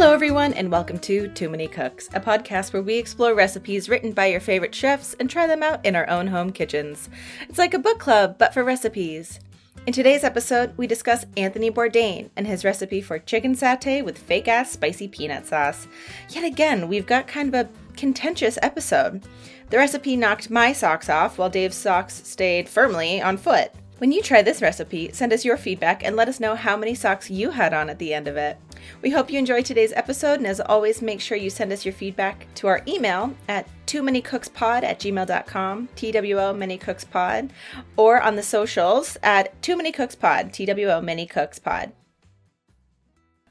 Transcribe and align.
Hello, 0.00 0.14
everyone, 0.14 0.52
and 0.52 0.70
welcome 0.70 1.00
to 1.00 1.26
Too 1.26 1.48
Many 1.48 1.66
Cooks, 1.66 2.08
a 2.14 2.20
podcast 2.20 2.72
where 2.72 2.82
we 2.82 2.94
explore 2.98 3.34
recipes 3.34 3.88
written 3.88 4.12
by 4.12 4.26
your 4.26 4.38
favorite 4.38 4.72
chefs 4.72 5.14
and 5.14 5.28
try 5.28 5.48
them 5.48 5.60
out 5.60 5.84
in 5.84 5.96
our 5.96 6.08
own 6.08 6.28
home 6.28 6.52
kitchens. 6.52 7.10
It's 7.48 7.58
like 7.58 7.74
a 7.74 7.80
book 7.80 7.98
club, 7.98 8.38
but 8.38 8.54
for 8.54 8.62
recipes. 8.62 9.40
In 9.88 9.92
today's 9.92 10.22
episode, 10.22 10.72
we 10.76 10.86
discuss 10.86 11.26
Anthony 11.36 11.68
Bourdain 11.68 12.30
and 12.36 12.46
his 12.46 12.64
recipe 12.64 13.00
for 13.00 13.18
chicken 13.18 13.56
satay 13.56 14.04
with 14.04 14.18
fake 14.18 14.46
ass 14.46 14.70
spicy 14.70 15.08
peanut 15.08 15.46
sauce. 15.46 15.88
Yet 16.28 16.44
again, 16.44 16.86
we've 16.86 17.04
got 17.04 17.26
kind 17.26 17.52
of 17.52 17.66
a 17.66 17.68
contentious 17.96 18.56
episode. 18.62 19.24
The 19.70 19.78
recipe 19.78 20.16
knocked 20.16 20.48
my 20.48 20.72
socks 20.72 21.08
off 21.08 21.38
while 21.38 21.50
Dave's 21.50 21.76
socks 21.76 22.22
stayed 22.24 22.68
firmly 22.68 23.20
on 23.20 23.36
foot. 23.36 23.72
When 23.98 24.12
you 24.12 24.22
try 24.22 24.42
this 24.42 24.62
recipe, 24.62 25.10
send 25.10 25.32
us 25.32 25.44
your 25.44 25.56
feedback 25.56 26.04
and 26.04 26.14
let 26.14 26.28
us 26.28 26.38
know 26.38 26.54
how 26.54 26.76
many 26.76 26.94
socks 26.94 27.30
you 27.30 27.50
had 27.50 27.74
on 27.74 27.90
at 27.90 27.98
the 27.98 28.14
end 28.14 28.28
of 28.28 28.36
it. 28.36 28.56
We 29.02 29.10
hope 29.10 29.30
you 29.30 29.38
enjoyed 29.38 29.64
today's 29.64 29.92
episode, 29.92 30.34
and 30.40 30.46
as 30.46 30.60
always, 30.60 31.00
make 31.02 31.20
sure 31.20 31.36
you 31.36 31.50
send 31.50 31.72
us 31.72 31.84
your 31.84 31.92
feedback 31.94 32.46
to 32.56 32.66
our 32.66 32.82
email 32.88 33.34
at 33.48 33.66
too 33.86 34.02
many 34.02 34.20
cooks 34.20 34.48
pod 34.48 34.84
at 34.84 34.98
gmail.com, 35.00 35.88
TWO 35.96 36.52
many 36.52 36.78
cooks 36.78 37.04
pod, 37.04 37.52
or 37.96 38.20
on 38.20 38.36
the 38.36 38.42
socials 38.42 39.16
at 39.22 39.60
too 39.62 39.76
many 39.76 39.92
cooks 39.92 40.14
pod, 40.14 40.52
TWO 40.52 41.00
many 41.00 41.26
cooks 41.26 41.58
pod. 41.58 41.92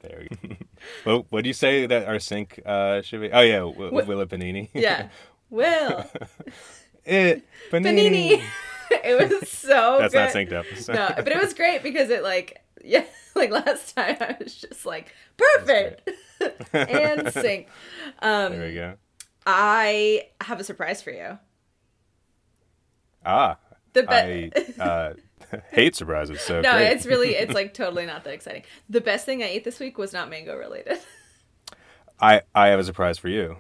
There 0.02 0.24
you 0.24 0.50
go. 0.50 0.56
well, 1.06 1.26
what 1.30 1.44
do 1.44 1.50
you 1.50 1.54
say 1.54 1.86
that 1.88 2.08
our 2.08 2.20
sync 2.20 2.60
uh, 2.66 3.02
should 3.02 3.22
be? 3.22 3.32
Oh, 3.32 3.42
yeah, 3.42 3.60
w- 3.60 3.76
Wi- 3.90 4.04
Willa 4.06 4.26
Panini. 4.28 4.70
Yeah. 4.74 5.10
Will. 5.50 6.06
it, 7.06 7.44
Panini. 7.72 8.42
Panini. 8.42 8.44
it 8.92 9.32
was 9.42 9.50
so 9.50 9.98
That's 10.00 10.14
good. 10.14 10.20
not 10.20 10.34
synced 10.34 10.54
up. 10.54 10.66
So- 10.78 10.94
No, 10.94 11.10
but 11.16 11.30
it 11.30 11.38
was 11.42 11.54
great 11.54 11.84
because 11.84 12.10
it 12.10 12.22
like 12.22 12.62
yeah, 12.84 13.06
like 13.36 13.50
last 13.52 13.96
time 13.96 14.18
I 14.20 14.36
was 14.42 14.56
just 14.56 14.86
like 14.86 15.14
perfect 15.38 16.10
and 16.74 17.32
sync. 17.34 17.68
Um, 18.20 18.52
There 18.54 18.68
we 18.68 18.74
go. 18.74 18.94
I 19.46 20.28
have 20.42 20.60
a 20.60 20.64
surprise 20.64 21.02
for 21.02 21.12
you. 21.12 21.38
Ah, 23.26 23.58
The 23.94 24.06
I 24.12 24.50
best. 24.54 24.80
uh, 24.80 25.14
hate 25.72 25.96
surprises. 25.96 26.42
So 26.42 26.62
no, 26.62 26.74
great. 26.74 26.92
it's 26.92 27.06
really 27.06 27.36
it's 27.36 27.54
like 27.54 27.74
totally 27.74 28.06
not 28.06 28.24
that 28.26 28.34
exciting. 28.34 28.64
The 28.90 29.02
best 29.02 29.26
thing 29.26 29.42
I 29.44 29.48
ate 29.48 29.64
this 29.64 29.80
week 29.80 29.98
was 29.98 30.14
not 30.14 30.30
mango 30.30 30.56
related. 30.56 31.00
I 32.20 32.42
I 32.56 32.68
have 32.68 32.80
a 32.80 32.84
surprise 32.84 33.18
for 33.18 33.30
you. 33.30 33.58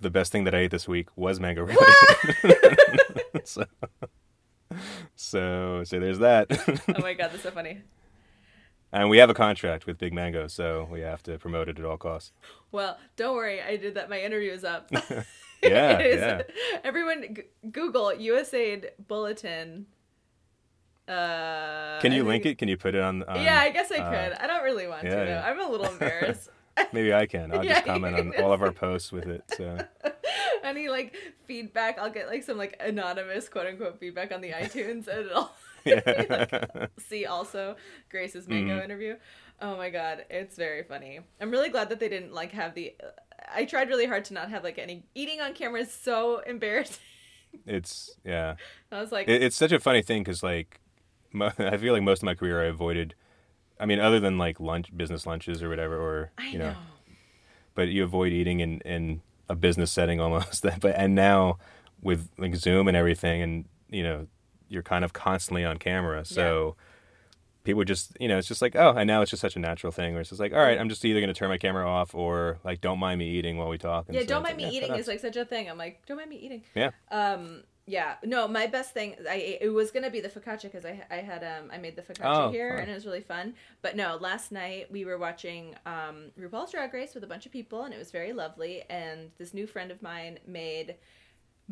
The 0.00 0.10
best 0.10 0.32
thing 0.32 0.44
that 0.44 0.54
I 0.54 0.58
ate 0.58 0.70
this 0.72 0.88
week 0.88 1.08
was 1.16 1.38
mango 1.38 1.62
related. 1.62 2.58
so, 3.44 3.64
so 5.14 5.82
so 5.84 6.00
there's 6.00 6.18
that. 6.18 6.46
oh 6.96 7.00
my 7.00 7.14
god, 7.14 7.30
that's 7.32 7.42
so 7.42 7.50
funny. 7.50 7.82
And 8.92 9.08
we 9.10 9.18
have 9.18 9.30
a 9.30 9.34
contract 9.34 9.86
with 9.86 9.98
Big 9.98 10.12
Mango, 10.12 10.46
so 10.48 10.86
we 10.90 11.00
have 11.00 11.22
to 11.24 11.38
promote 11.38 11.68
it 11.68 11.78
at 11.78 11.84
all 11.84 11.96
costs. 11.96 12.32
Well, 12.70 12.98
don't 13.16 13.34
worry, 13.34 13.60
I 13.62 13.76
did 13.76 13.94
that. 13.94 14.08
My 14.10 14.20
interview 14.20 14.52
is 14.52 14.64
up. 14.64 14.90
Yeah, 15.62 16.00
is- 16.00 16.20
yeah. 16.20 16.42
Everyone, 16.82 17.34
g- 17.36 17.42
Google 17.70 18.10
USAID 18.10 18.86
bulletin. 19.06 19.86
Uh, 21.08 22.00
Can 22.00 22.10
you 22.12 22.24
I 22.24 22.26
link 22.26 22.42
think- 22.42 22.54
it? 22.54 22.58
Can 22.58 22.68
you 22.68 22.76
put 22.76 22.94
it 22.96 23.00
on? 23.00 23.22
on 23.24 23.42
Yeah, 23.42 23.60
I 23.60 23.70
guess 23.70 23.92
I 23.92 23.98
uh, 23.98 24.10
could. 24.10 24.38
I 24.38 24.46
don't 24.48 24.64
really 24.64 24.86
want 24.88 25.04
yeah, 25.04 25.22
to. 25.24 25.24
Yeah. 25.24 25.44
I'm 25.46 25.60
a 25.60 25.68
little 25.70 25.86
embarrassed. 25.86 26.50
Maybe 26.92 27.12
I 27.14 27.26
can. 27.26 27.52
I'll 27.52 27.64
Yeah, 27.64 27.74
just 27.74 27.84
comment 27.86 28.16
on 28.18 28.42
all 28.42 28.52
of 28.52 28.60
our 28.62 28.72
posts 28.72 29.12
with 29.12 29.26
it. 29.28 29.44
So 29.56 29.78
Any 30.64 30.88
like 30.88 31.14
feedback, 31.46 31.98
I'll 31.98 32.10
get 32.10 32.28
like 32.28 32.42
some 32.44 32.56
like 32.58 32.76
anonymous 32.80 33.48
quote 33.48 33.66
unquote 33.66 33.98
feedback 34.00 34.32
on 34.32 34.40
the 34.40 34.50
iTunes, 34.50 35.06
and 35.06 35.26
it'll 35.26 35.50
yeah. 35.84 36.86
see 36.98 37.26
also 37.26 37.76
Grace's 38.10 38.48
mango 38.48 38.78
Mhm. 38.78 38.84
interview. 38.84 39.16
Oh 39.60 39.76
my 39.76 39.90
god, 39.90 40.24
it's 40.30 40.56
very 40.56 40.82
funny. 40.82 41.20
I'm 41.40 41.50
really 41.50 41.68
glad 41.68 41.88
that 41.90 42.00
they 42.00 42.08
didn't 42.08 42.32
like 42.32 42.52
have 42.52 42.74
the. 42.74 42.94
I 43.54 43.64
tried 43.64 43.88
really 43.88 44.06
hard 44.06 44.24
to 44.26 44.34
not 44.34 44.50
have 44.50 44.64
like 44.64 44.78
any 44.78 45.04
eating 45.14 45.40
on 45.40 45.52
camera 45.54 45.80
is 45.80 45.92
so 45.92 46.38
embarrassing. 46.40 46.98
it's 47.66 48.10
yeah. 48.24 48.54
I 48.90 49.00
was 49.00 49.12
like, 49.12 49.28
It, 49.28 49.42
it's 49.42 49.56
such 49.56 49.72
a 49.72 49.78
funny 49.80 50.02
thing 50.02 50.22
because 50.22 50.42
like 50.42 50.80
mo- 51.32 51.52
I 51.58 51.76
feel 51.76 51.92
like 51.92 52.02
most 52.02 52.20
of 52.22 52.24
my 52.26 52.34
career 52.34 52.62
I 52.62 52.66
avoided. 52.66 53.14
I 53.80 53.86
mean, 53.86 53.98
other 54.00 54.20
than 54.20 54.38
like 54.38 54.60
lunch, 54.60 54.96
business 54.96 55.26
lunches 55.26 55.62
or 55.62 55.68
whatever, 55.68 55.96
or 55.96 56.30
I 56.38 56.50
you 56.50 56.58
know. 56.58 56.70
know, 56.70 56.76
but 57.74 57.88
you 57.88 58.04
avoid 58.04 58.32
eating 58.32 58.60
in 58.60 58.80
in 58.82 59.22
a 59.48 59.54
business 59.54 59.90
setting 59.92 60.20
almost. 60.24 60.64
but 60.80 60.94
and 60.96 61.14
now 61.14 61.58
with 62.00 62.28
like 62.38 62.54
Zoom 62.56 62.88
and 62.88 62.96
everything, 62.96 63.42
and 63.42 63.64
you 63.90 64.02
know, 64.02 64.26
you're 64.72 64.82
kind 64.82 65.04
of 65.04 65.12
constantly 65.12 65.64
on 65.64 65.76
camera, 65.78 66.24
so. 66.24 66.76
People 67.64 67.84
just, 67.84 68.16
you 68.18 68.26
know, 68.26 68.38
it's 68.38 68.48
just 68.48 68.60
like, 68.60 68.74
oh, 68.74 68.90
and 68.96 69.06
now 69.06 69.22
it's 69.22 69.30
just 69.30 69.40
such 69.40 69.54
a 69.54 69.60
natural 69.60 69.92
thing 69.92 70.14
where 70.14 70.20
it's 70.20 70.30
just 70.30 70.40
like, 70.40 70.52
all 70.52 70.58
right, 70.58 70.76
I'm 70.76 70.88
just 70.88 71.04
either 71.04 71.20
going 71.20 71.32
to 71.32 71.38
turn 71.38 71.48
my 71.48 71.58
camera 71.58 71.88
off 71.88 72.12
or 72.12 72.58
like, 72.64 72.80
don't 72.80 72.98
mind 72.98 73.20
me 73.20 73.28
eating 73.28 73.56
while 73.56 73.68
we 73.68 73.78
talk. 73.78 74.06
And 74.08 74.16
Yeah, 74.16 74.22
so 74.22 74.26
don't 74.26 74.42
mind 74.42 74.56
me 74.56 74.64
yeah, 74.64 74.70
eating 74.70 74.94
is 74.96 75.06
like 75.06 75.20
such 75.20 75.36
a 75.36 75.44
thing. 75.44 75.70
I'm 75.70 75.78
like, 75.78 76.04
don't 76.06 76.16
mind 76.16 76.30
me 76.30 76.38
eating. 76.38 76.64
Yeah. 76.74 76.90
Um. 77.12 77.62
Yeah. 77.86 78.14
No, 78.24 78.48
my 78.48 78.66
best 78.66 78.94
thing. 78.94 79.14
I 79.30 79.58
it 79.60 79.68
was 79.72 79.92
gonna 79.92 80.10
be 80.10 80.18
the 80.18 80.28
focaccia 80.28 80.62
because 80.62 80.84
I 80.84 81.04
I 81.08 81.18
had 81.18 81.44
um 81.44 81.70
I 81.72 81.78
made 81.78 81.94
the 81.94 82.02
focaccia 82.02 82.46
Oh, 82.48 82.50
here 82.50 82.70
fun. 82.70 82.80
and 82.80 82.90
it 82.90 82.94
was 82.94 83.06
really 83.06 83.20
fun. 83.20 83.54
But 83.80 83.94
no, 83.94 84.16
last 84.20 84.50
night 84.50 84.90
we 84.90 85.04
were 85.04 85.16
watching 85.18 85.76
um 85.86 86.32
RuPaul's 86.36 86.72
Drag 86.72 86.92
Race 86.92 87.14
with 87.14 87.22
a 87.22 87.28
bunch 87.28 87.46
of 87.46 87.52
people 87.52 87.84
and 87.84 87.94
it 87.94 87.98
was 87.98 88.10
very 88.10 88.32
lovely. 88.32 88.82
And 88.90 89.30
this 89.38 89.54
new 89.54 89.68
friend 89.68 89.92
of 89.92 90.02
mine 90.02 90.40
made 90.48 90.96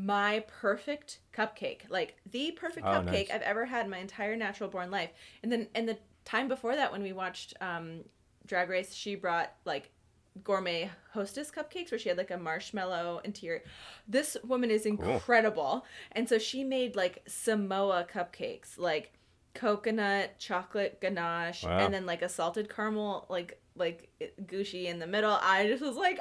my 0.05 0.45
perfect 0.61 1.19
cupcake, 1.37 1.81
like 1.89 2.17
the 2.31 2.53
perfect 2.53 2.87
Oh, 2.87 2.91
cupcake 2.91 3.05
nice. 3.29 3.31
I've 3.31 3.43
ever 3.43 3.65
had 3.67 3.85
in 3.85 3.91
my 3.91 3.99
entire 3.99 4.37
natural 4.37 4.71
born 4.71 4.91
life. 4.91 5.11
And 5.43 5.51
then 5.51 5.69
and 5.75 5.89
the 5.89 5.99
time 6.25 6.49
before 6.49 6.77
that 6.77 6.93
when 6.93 7.03
we 7.03 7.13
watched 7.13 7.55
um 7.61 8.01
Drag 8.47 8.69
Race, 8.69 8.95
she 8.95 9.15
brought 9.15 9.53
like 9.65 9.91
gourmet 10.45 10.91
hostess 11.13 11.51
cupcakes 11.51 11.91
where 11.91 11.99
she 11.99 12.09
had 12.09 12.17
like 12.19 12.31
a 12.31 12.37
marshmallow 12.39 13.21
interior. 13.25 13.63
This 14.09 14.37
woman 14.45 14.71
is 14.71 14.87
incredible. 14.87 15.85
And 16.13 16.29
so 16.29 16.39
she 16.39 16.65
made 16.65 16.97
like 16.97 17.23
Samoa 17.27 18.07
cupcakes, 18.13 18.79
like 18.79 19.13
coconut 19.55 20.39
chocolate 20.39 21.01
ganache 21.01 21.65
Wow. 21.65 21.79
and 21.79 21.93
then 21.93 22.07
like 22.07 22.23
a 22.23 22.29
salted 22.29 22.69
caramel 22.75 23.27
like 23.29 23.61
like 23.77 24.09
gushy 24.47 24.87
in 24.87 24.99
the 24.99 25.07
middle. 25.07 25.37
I 25.43 25.67
just 25.67 25.83
was 25.83 25.97
like! 25.97 26.21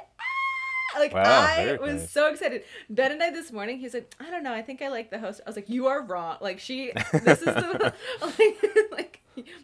Like 0.98 1.12
Wow, 1.14 1.22
I 1.24 1.78
was 1.80 2.00
nice. 2.02 2.10
so 2.10 2.28
excited. 2.28 2.64
Ben 2.88 3.12
and 3.12 3.22
I 3.22 3.30
this 3.30 3.52
morning, 3.52 3.78
he's 3.78 3.94
like, 3.94 4.14
I 4.20 4.30
don't 4.30 4.42
know, 4.42 4.52
I 4.52 4.62
think 4.62 4.82
I 4.82 4.88
like 4.88 5.10
the 5.10 5.18
host. 5.18 5.40
I 5.46 5.48
was 5.48 5.56
like, 5.56 5.68
you 5.68 5.86
are 5.86 6.02
wrong. 6.02 6.36
Like 6.40 6.58
she, 6.58 6.92
this 7.12 7.38
is 7.40 7.44
the 7.44 7.92
like, 8.20 8.56
like 8.92 9.20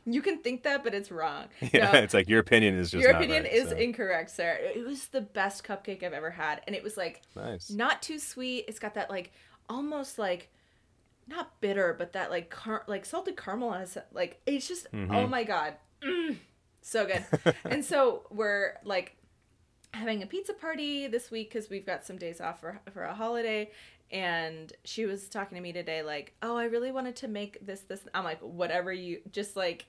you 0.06 0.22
can 0.22 0.38
think 0.38 0.62
that, 0.62 0.84
but 0.84 0.94
it's 0.94 1.10
wrong. 1.10 1.46
Yeah, 1.72 1.92
No, 1.92 1.98
it's 1.98 2.14
like 2.14 2.28
your 2.28 2.40
opinion 2.40 2.76
is 2.76 2.90
just 2.90 3.02
your 3.02 3.12
opinion 3.12 3.42
right, 3.44 3.52
is 3.52 3.70
so. 3.70 3.76
incorrect, 3.76 4.30
sir. 4.30 4.56
It 4.60 4.86
was 4.86 5.08
the 5.08 5.20
best 5.20 5.64
cupcake 5.64 6.02
I've 6.02 6.12
ever 6.12 6.30
had, 6.30 6.62
and 6.66 6.74
it 6.76 6.82
was 6.82 6.96
like 6.96 7.22
nice. 7.34 7.70
not 7.70 8.02
too 8.02 8.18
sweet. 8.18 8.64
It's 8.68 8.78
got 8.78 8.94
that 8.94 9.10
like 9.10 9.32
almost 9.68 10.18
like 10.18 10.50
not 11.28 11.60
bitter, 11.60 11.94
but 11.98 12.12
that 12.12 12.30
like 12.30 12.50
car- 12.50 12.84
like 12.86 13.04
salted 13.04 13.36
caramel 13.36 13.72
has 13.72 13.98
like 14.12 14.40
it's 14.46 14.68
just 14.68 14.86
oh 14.92 14.96
Mhm. 14.96 15.28
my 15.28 15.42
god, 15.44 15.74
Mm, 16.02 16.36
so 16.82 17.04
good. 17.06 17.24
and 17.64 17.84
so 17.84 18.22
we're 18.30 18.74
like 18.84 19.16
having 19.96 20.22
a 20.22 20.26
pizza 20.26 20.52
party 20.52 21.06
this 21.06 21.30
week 21.30 21.50
because 21.50 21.68
we've 21.70 21.86
got 21.86 22.04
some 22.04 22.16
days 22.18 22.40
off 22.40 22.60
for 22.60 22.80
for 22.92 23.02
a 23.02 23.14
holiday. 23.14 23.70
And 24.12 24.72
she 24.84 25.04
was 25.04 25.28
talking 25.28 25.56
to 25.56 25.62
me 25.62 25.72
today, 25.72 26.02
like, 26.02 26.32
"Oh, 26.42 26.56
I 26.56 26.64
really 26.66 26.92
wanted 26.92 27.16
to 27.16 27.28
make 27.28 27.64
this. 27.66 27.80
This." 27.80 28.00
I'm 28.14 28.22
like, 28.24 28.38
"Whatever 28.40 28.92
you 28.92 29.20
just 29.32 29.56
like, 29.56 29.86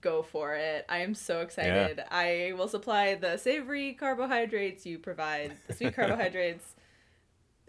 go 0.00 0.22
for 0.22 0.54
it. 0.54 0.84
I 0.88 0.98
am 0.98 1.14
so 1.14 1.40
excited. 1.42 2.02
I 2.10 2.52
will 2.56 2.66
supply 2.68 3.14
the 3.14 3.36
savory 3.36 3.94
carbohydrates. 3.94 4.84
You 4.86 4.98
provide 4.98 5.52
the 5.68 5.74
sweet 5.74 5.94
carbohydrates. 5.96 6.74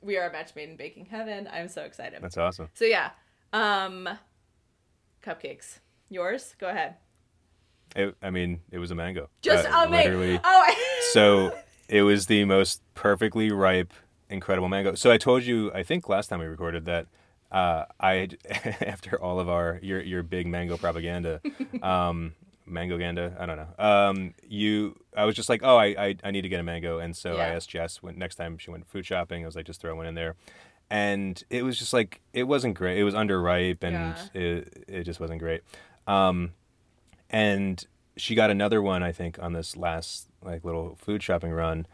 we 0.01 0.17
are 0.17 0.27
a 0.29 0.31
match 0.31 0.55
made 0.55 0.69
in 0.69 0.75
baking 0.75 1.05
heaven. 1.05 1.47
I'm 1.51 1.67
so 1.69 1.83
excited. 1.83 2.19
That's 2.21 2.37
awesome. 2.37 2.69
So 2.73 2.85
yeah, 2.85 3.11
um, 3.53 4.07
cupcakes. 5.23 5.79
Yours? 6.09 6.55
Go 6.59 6.67
ahead. 6.69 6.95
It, 7.95 8.15
I 8.21 8.29
mean, 8.29 8.61
it 8.71 8.77
was 8.79 8.91
a 8.91 8.95
mango. 8.95 9.29
Just 9.41 9.67
Uh, 9.67 9.71
oh, 9.73 9.89
mate. 9.89 10.05
literally. 10.05 10.37
Oh, 10.37 10.41
I- 10.43 10.98
So 11.13 11.53
it 11.87 12.03
was 12.03 12.27
the 12.27 12.45
most 12.45 12.81
perfectly 12.93 13.51
ripe, 13.51 13.93
incredible 14.29 14.69
mango. 14.69 14.95
So 14.95 15.11
I 15.11 15.17
told 15.17 15.43
you, 15.43 15.71
I 15.73 15.83
think 15.83 16.07
last 16.07 16.27
time 16.27 16.39
we 16.39 16.45
recorded 16.45 16.85
that 16.85 17.07
uh, 17.51 17.85
I, 17.99 18.29
after 18.81 19.21
all 19.21 19.39
of 19.39 19.49
our 19.49 19.79
your 19.81 20.01
your 20.01 20.23
big 20.23 20.47
mango 20.47 20.77
propaganda, 20.77 21.41
um, 21.81 22.33
mango 22.65 22.97
ganda, 22.97 23.35
I 23.39 23.45
don't 23.45 23.57
know. 23.57 23.83
Um, 23.83 24.33
you, 24.47 24.99
I 25.15 25.25
was 25.25 25.35
just 25.35 25.49
like, 25.49 25.61
oh, 25.63 25.77
I, 25.77 25.85
I, 25.85 26.15
I 26.23 26.31
need 26.31 26.41
to 26.41 26.49
get 26.49 26.59
a 26.59 26.63
mango, 26.63 26.99
and 26.99 27.15
so 27.17 27.35
I 27.35 27.47
asked 27.55 27.69
Jess 27.69 28.03
when 28.03 28.17
next 28.17 28.35
time 28.35 28.57
she 28.57 28.69
went 28.69 28.87
food 28.87 29.05
shopping, 29.05 29.43
I 29.43 29.45
was 29.45 29.55
like, 29.55 29.65
just 29.65 29.81
throw 29.81 29.95
one 29.95 30.05
in 30.05 30.15
there. 30.15 30.35
And 30.91 31.43
it 31.49 31.63
was 31.63 31.77
just 31.77 31.93
like 31.93 32.21
it 32.33 32.43
wasn't 32.43 32.75
great. 32.75 32.97
It 32.99 33.03
was 33.03 33.13
underripe, 33.13 33.83
and 33.83 33.95
it 34.33 34.83
it 34.87 35.03
just 35.03 35.19
wasn't 35.19 35.39
great. 35.39 35.61
Um, 36.07 36.53
and 37.29 37.85
she 38.19 38.35
got 38.35 38.49
another 38.49 38.81
one 38.81 39.01
i 39.03 39.11
think 39.11 39.37
on 39.41 39.53
this 39.53 39.75
last 39.77 40.27
like 40.43 40.63
little 40.63 40.95
food 41.01 41.21
shopping 41.23 41.51
run 41.51 41.85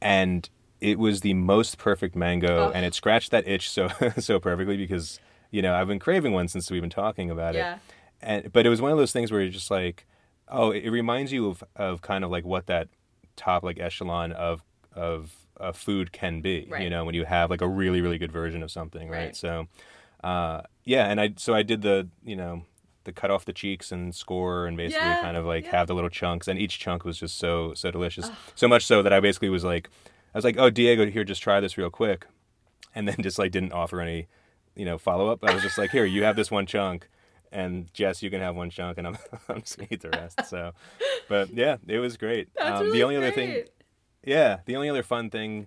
and 0.00 0.48
it 0.80 0.98
was 0.98 1.20
the 1.22 1.34
most 1.34 1.78
perfect 1.78 2.14
mango 2.14 2.68
Oh. 2.68 2.72
and 2.74 2.84
it 2.86 2.94
scratched 2.94 3.30
that 3.30 3.46
itch 3.46 3.68
so 3.70 3.88
so 4.18 4.38
perfectly 4.38 4.76
because 4.76 5.18
you 5.50 5.62
know 5.62 5.74
i've 5.74 5.88
been 5.88 5.98
craving 5.98 6.32
one 6.32 6.48
since 6.48 6.70
we've 6.70 6.80
been 6.80 6.90
talking 6.90 7.30
about 7.30 7.54
Yeah. 7.54 7.74
it 7.74 7.80
and 8.20 8.52
but 8.52 8.66
it 8.66 8.68
was 8.68 8.80
one 8.80 8.92
of 8.92 8.98
those 8.98 9.12
things 9.12 9.30
where 9.30 9.40
you're 9.40 9.50
just 9.50 9.70
like 9.70 10.06
oh 10.48 10.70
it, 10.70 10.84
it 10.84 10.90
reminds 10.90 11.32
you 11.32 11.48
of 11.48 11.62
of 11.76 12.02
kind 12.02 12.24
of 12.24 12.30
like 12.30 12.44
what 12.44 12.66
that 12.66 12.88
top 13.36 13.62
like 13.62 13.78
echelon 13.78 14.32
of 14.32 14.62
of 14.94 15.34
uh, 15.60 15.72
food 15.72 16.12
can 16.12 16.40
be. 16.40 16.68
You 16.84 16.88
know, 16.88 17.04
when 17.04 17.16
you 17.16 17.24
have 17.24 17.50
like 17.50 17.60
a 17.62 17.66
really 17.68 18.00
really 18.00 18.16
good 18.18 18.30
version 18.30 18.62
of 18.62 18.70
something, 18.70 19.08
right? 19.08 19.18
Right. 19.26 19.36
So, 19.36 19.66
uh, 20.22 20.62
yeah, 20.84 21.06
and 21.10 21.20
I 21.20 21.34
so 21.36 21.52
I 21.52 21.62
did 21.64 21.82
the 21.82 22.06
you 22.24 22.36
know 22.36 22.62
the 23.08 23.12
cut 23.20 23.30
off 23.30 23.44
the 23.44 23.52
cheeks 23.52 23.90
and 23.90 24.14
score 24.14 24.66
and 24.66 24.76
basically 24.76 25.06
Yeah, 25.08 25.20
kind 25.22 25.36
of 25.36 25.44
like 25.44 25.64
yeah. 25.64 25.72
have 25.78 25.86
the 25.88 25.94
little 25.94 26.10
chunks 26.10 26.46
and 26.46 26.58
each 26.58 26.78
chunk 26.78 27.04
was 27.04 27.18
just 27.18 27.36
so 27.38 27.74
so 27.74 27.90
delicious. 27.90 28.30
So 28.54 28.68
much 28.68 28.86
so 28.86 29.02
that 29.02 29.12
I 29.12 29.18
basically 29.20 29.48
was 29.48 29.64
like 29.64 29.88
I 30.34 30.38
was 30.38 30.44
like, 30.44 30.56
"Oh, 30.58 30.70
Diego, 30.70 31.06
here 31.06 31.24
just 31.24 31.42
try 31.42 31.58
this 31.58 31.76
real 31.78 31.90
quick." 31.90 32.26
And 32.94 33.08
then 33.08 33.16
just 33.20 33.38
like 33.38 33.50
didn't 33.50 33.72
offer 33.72 34.00
any, 34.00 34.26
you 34.76 34.84
know, 34.84 34.98
follow 34.98 35.28
up. 35.28 35.42
I 35.42 35.54
was 35.54 35.62
just 35.62 35.78
like, 35.78 35.90
"Here, 35.90 36.04
you 36.04 36.22
have 36.24 36.36
this 36.36 36.50
one 36.50 36.66
chunk." 36.66 37.08
And 37.50 37.92
Jess, 37.94 38.22
you 38.22 38.28
can 38.30 38.42
have 38.42 38.54
one 38.54 38.68
chunk, 38.68 38.98
and 38.98 39.06
I'm, 39.06 39.18
I'm 39.48 39.60
just 39.62 39.78
gonna 39.78 39.88
eat 39.90 40.02
the 40.02 40.10
rest. 40.10 40.44
So, 40.46 40.72
but 41.30 41.50
yeah, 41.54 41.76
it 41.86 41.98
was 41.98 42.16
great. 42.18 42.50
That's 42.54 42.80
Um, 42.80 42.86
really 42.86 42.98
the 42.98 43.02
only 43.04 43.16
other 43.16 43.30
thing, 43.30 43.64
yeah, 44.24 44.58
the 44.66 44.76
only 44.76 44.90
other 44.90 45.02
fun 45.02 45.30
thing 45.30 45.66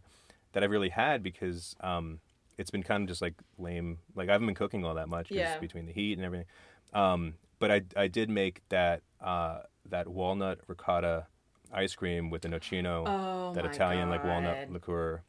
that 0.54 0.64
I've 0.64 0.70
really 0.70 0.90
had 0.90 1.24
because 1.24 1.76
um, 1.82 2.20
it's 2.62 2.72
been 2.72 2.84
kind 2.84 3.04
of 3.04 3.10
just 3.10 3.22
like 3.22 3.34
lame. 3.58 3.98
Like 4.16 4.30
I 4.30 4.32
haven't 4.32 4.48
been 4.48 4.56
cooking 4.56 4.86
all 4.86 4.96
that 4.96 5.10
much 5.10 5.32
Yeah. 5.32 5.60
between 5.60 5.86
the 5.86 5.92
heat 5.92 6.18
and 6.18 6.26
everything. 6.26 6.48
Um, 6.94 7.34
but 7.60 7.72
I 7.72 7.82
I 7.96 8.08
did 8.08 8.30
make 8.30 8.62
that 8.70 9.02
uh, 9.20 9.60
that 9.90 10.08
walnut 10.08 10.60
ricotta 10.68 11.28
ice 11.74 11.96
cream 11.96 12.30
with 12.30 12.44
the 12.44 12.50
nocino, 12.50 13.06
Oh 13.08 13.54
that 13.54 13.66
Italian 13.66 14.10
like 14.10 14.24
walnut 14.24 14.72
liqueur, 14.72 15.22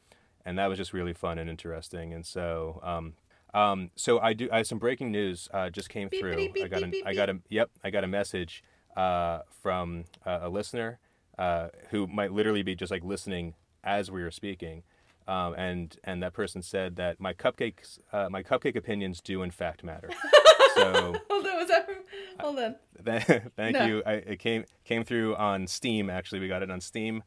and 0.44 0.58
that 0.58 0.66
was 0.68 0.78
just 0.78 0.92
really 0.92 1.12
fun 1.12 1.38
and 1.38 1.50
interesting. 1.50 2.12
And 2.12 2.24
so. 2.24 2.80
Um, 2.82 3.14
um, 3.54 3.90
so 3.96 4.18
I 4.18 4.32
do. 4.32 4.48
I 4.50 4.56
have 4.58 4.66
some 4.66 4.78
breaking 4.78 5.12
news. 5.12 5.46
Uh, 5.52 5.68
just 5.68 5.90
came 5.90 6.08
Beep, 6.08 6.20
through. 6.20 6.36
beep, 6.36 6.54
beep, 6.54 6.64
I 6.64 6.68
got. 6.68 6.82
An, 6.82 6.94
I 7.04 7.12
got 7.12 7.28
a. 7.28 7.38
Yep. 7.50 7.70
I 7.84 7.90
got 7.90 8.02
a 8.02 8.06
message 8.06 8.64
uh, 8.96 9.40
from 9.62 10.04
uh, 10.24 10.38
a 10.42 10.48
listener 10.48 10.98
uh, 11.38 11.68
who 11.90 12.06
might 12.06 12.32
literally 12.32 12.62
be 12.62 12.74
just 12.74 12.90
like 12.90 13.04
listening 13.04 13.52
as 13.84 14.10
we 14.10 14.22
were 14.22 14.30
speaking, 14.30 14.84
um, 15.28 15.54
and 15.54 15.96
and 16.04 16.22
that 16.22 16.32
person 16.32 16.62
said 16.62 16.96
that 16.96 17.20
my 17.20 17.32
cupcakes, 17.32 17.98
uh, 18.12 18.28
my 18.30 18.42
cupcake 18.42 18.76
opinions 18.76 19.20
do 19.20 19.42
in 19.42 19.50
fact 19.50 19.84
matter. 19.84 20.10
so 20.74 21.14
Hold 21.30 21.46
on, 21.46 21.58
was 21.58 21.68
that 21.68 21.86
from? 21.86 21.96
Hold 22.40 22.58
on. 22.58 22.76
th- 23.04 23.42
thank 23.56 23.74
No. 23.76 23.86
you. 23.86 24.02
I, 24.06 24.12
it 24.14 24.38
came 24.38 24.64
came 24.84 25.04
through 25.04 25.36
on 25.36 25.66
Steam. 25.66 26.10
Actually, 26.10 26.40
we 26.40 26.48
got 26.48 26.62
it 26.62 26.70
on 26.70 26.80
Steam. 26.80 27.22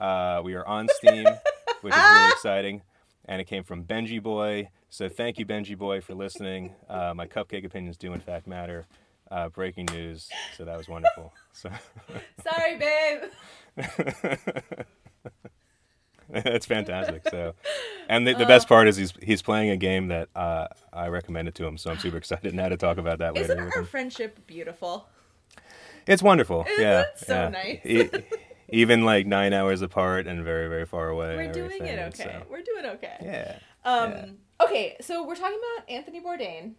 Uh, 0.00 0.40
we 0.44 0.54
are 0.54 0.66
on 0.66 0.88
Steam, 0.96 1.26
which 1.82 1.94
is 1.94 2.02
really 2.02 2.28
exciting. 2.30 2.82
And 3.26 3.40
it 3.40 3.44
came 3.46 3.64
from 3.64 3.84
Benji 3.84 4.22
Boy. 4.22 4.68
So 4.90 5.08
thank 5.08 5.38
you, 5.38 5.46
Benji 5.46 5.76
Boy, 5.78 6.00
for 6.00 6.14
listening. 6.14 6.74
Uh, 6.88 7.14
my 7.14 7.26
cupcake 7.26 7.64
opinions 7.64 7.96
do 7.96 8.12
in 8.12 8.20
fact 8.20 8.46
matter. 8.46 8.86
Uh, 9.30 9.48
breaking 9.48 9.86
news. 9.90 10.28
So 10.56 10.64
that 10.66 10.76
was 10.76 10.88
wonderful. 10.88 11.32
So 11.52 11.70
Sorry, 12.44 12.78
babe. 12.78 13.22
that's 16.44 16.66
fantastic. 16.66 17.22
So, 17.30 17.54
and 18.08 18.26
the, 18.26 18.34
the 18.34 18.46
best 18.46 18.68
part 18.68 18.88
is 18.88 18.96
he's 18.96 19.12
he's 19.22 19.42
playing 19.42 19.70
a 19.70 19.76
game 19.76 20.08
that 20.08 20.28
uh, 20.34 20.68
I 20.92 21.08
recommended 21.08 21.54
to 21.56 21.66
him. 21.66 21.78
So 21.78 21.90
I'm 21.90 21.98
super 21.98 22.16
excited 22.16 22.54
now 22.54 22.68
to 22.68 22.76
talk 22.76 22.98
about 22.98 23.18
that 23.20 23.36
Isn't 23.36 23.56
later. 23.56 23.66
with 23.66 23.76
our 23.76 23.84
friendship 23.84 24.46
beautiful? 24.46 25.06
It's 26.06 26.22
wonderful. 26.22 26.66
Isn't 26.68 26.82
yeah, 26.82 27.04
so 27.16 27.34
yeah. 27.34 27.48
nice? 27.48 28.22
Even 28.70 29.04
like 29.04 29.26
nine 29.26 29.52
hours 29.52 29.82
apart 29.82 30.26
and 30.26 30.42
very 30.44 30.68
very 30.68 30.86
far 30.86 31.08
away. 31.08 31.36
We're 31.36 31.52
doing 31.52 31.82
it 31.84 31.98
okay. 32.14 32.24
so- 32.24 32.42
We're 32.50 32.62
doing 32.62 32.86
okay. 32.96 33.16
yeah. 33.22 33.58
Um, 33.84 34.10
Yeah. 34.10 34.26
Okay, 34.62 34.96
so 35.00 35.26
we're 35.26 35.34
talking 35.34 35.58
about 35.76 35.90
Anthony 35.90 36.20
Bourdain, 36.20 36.74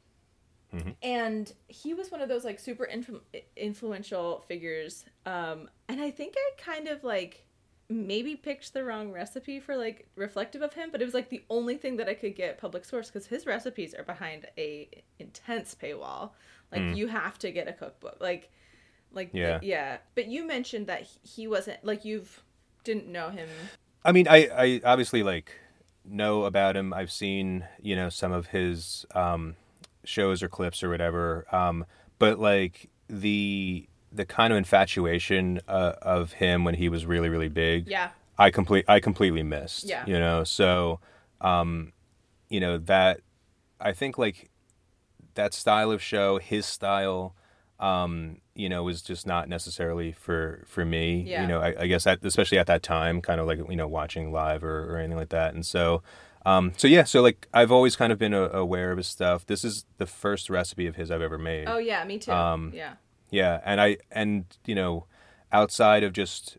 Mm-hmm. 0.73 0.89
and 1.03 1.53
he 1.67 1.93
was 1.93 2.11
one 2.11 2.21
of 2.21 2.27
those 2.27 2.43
like 2.43 2.59
super 2.59 2.87
influ- 2.91 3.21
influential 3.55 4.43
figures. 4.47 5.05
Um, 5.25 5.69
and 5.87 6.01
I 6.01 6.11
think 6.11 6.33
I 6.37 6.49
kind 6.61 6.87
of 6.89 7.03
like 7.03 7.45
maybe 7.89 8.35
picked 8.35 8.73
the 8.73 8.83
wrong 8.83 9.11
recipe 9.11 9.59
for 9.59 9.75
like 9.77 10.07
reflective 10.15 10.61
of 10.61 10.73
him, 10.73 10.89
but 10.91 11.01
it 11.01 11.05
was 11.05 11.13
like 11.13 11.29
the 11.29 11.43
only 11.49 11.77
thing 11.77 11.97
that 11.97 12.09
I 12.09 12.13
could 12.15 12.35
get 12.35 12.57
public 12.57 12.83
source 12.85 13.07
because 13.09 13.27
his 13.27 13.45
recipes 13.45 13.93
are 13.93 14.03
behind 14.03 14.47
a 14.57 14.89
intense 15.19 15.75
paywall. 15.79 16.31
Like 16.71 16.95
you 16.95 17.07
have 17.07 17.37
to 17.39 17.51
get 17.51 17.67
a 17.67 17.73
cookbook, 17.73 18.17
like, 18.19 18.51
like 19.11 19.31
Mm. 19.31 19.37
Yeah. 19.39 19.59
yeah. 19.61 19.97
But 20.15 20.27
you 20.27 20.45
mentioned 20.45 20.87
that 20.87 21.03
he- 21.03 21.19
he 21.41 21.47
wasn't 21.47 21.83
like 21.85 22.03
you've 22.05 22.43
didn't 22.83 23.07
know 23.07 23.29
him. 23.29 23.49
I 24.03 24.11
mean, 24.11 24.27
I, 24.27 24.47
I 24.55 24.81
obviously 24.83 25.23
like 25.23 25.51
know 26.03 26.43
about 26.45 26.75
him. 26.75 26.93
I've 26.93 27.11
seen 27.11 27.65
you 27.81 27.95
know 27.95 28.09
some 28.09 28.31
of 28.31 28.47
his 28.47 29.05
um, 29.15 29.55
shows 30.03 30.41
or 30.43 30.47
clips 30.49 30.83
or 30.83 30.89
whatever. 30.89 31.45
Um, 31.51 31.85
but 32.19 32.39
like 32.39 32.89
the 33.09 33.87
the 34.15 34.25
kind 34.25 34.51
of 34.53 34.57
infatuation 34.57 35.59
uh, 35.67 35.93
of 36.01 36.33
him 36.33 36.63
when 36.63 36.75
he 36.75 36.89
was 36.89 37.05
really 37.05 37.29
really 37.29 37.49
big. 37.49 37.87
Yeah. 37.87 38.09
I 38.37 38.51
complete 38.51 38.85
I 38.87 38.99
completely 38.99 39.43
missed. 39.43 39.85
Yeah. 39.85 40.03
You 40.05 40.19
know, 40.19 40.43
so 40.43 40.99
um, 41.41 41.93
you 42.49 42.59
know 42.59 42.77
that 42.77 43.21
I 43.79 43.93
think 43.93 44.17
like 44.17 44.49
that 45.35 45.53
style 45.53 45.91
of 45.91 46.01
show, 46.01 46.37
his 46.39 46.65
style, 46.65 47.35
um, 47.79 48.37
you 48.55 48.69
know, 48.69 48.83
was 48.83 49.01
just 49.01 49.27
not 49.27 49.47
necessarily 49.49 50.11
for 50.11 50.63
for 50.67 50.85
me. 50.85 51.23
Yeah. 51.27 51.41
You 51.41 51.47
know, 51.47 51.61
I, 51.61 51.75
I 51.81 51.87
guess 51.87 52.07
at, 52.07 52.23
especially 52.25 52.57
at 52.57 52.67
that 52.67 52.83
time, 52.83 53.21
kind 53.21 53.39
of 53.39 53.47
like 53.47 53.59
you 53.69 53.75
know 53.75 53.87
watching 53.87 54.31
live 54.31 54.63
or, 54.63 54.93
or 54.93 54.97
anything 54.97 55.17
like 55.17 55.29
that, 55.29 55.53
and 55.53 55.65
so. 55.65 56.01
Um, 56.47 56.73
so 56.77 56.87
yeah, 56.87 57.05
so 57.05 57.23
like 57.23 57.47
I've 57.55 57.71
always 57.71 57.95
kind 57.95 58.13
of 58.13 58.19
been 58.19 58.35
uh, 58.35 58.49
aware 58.53 58.91
of 58.91 58.97
his 58.97 59.07
stuff. 59.07 59.47
This 59.47 59.63
is 59.63 59.85
the 59.97 60.05
first 60.05 60.47
recipe 60.47 60.85
of 60.85 60.95
his 60.95 61.09
I've 61.09 61.23
ever 61.23 61.39
made. 61.39 61.67
Oh 61.67 61.79
yeah, 61.79 62.03
me 62.05 62.19
too. 62.19 62.31
Um, 62.31 62.71
yeah. 62.71 62.93
Yeah, 63.35 63.59
and 63.65 63.81
I 63.81 63.97
and 64.11 64.45
you 64.65 64.75
know, 64.75 65.07
outside 65.51 66.03
of 66.03 66.13
just 66.13 66.57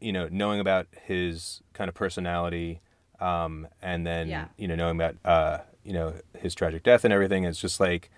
you 0.00 0.12
know 0.12 0.28
knowing 0.30 0.60
about 0.60 0.86
his 1.06 1.62
kind 1.72 1.88
of 1.88 1.94
personality, 1.94 2.82
um, 3.20 3.66
and 3.80 4.06
then 4.06 4.28
Yeah. 4.28 4.48
you 4.58 4.68
know 4.68 4.76
knowing 4.76 4.96
about 4.96 5.16
uh, 5.24 5.58
you 5.82 5.94
know 5.94 6.14
his 6.38 6.54
tragic 6.54 6.82
death 6.82 7.04
and 7.04 7.12
everything, 7.12 7.44
it's 7.44 7.58
just 7.60 7.80
like, 7.80 8.10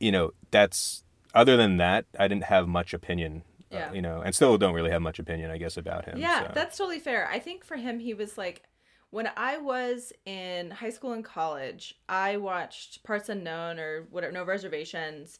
you 0.00 0.10
know, 0.10 0.32
that's 0.50 1.04
other 1.32 1.56
than 1.56 1.76
that, 1.76 2.06
I 2.18 2.26
didn't 2.26 2.44
have 2.44 2.66
much 2.66 2.92
opinion. 2.92 3.44
uh, 3.72 3.92
you 3.92 4.02
know, 4.02 4.20
and 4.20 4.34
still 4.34 4.58
don't 4.58 4.74
really 4.74 4.90
have 4.90 5.00
much 5.00 5.20
opinion, 5.20 5.52
I 5.52 5.56
guess, 5.56 5.76
about 5.76 6.04
him. 6.04 6.18
Yeah, 6.18 6.40
so. 6.40 6.52
that's 6.52 6.76
totally 6.76 6.98
fair. 6.98 7.28
I 7.30 7.38
think 7.38 7.64
for 7.64 7.76
him, 7.76 8.00
he 8.00 8.14
was 8.14 8.36
like, 8.36 8.64
when 9.10 9.30
I 9.36 9.58
was 9.58 10.12
in 10.26 10.72
high 10.72 10.90
school 10.90 11.12
and 11.12 11.24
college, 11.24 11.94
I 12.08 12.36
watched 12.38 13.04
Parts 13.04 13.28
Unknown 13.28 13.78
or 13.78 14.08
whatever, 14.10 14.32
No 14.32 14.42
Reservations, 14.42 15.38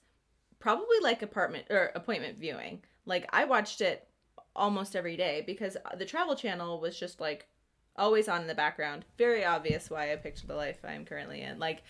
probably 0.61 0.99
like 1.03 1.23
apartment 1.23 1.67
or 1.71 1.91
appointment 1.95 2.39
viewing. 2.39 2.83
Like 3.07 3.29
I 3.33 3.45
watched 3.47 3.81
it 3.81 4.07
almost 4.55 4.95
every 4.95 5.17
day 5.17 5.43
because 5.45 5.77
the 5.99 6.05
Travel 6.05 6.37
Channel 6.37 6.81
was 6.81 6.99
just 6.99 7.21
like 7.21 7.49
always 7.97 8.29
on 8.29 8.43
in 8.43 8.47
the 8.47 8.55
background. 8.55 9.05
Very 9.19 9.45
obvious 9.45 9.91
why 9.91 10.13
I 10.13 10.17
picked 10.17 10.47
the 10.47 10.55
life 10.55 10.79
I'm 10.85 11.05
currently 11.05 11.41
in. 11.41 11.59
Like 11.59 11.83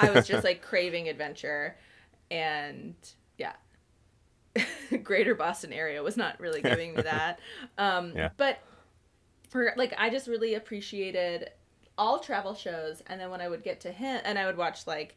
I 0.00 0.10
was 0.10 0.26
just 0.26 0.42
like 0.42 0.62
craving 0.68 1.08
adventure, 1.08 1.76
and 2.30 2.94
yeah. 3.38 3.52
Greater 5.02 5.34
Boston 5.34 5.72
area 5.72 6.02
was 6.02 6.16
not 6.16 6.38
really 6.40 6.62
giving 6.62 6.94
me 6.94 7.02
that. 7.02 7.38
Um, 7.78 8.12
Yeah. 8.14 8.30
But 8.36 8.58
for 9.48 9.72
like, 9.76 9.94
I 9.98 10.10
just 10.10 10.28
really 10.28 10.54
appreciated 10.54 11.50
all 11.98 12.18
travel 12.18 12.54
shows, 12.54 13.02
and 13.06 13.20
then 13.20 13.30
when 13.30 13.40
I 13.40 13.48
would 13.48 13.62
get 13.62 13.80
to 13.80 13.92
him, 13.92 14.20
and 14.24 14.38
I 14.38 14.46
would 14.46 14.56
watch 14.56 14.86
like 14.86 15.16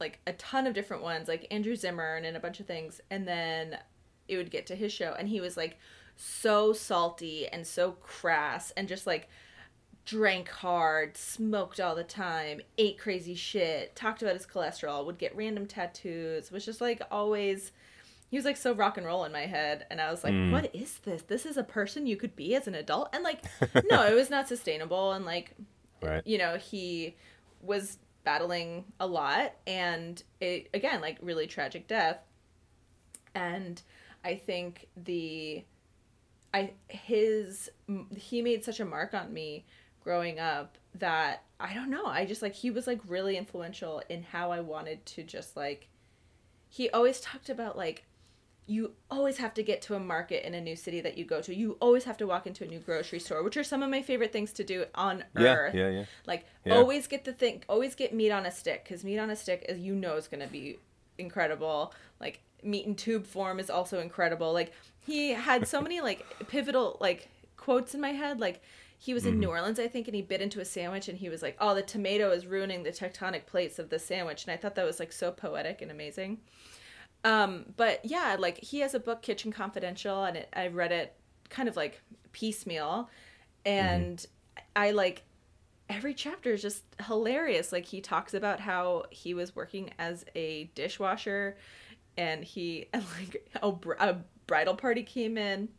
like 0.00 0.20
a 0.26 0.32
ton 0.34 0.66
of 0.66 0.74
different 0.74 1.02
ones, 1.02 1.28
like 1.28 1.46
Andrew 1.50 1.76
Zimmern 1.76 2.24
and 2.24 2.36
a 2.36 2.40
bunch 2.40 2.60
of 2.60 2.66
things, 2.66 3.00
and 3.10 3.26
then 3.26 3.78
it 4.28 4.36
would 4.36 4.50
get 4.50 4.66
to 4.66 4.74
his 4.74 4.92
show, 4.92 5.14
and 5.18 5.28
he 5.28 5.40
was 5.40 5.56
like 5.56 5.78
so 6.16 6.72
salty 6.72 7.46
and 7.48 7.66
so 7.66 7.92
crass, 7.92 8.70
and 8.72 8.88
just 8.88 9.06
like 9.06 9.28
drank 10.04 10.48
hard, 10.48 11.16
smoked 11.16 11.80
all 11.80 11.94
the 11.94 12.04
time, 12.04 12.60
ate 12.76 12.98
crazy 12.98 13.34
shit, 13.34 13.96
talked 13.96 14.22
about 14.22 14.34
his 14.34 14.46
cholesterol, 14.46 15.06
would 15.06 15.18
get 15.18 15.34
random 15.36 15.66
tattoos, 15.66 16.50
was 16.50 16.64
just 16.64 16.80
like 16.80 17.00
always 17.10 17.72
he 18.30 18.36
was 18.36 18.44
like 18.44 18.56
so 18.56 18.72
rock 18.72 18.96
and 18.96 19.06
roll 19.06 19.24
in 19.24 19.32
my 19.32 19.46
head 19.46 19.86
and 19.90 20.00
I 20.00 20.10
was 20.10 20.24
like, 20.24 20.32
mm. 20.32 20.50
what 20.50 20.74
is 20.74 20.98
this? 21.04 21.22
This 21.22 21.46
is 21.46 21.56
a 21.56 21.62
person 21.62 22.06
you 22.06 22.16
could 22.16 22.34
be 22.34 22.56
as 22.56 22.66
an 22.66 22.74
adult? 22.74 23.08
And 23.12 23.22
like 23.22 23.44
no, 23.90 24.04
it 24.06 24.14
was 24.14 24.28
not 24.28 24.48
sustainable 24.48 25.12
and 25.12 25.24
like 25.24 25.54
right. 26.02 26.26
you 26.26 26.36
know, 26.36 26.56
he 26.56 27.16
was 27.62 27.98
battling 28.24 28.84
a 28.98 29.06
lot 29.06 29.52
and 29.66 30.22
it 30.40 30.68
again 30.74 31.00
like 31.00 31.18
really 31.20 31.46
tragic 31.46 31.86
death. 31.86 32.18
And 33.34 33.80
I 34.24 34.36
think 34.36 34.88
the 34.96 35.64
I 36.52 36.72
his 36.88 37.70
he 38.16 38.42
made 38.42 38.64
such 38.64 38.80
a 38.80 38.84
mark 38.84 39.14
on 39.14 39.32
me 39.32 39.64
growing 40.02 40.38
up 40.38 40.78
that 40.94 41.42
I 41.58 41.74
don't 41.74 41.90
know, 41.90 42.06
I 42.06 42.24
just 42.24 42.42
like 42.42 42.54
he 42.54 42.70
was 42.70 42.86
like 42.86 43.00
really 43.06 43.36
influential 43.36 44.02
in 44.08 44.22
how 44.22 44.50
I 44.50 44.60
wanted 44.60 45.04
to 45.06 45.22
just 45.22 45.56
like 45.56 45.88
he 46.68 46.90
always 46.90 47.20
talked 47.20 47.48
about 47.48 47.76
like 47.76 48.04
you 48.66 48.92
always 49.10 49.36
have 49.38 49.52
to 49.54 49.62
get 49.62 49.82
to 49.82 49.94
a 49.94 50.00
market 50.00 50.46
in 50.46 50.54
a 50.54 50.60
new 50.60 50.74
city 50.76 51.00
that 51.02 51.18
you 51.18 51.24
go 51.24 51.40
to. 51.42 51.54
You 51.54 51.76
always 51.80 52.04
have 52.04 52.16
to 52.18 52.26
walk 52.26 52.46
into 52.46 52.64
a 52.64 52.66
new 52.66 52.78
grocery 52.78 53.18
store, 53.20 53.42
which 53.42 53.56
are 53.58 53.64
some 53.64 53.82
of 53.82 53.90
my 53.90 54.00
favorite 54.00 54.32
things 54.32 54.52
to 54.54 54.64
do 54.64 54.86
on 54.94 55.24
Yeah, 55.36 55.54
earth. 55.54 55.74
yeah, 55.74 55.88
yeah. 55.90 56.04
Like 56.26 56.46
Yeah. 56.64 56.74
always 56.76 57.06
get 57.06 57.24
the 57.24 57.32
thing, 57.34 57.62
always 57.68 57.94
get 57.94 58.14
meat 58.14 58.30
on 58.30 58.46
a 58.46 58.50
stick 58.50 58.84
because 58.84 59.04
meat 59.04 59.18
on 59.18 59.30
a 59.30 59.36
stick 59.36 59.66
is 59.68 59.78
you 59.78 59.94
know 59.94 60.16
is 60.16 60.28
gonna 60.28 60.46
be 60.46 60.78
incredible. 61.18 61.92
Like 62.20 62.40
meat 62.62 62.86
in 62.86 62.94
tube 62.94 63.26
form 63.26 63.60
is 63.60 63.68
also 63.68 64.00
incredible. 64.00 64.52
Like 64.52 64.72
he 65.00 65.30
had 65.30 65.66
so 65.66 65.82
many 65.82 66.00
like 66.00 66.24
pivotal 66.48 66.96
like 67.00 67.28
quotes 67.58 67.94
in 67.94 68.00
my 68.00 68.12
head. 68.12 68.40
Like 68.40 68.62
he 68.98 69.12
was 69.12 69.26
in 69.26 69.32
Mm-hmm. 69.32 69.40
New 69.40 69.48
Orleans, 69.48 69.78
I 69.78 69.88
think, 69.88 70.08
and 70.08 70.14
he 70.14 70.22
bit 70.22 70.40
into 70.40 70.60
a 70.60 70.64
sandwich 70.64 71.08
and 71.08 71.18
he 71.18 71.28
was 71.28 71.42
like, 71.42 71.56
"Oh, 71.60 71.74
the 71.74 71.82
tomato 71.82 72.30
is 72.30 72.46
ruining 72.46 72.82
the 72.82 72.90
tectonic 72.92 73.44
plates 73.44 73.78
of 73.78 73.90
the 73.90 73.98
sandwich." 73.98 74.44
And 74.46 74.52
I 74.52 74.56
thought 74.56 74.74
that 74.76 74.86
was 74.86 74.98
like 75.00 75.12
so 75.12 75.30
poetic 75.30 75.82
and 75.82 75.90
amazing. 75.90 76.38
Um, 77.24 77.64
but 77.76 78.04
yeah, 78.04 78.36
like 78.38 78.58
he 78.62 78.80
has 78.80 78.94
a 78.94 79.00
book, 79.00 79.22
Kitchen 79.22 79.50
Confidential, 79.50 80.24
and 80.24 80.36
it, 80.36 80.48
I 80.54 80.68
read 80.68 80.92
it 80.92 81.16
kind 81.48 81.68
of 81.68 81.76
like 81.76 82.00
piecemeal, 82.32 83.08
and 83.64 84.24
I 84.76 84.90
like 84.90 85.22
every 85.88 86.12
chapter 86.14 86.52
is 86.52 86.60
just 86.60 86.84
hilarious. 87.06 87.72
Like 87.72 87.86
he 87.86 88.02
talks 88.02 88.34
about 88.34 88.60
how 88.60 89.04
he 89.10 89.32
was 89.32 89.56
working 89.56 89.90
as 89.98 90.26
a 90.34 90.70
dishwasher, 90.74 91.56
and 92.18 92.44
he 92.44 92.88
and 92.92 93.04
like 93.18 93.50
a, 93.62 93.68
a 94.08 94.18
bridal 94.46 94.74
party 94.74 95.02
came 95.02 95.38
in. 95.38 95.70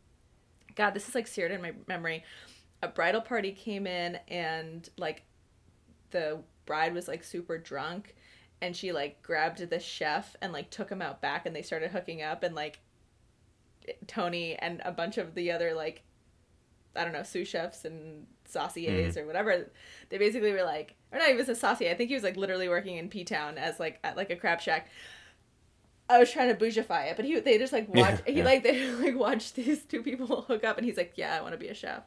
God, 0.74 0.90
this 0.94 1.08
is 1.08 1.14
like 1.14 1.28
seared 1.28 1.52
in 1.52 1.62
my 1.62 1.72
memory. 1.86 2.24
A 2.82 2.88
bridal 2.88 3.20
party 3.20 3.52
came 3.52 3.86
in, 3.86 4.18
and 4.28 4.88
like 4.98 5.22
the 6.10 6.40
bride 6.66 6.92
was 6.92 7.06
like 7.06 7.22
super 7.22 7.56
drunk 7.56 8.16
and 8.60 8.74
she 8.74 8.92
like 8.92 9.22
grabbed 9.22 9.58
the 9.68 9.80
chef 9.80 10.36
and 10.40 10.52
like 10.52 10.70
took 10.70 10.90
him 10.90 11.02
out 11.02 11.20
back 11.20 11.46
and 11.46 11.54
they 11.54 11.62
started 11.62 11.90
hooking 11.90 12.22
up 12.22 12.42
and 12.42 12.54
like 12.54 12.80
Tony 14.06 14.56
and 14.56 14.80
a 14.84 14.92
bunch 14.92 15.18
of 15.18 15.34
the 15.34 15.52
other 15.52 15.74
like 15.74 16.02
I 16.94 17.04
don't 17.04 17.12
know 17.12 17.22
sous 17.22 17.46
chefs 17.46 17.84
and 17.84 18.26
sauciers 18.46 19.14
mm-hmm. 19.14 19.24
or 19.24 19.26
whatever 19.26 19.70
they 20.08 20.18
basically 20.18 20.52
were 20.52 20.62
like 20.62 20.94
or 21.12 21.18
not 21.18 21.28
he 21.28 21.34
was 21.34 21.48
a 21.48 21.54
saucier 21.54 21.90
I 21.90 21.94
think 21.94 22.08
he 22.08 22.14
was 22.14 22.24
like 22.24 22.36
literally 22.36 22.68
working 22.68 22.96
in 22.96 23.08
P 23.08 23.24
Town 23.24 23.58
as 23.58 23.78
like 23.78 23.98
at 24.02 24.16
like 24.16 24.30
a 24.30 24.36
crab 24.36 24.60
shack. 24.60 24.88
I 26.08 26.20
was 26.20 26.30
trying 26.30 26.56
to 26.56 26.64
bougify 26.64 27.10
it 27.10 27.16
but 27.16 27.24
he 27.24 27.38
they 27.40 27.58
just 27.58 27.72
like 27.72 27.88
watch 27.88 28.20
Yeah, 28.26 28.32
he 28.32 28.38
yeah. 28.38 28.44
like 28.44 28.62
they 28.62 28.90
like 28.92 29.16
watched 29.16 29.56
these 29.56 29.82
two 29.84 30.02
people 30.02 30.42
hook 30.48 30.64
up 30.64 30.78
and 30.78 30.86
he's 30.86 30.96
like 30.96 31.12
yeah 31.16 31.36
I 31.36 31.42
want 31.42 31.52
to 31.52 31.58
be 31.58 31.68
a 31.68 31.74
chef 31.74 32.02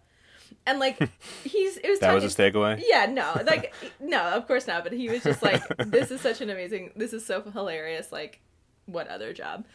and 0.66 0.80
like 0.80 0.98
he's 1.44 1.78
it 1.78 1.90
was 1.90 2.00
That 2.00 2.14
was 2.14 2.24
a 2.24 2.28
takeaway. 2.28 2.82
yeah, 2.86 3.06
no, 3.06 3.42
like 3.46 3.74
no, 4.00 4.22
of 4.32 4.48
course 4.48 4.68
not. 4.68 4.84
But 4.84 4.94
he 4.94 5.10
was 5.10 5.24
just 5.24 5.42
like, 5.42 5.64
this 5.78 6.12
is 6.12 6.22
such 6.22 6.42
an 6.42 6.50
amazing, 6.50 6.92
this 6.96 7.14
is 7.14 7.26
so 7.26 7.42
hilarious. 7.42 8.12
Like, 8.12 8.42
what 8.86 9.08
other 9.08 9.34
job? 9.34 9.66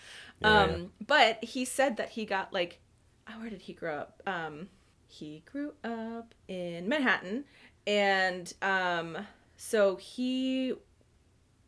Yeah, 0.40 0.62
um, 0.62 0.70
yeah. 0.70 0.86
but 1.06 1.44
he 1.44 1.64
said 1.64 1.96
that 1.96 2.10
he 2.10 2.24
got 2.24 2.52
like, 2.52 2.80
oh, 3.28 3.40
where 3.40 3.50
did 3.50 3.62
he 3.62 3.72
grow 3.72 3.96
up? 3.96 4.22
Um, 4.26 4.68
he 5.06 5.42
grew 5.50 5.74
up 5.84 6.34
in 6.48 6.88
Manhattan, 6.88 7.44
and 7.86 8.52
um, 8.62 9.18
so 9.56 9.96
he 9.96 10.74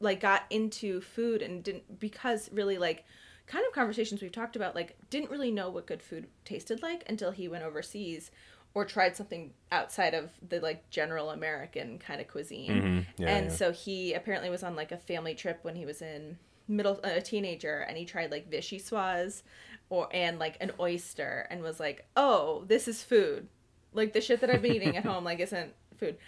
like 0.00 0.20
got 0.20 0.42
into 0.50 1.00
food 1.00 1.42
and 1.42 1.62
didn't 1.62 1.99
because 1.99 2.50
really 2.52 2.76
like 2.78 3.04
kind 3.46 3.64
of 3.66 3.73
conversations 3.73 4.20
we've 4.20 4.32
talked 4.32 4.56
about 4.56 4.75
like 4.75 4.96
didn't 5.08 5.30
really 5.30 5.50
know 5.50 5.70
what 5.70 5.87
good 5.87 6.02
food 6.02 6.26
tasted 6.44 6.82
like 6.82 7.04
until 7.08 7.30
he 7.30 7.49
went 7.49 7.64
overseas 7.64 8.30
or 8.76 8.85
tried 8.85 9.16
something 9.16 9.54
outside 9.73 10.12
of 10.12 10.28
the 10.47 10.61
like 10.61 10.90
general 10.90 11.30
American 11.30 11.99
kind 11.99 12.21
of 12.21 12.28
cuisine. 12.28 12.71
Mhm. 12.71 13.06
Yeah, 13.16 13.35
and 13.35 13.47
yeah. 13.47 13.52
so 13.52 13.73
he 13.73 14.12
apparently 14.12 14.50
was 14.50 14.62
on 14.62 14.76
like 14.76 14.92
a 14.92 14.99
family 14.99 15.35
trip 15.35 15.61
when 15.62 15.76
he 15.76 15.87
was 15.87 16.02
in 16.02 16.37
middle 16.68 17.00
a 17.02 17.23
teenager 17.23 17.87
and 17.88 17.97
he 17.97 18.04
tried 18.04 18.30
like 18.30 18.50
vichyssoise 18.50 19.42
or 19.88 20.11
and 20.12 20.38
like 20.38 20.59
an 20.61 20.73
oyster 20.78 21.47
and 21.49 21.62
was 21.62 21.80
like, 21.80 22.04
"Oh, 22.18 22.64
this 22.66 22.87
is 22.87 23.02
food." 23.02 23.49
Like 23.95 24.12
the 24.12 24.21
shit 24.21 24.42
that 24.42 24.50
I've 24.50 24.61
been 24.61 24.75
eating 24.75 24.95
at 24.95 25.06
home 25.06 25.25
like 25.25 25.40
isn't 25.40 25.73
food. 25.97 26.18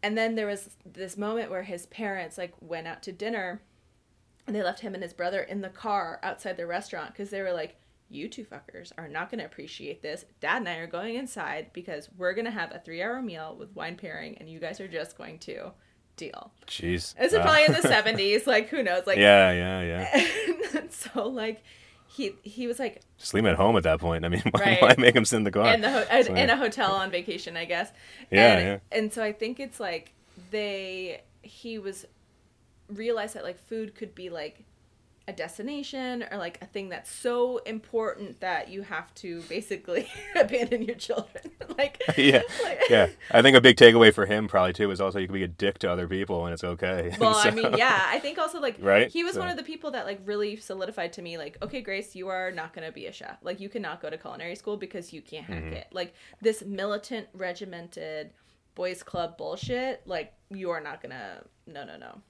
And 0.00 0.16
then 0.16 0.36
there 0.36 0.46
was 0.46 0.70
this 0.86 1.16
moment 1.16 1.50
where 1.50 1.64
his 1.64 1.86
parents 1.86 2.38
like 2.38 2.54
went 2.60 2.86
out 2.86 3.02
to 3.02 3.10
dinner 3.10 3.62
and 4.46 4.54
they 4.54 4.62
left 4.62 4.78
him 4.78 4.94
and 4.94 5.02
his 5.02 5.12
brother 5.12 5.40
in 5.40 5.60
the 5.60 5.68
car 5.68 6.20
outside 6.22 6.56
the 6.56 6.68
restaurant 6.68 7.12
because 7.12 7.30
they 7.30 7.42
were 7.42 7.52
like, 7.52 7.79
You 8.10 8.28
two 8.28 8.44
fuckers 8.44 8.90
are 8.98 9.06
not 9.08 9.30
going 9.30 9.38
to 9.38 9.44
appreciate 9.44 10.02
this. 10.02 10.24
Dad 10.40 10.58
and 10.58 10.68
I 10.68 10.76
are 10.78 10.86
going 10.88 11.14
inside 11.14 11.68
because 11.72 12.08
we're 12.18 12.34
going 12.34 12.44
to 12.46 12.50
have 12.50 12.72
a 12.74 12.80
three 12.80 13.02
hour 13.02 13.22
meal 13.22 13.56
with 13.58 13.74
wine 13.76 13.96
pairing 13.96 14.36
and 14.38 14.48
you 14.48 14.58
guys 14.58 14.80
are 14.80 14.88
just 14.88 15.16
going 15.16 15.38
to 15.40 15.70
deal. 16.16 16.52
Jeez. 16.66 17.14
This 17.14 17.32
is 17.32 17.34
Wow. 17.38 17.42
probably 17.44 17.64
in 17.66 17.72
the 17.72 17.78
70s. 17.88 18.46
Like, 18.46 18.68
who 18.68 18.82
knows? 18.82 19.06
Like, 19.06 19.18
yeah, 19.18 19.52
yeah, 19.52 19.82
yeah. 20.72 20.82
so, 20.90 21.28
like, 21.28 21.62
he 22.08 22.32
he 22.42 22.66
was 22.66 22.80
like 22.80 23.02
Just 23.18 23.32
leave 23.34 23.44
him 23.44 23.50
at 23.52 23.56
home 23.56 23.76
at 23.76 23.84
that 23.84 24.00
point. 24.00 24.24
I 24.24 24.28
mean, 24.28 24.42
why, 24.50 24.60
Right. 24.60 24.82
why 24.82 24.94
make 24.98 25.14
him 25.14 25.24
sit 25.24 25.36
in 25.36 25.44
the 25.44 25.52
car? 25.52 25.72
in 25.72 25.80
the 25.80 25.90
ho- 25.92 26.22
So, 26.22 26.34
in 26.34 26.50
a 26.50 26.56
hotel 26.56 26.92
on 26.92 27.12
vacation, 27.12 27.56
I 27.56 27.64
guess. 27.64 27.92
Yeah, 28.32 28.56
and, 28.56 28.66
yeah. 28.66 28.98
And 28.98 29.12
so 29.12 29.22
I 29.22 29.32
think 29.32 29.60
it's 29.60 29.78
like 29.78 30.12
they 30.50 31.22
he 31.42 31.78
was 31.78 32.06
realized 32.88 33.34
that 33.34 33.44
like 33.44 33.58
food 33.58 33.94
could 33.94 34.14
be 34.16 34.28
like 34.30 34.64
a 35.30 35.32
destination 35.32 36.24
or 36.30 36.36
like 36.38 36.58
a 36.60 36.66
thing 36.66 36.88
that's 36.90 37.10
so 37.10 37.58
important 37.58 38.40
that 38.40 38.68
you 38.68 38.82
have 38.82 39.14
to 39.14 39.40
basically 39.48 40.08
abandon 40.36 40.82
your 40.82 40.96
children. 40.96 41.44
like 41.78 42.02
yeah, 42.18 42.42
like- 42.64 42.80
yeah. 42.90 43.06
I 43.30 43.40
think 43.42 43.56
a 43.56 43.60
big 43.60 43.76
takeaway 43.76 44.12
for 44.12 44.26
him 44.26 44.48
probably 44.48 44.72
too 44.72 44.90
is 44.90 45.00
also 45.00 45.18
you 45.18 45.26
can 45.26 45.34
be 45.34 45.42
a 45.44 45.48
dick 45.48 45.78
to 45.80 45.90
other 45.90 46.06
people 46.08 46.44
and 46.46 46.52
it's 46.52 46.64
okay. 46.64 47.14
Well, 47.18 47.34
I 47.36 47.50
mean, 47.52 47.74
yeah, 47.76 48.06
I 48.06 48.18
think 48.18 48.38
also 48.38 48.60
like 48.60 48.76
Right? 48.80 49.08
he 49.10 49.24
was 49.24 49.34
So- 49.34 49.40
one 49.40 49.48
of 49.48 49.56
the 49.56 49.62
people 49.62 49.92
that 49.92 50.04
like 50.04 50.20
really 50.24 50.56
solidified 50.56 51.12
to 51.14 51.22
me 51.22 51.38
like, 51.38 51.56
okay, 51.62 51.80
Grace, 51.80 52.14
you 52.14 52.28
are 52.28 52.50
not 52.50 52.72
going 52.74 52.86
to 52.86 52.92
be 52.92 53.06
a 53.06 53.12
chef. 53.12 53.38
Like 53.42 53.60
you 53.60 53.68
cannot 53.68 54.02
go 54.02 54.10
to 54.10 54.18
culinary 54.18 54.56
school 54.56 54.76
because 54.76 55.12
you 55.12 55.22
can't 55.22 55.46
hack 55.46 55.62
Mm-hmm. 55.62 55.72
it. 55.74 55.86
Like 55.92 56.14
this 56.40 56.62
militant, 56.64 57.28
regimented 57.34 58.30
boys 58.74 59.02
club 59.02 59.36
bullshit, 59.36 60.02
like 60.06 60.32
you 60.50 60.70
are 60.70 60.80
not 60.80 61.00
to 61.02 61.08
No, 61.66 61.84
no, 61.84 61.96
no. 61.96 62.20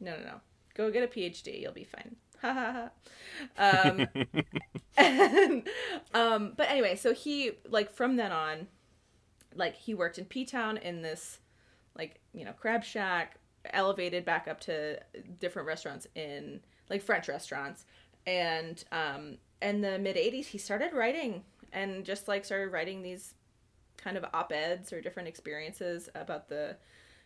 No, 0.00 0.16
no, 0.16 0.22
no. 0.24 0.40
Go 0.74 0.90
get 0.90 1.02
a 1.02 1.06
PhD, 1.08 1.60
you'll 1.60 1.72
be 1.72 1.84
fine. 1.84 2.16
Um 3.56 4.06
and, 4.98 5.68
um 6.12 6.52
but 6.56 6.68
anyway, 6.68 6.94
so 6.96 7.14
he 7.14 7.52
like 7.68 7.90
from 7.90 8.16
then 8.16 8.32
on 8.32 8.66
like 9.54 9.76
he 9.76 9.94
worked 9.94 10.18
in 10.18 10.26
P 10.26 10.44
Town 10.44 10.76
in 10.76 11.00
this 11.02 11.38
like 11.96 12.20
you 12.34 12.44
know 12.44 12.52
crab 12.52 12.84
shack 12.84 13.36
elevated 13.72 14.24
back 14.24 14.46
up 14.48 14.60
to 14.60 14.98
different 15.38 15.66
restaurants 15.68 16.06
in 16.14 16.60
like 16.90 17.02
french 17.02 17.28
restaurants. 17.28 17.86
And 18.26 18.82
um 18.92 19.38
in 19.62 19.80
the 19.80 19.98
mid 19.98 20.16
80s 20.16 20.46
he 20.46 20.58
started 20.58 20.92
writing 20.92 21.42
and 21.72 22.04
just 22.04 22.28
like 22.28 22.44
started 22.44 22.72
writing 22.72 23.02
these 23.02 23.34
kind 23.96 24.16
of 24.16 24.24
op-eds 24.32 24.92
or 24.92 25.00
different 25.00 25.28
experiences 25.28 26.08
about 26.14 26.48
the 26.48 26.76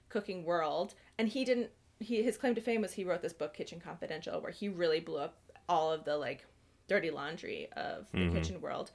cooking 0.09 0.45
world. 0.45 0.95
And 1.19 1.29
he 1.29 1.45
didn't 1.45 1.71
he 2.05 2.23
his 2.23 2.37
claim 2.37 2.55
to 2.55 2.61
fame 2.61 2.81
was 2.81 2.93
he 2.93 3.05
wrote 3.05 3.23
this 3.23 3.33
book 3.33 3.55
kitchen 3.55 3.81
confidential 3.81 4.41
where 4.41 4.53
he 4.53 4.69
really 4.69 5.01
blew 5.01 5.19
up 5.19 5.37
all 5.69 5.93
of 5.93 6.05
the 6.05 6.17
like 6.17 6.45
dirty 6.89 7.11
laundry 7.11 7.69
of 7.77 8.07
the 8.13 8.29
kitchen 8.31 8.61
world. 8.61 8.91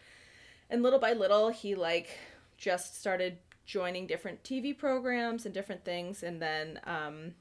And 0.69 0.83
little 0.83 0.99
by 0.99 1.13
little 1.13 1.49
he 1.49 1.75
like 1.75 2.17
just 2.57 2.99
started 2.99 3.37
joining 3.65 4.07
different 4.07 4.43
tv 4.43 4.75
programs 4.75 5.45
and 5.45 5.53
different 5.53 5.85
things 5.85 6.23
and 6.23 6.41
then 6.41 6.79
um 6.85 7.35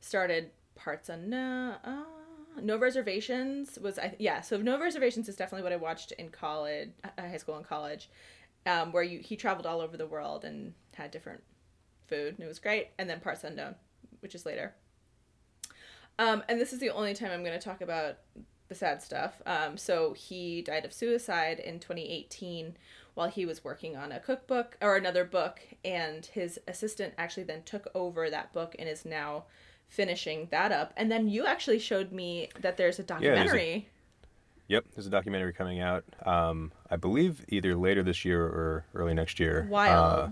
started 0.00 0.50
parts 0.74 1.08
on 1.08 1.30
no 1.30 1.76
uh, 1.82 2.02
no 2.60 2.76
reservations 2.76 3.78
was 3.80 3.98
I, 3.98 4.14
yeah 4.18 4.42
so 4.42 4.58
no 4.58 4.78
reservations 4.78 5.30
is 5.30 5.36
definitely 5.36 5.62
what 5.62 5.72
i 5.72 5.76
watched 5.76 6.12
in 6.12 6.28
college 6.28 6.90
uh, 7.04 7.22
high 7.22 7.38
school 7.38 7.56
and 7.56 7.66
college 7.66 8.10
um, 8.66 8.92
where 8.92 9.02
you 9.02 9.20
he 9.20 9.36
traveled 9.36 9.66
all 9.66 9.80
over 9.80 9.96
the 9.96 10.06
world 10.06 10.44
and 10.44 10.74
had 10.94 11.10
different 11.10 11.42
food 12.06 12.34
and 12.34 12.40
it 12.40 12.48
was 12.48 12.58
great. 12.58 12.88
And 12.98 13.08
then 13.08 13.20
parts 13.20 13.44
unknown 13.44 13.76
which 14.20 14.34
is 14.34 14.46
later 14.46 14.74
um, 16.18 16.42
and 16.48 16.60
this 16.60 16.72
is 16.72 16.78
the 16.78 16.90
only 16.90 17.14
time 17.14 17.30
i'm 17.30 17.44
going 17.44 17.58
to 17.58 17.64
talk 17.64 17.80
about 17.80 18.18
the 18.68 18.74
sad 18.74 19.02
stuff 19.02 19.42
um, 19.46 19.76
so 19.76 20.12
he 20.12 20.62
died 20.62 20.84
of 20.84 20.92
suicide 20.92 21.58
in 21.58 21.78
2018 21.78 22.76
while 23.14 23.28
he 23.28 23.44
was 23.44 23.64
working 23.64 23.96
on 23.96 24.12
a 24.12 24.20
cookbook 24.20 24.76
or 24.80 24.96
another 24.96 25.24
book 25.24 25.60
and 25.84 26.26
his 26.26 26.58
assistant 26.68 27.12
actually 27.18 27.42
then 27.42 27.62
took 27.64 27.88
over 27.94 28.30
that 28.30 28.52
book 28.52 28.76
and 28.78 28.88
is 28.88 29.04
now 29.04 29.44
finishing 29.88 30.46
that 30.52 30.70
up 30.70 30.92
and 30.96 31.10
then 31.10 31.28
you 31.28 31.44
actually 31.44 31.78
showed 31.78 32.12
me 32.12 32.48
that 32.60 32.76
there's 32.76 33.00
a 33.00 33.02
there's 33.02 33.10
a- 33.10 33.14
documentary 33.14 33.88
Yep, 34.70 34.84
there's 34.94 35.08
a 35.08 35.10
documentary 35.10 35.52
coming 35.52 35.80
out. 35.80 36.04
Um, 36.24 36.70
I 36.88 36.94
believe 36.94 37.44
either 37.48 37.74
later 37.74 38.04
this 38.04 38.24
year 38.24 38.40
or 38.40 38.84
early 38.94 39.14
next 39.14 39.40
year. 39.40 39.66
Wild. 39.68 40.18
Uh, 40.20 40.28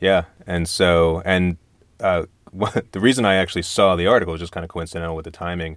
yeah, 0.00 0.24
and 0.46 0.66
so 0.66 1.20
and 1.26 1.58
uh, 2.00 2.24
the 2.92 3.00
reason 3.00 3.24
I 3.24 3.34
actually 3.34 3.62
saw 3.62 3.96
the 3.96 4.06
article 4.06 4.34
is 4.34 4.40
just 4.40 4.52
kind 4.52 4.64
of 4.64 4.70
coincidental 4.70 5.16
with 5.16 5.24
the 5.24 5.30
timing. 5.30 5.76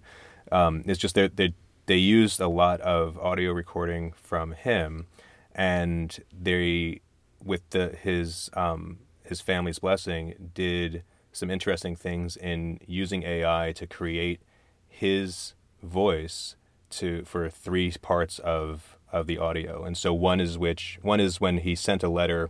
Um, 0.52 0.84
it's 0.86 1.00
just 1.00 1.16
that 1.16 1.38
they 1.38 1.54
they 1.86 1.98
used 1.98 2.40
a 2.40 2.48
lot 2.48 2.80
of 2.82 3.18
audio 3.20 3.52
recording 3.52 4.14
from 4.14 4.54
him, 4.54 5.08
and 5.54 6.18
they 6.32 7.02
with 7.44 7.70
the 7.72 7.90
his 7.90 8.50
um, 8.54 9.00
his 9.24 9.42
family's 9.42 9.80
blessing 9.80 10.52
did 10.54 11.04
some 11.32 11.50
interesting 11.50 11.96
things 11.96 12.38
in 12.38 12.80
using 12.86 13.24
AI 13.24 13.74
to 13.76 13.88
create 13.88 14.42
his 14.88 15.54
voice 15.82 16.56
to 16.90 17.24
for 17.26 17.50
three 17.50 17.92
parts 18.02 18.40
of 18.40 18.98
of 19.12 19.28
the 19.28 19.38
audio. 19.38 19.84
And 19.84 19.96
so 19.98 20.14
one 20.14 20.40
is 20.40 20.58
which 20.58 21.00
one 21.02 21.20
is 21.20 21.40
when 21.40 21.60
he 21.60 21.76
sent 21.76 22.04
a 22.04 22.10
letter 22.10 22.50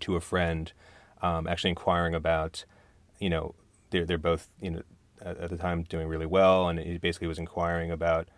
to 0.00 0.16
a 0.16 0.20
friend, 0.20 0.72
um, 1.20 1.46
actually 1.46 1.70
inquiring 1.70 2.14
about, 2.14 2.64
you 3.20 3.30
know, 3.30 3.54
they're 3.90 4.04
they're 4.06 4.18
both 4.18 4.48
you 4.60 4.70
know 4.70 4.82
at, 5.22 5.36
at 5.38 5.50
the 5.50 5.56
time 5.56 5.84
doing 5.84 6.08
really 6.08 6.26
well, 6.26 6.68
and 6.68 6.78
he 6.78 6.98
basically 6.98 7.28
was 7.28 7.38
inquiring 7.38 7.90
about, 7.90 8.28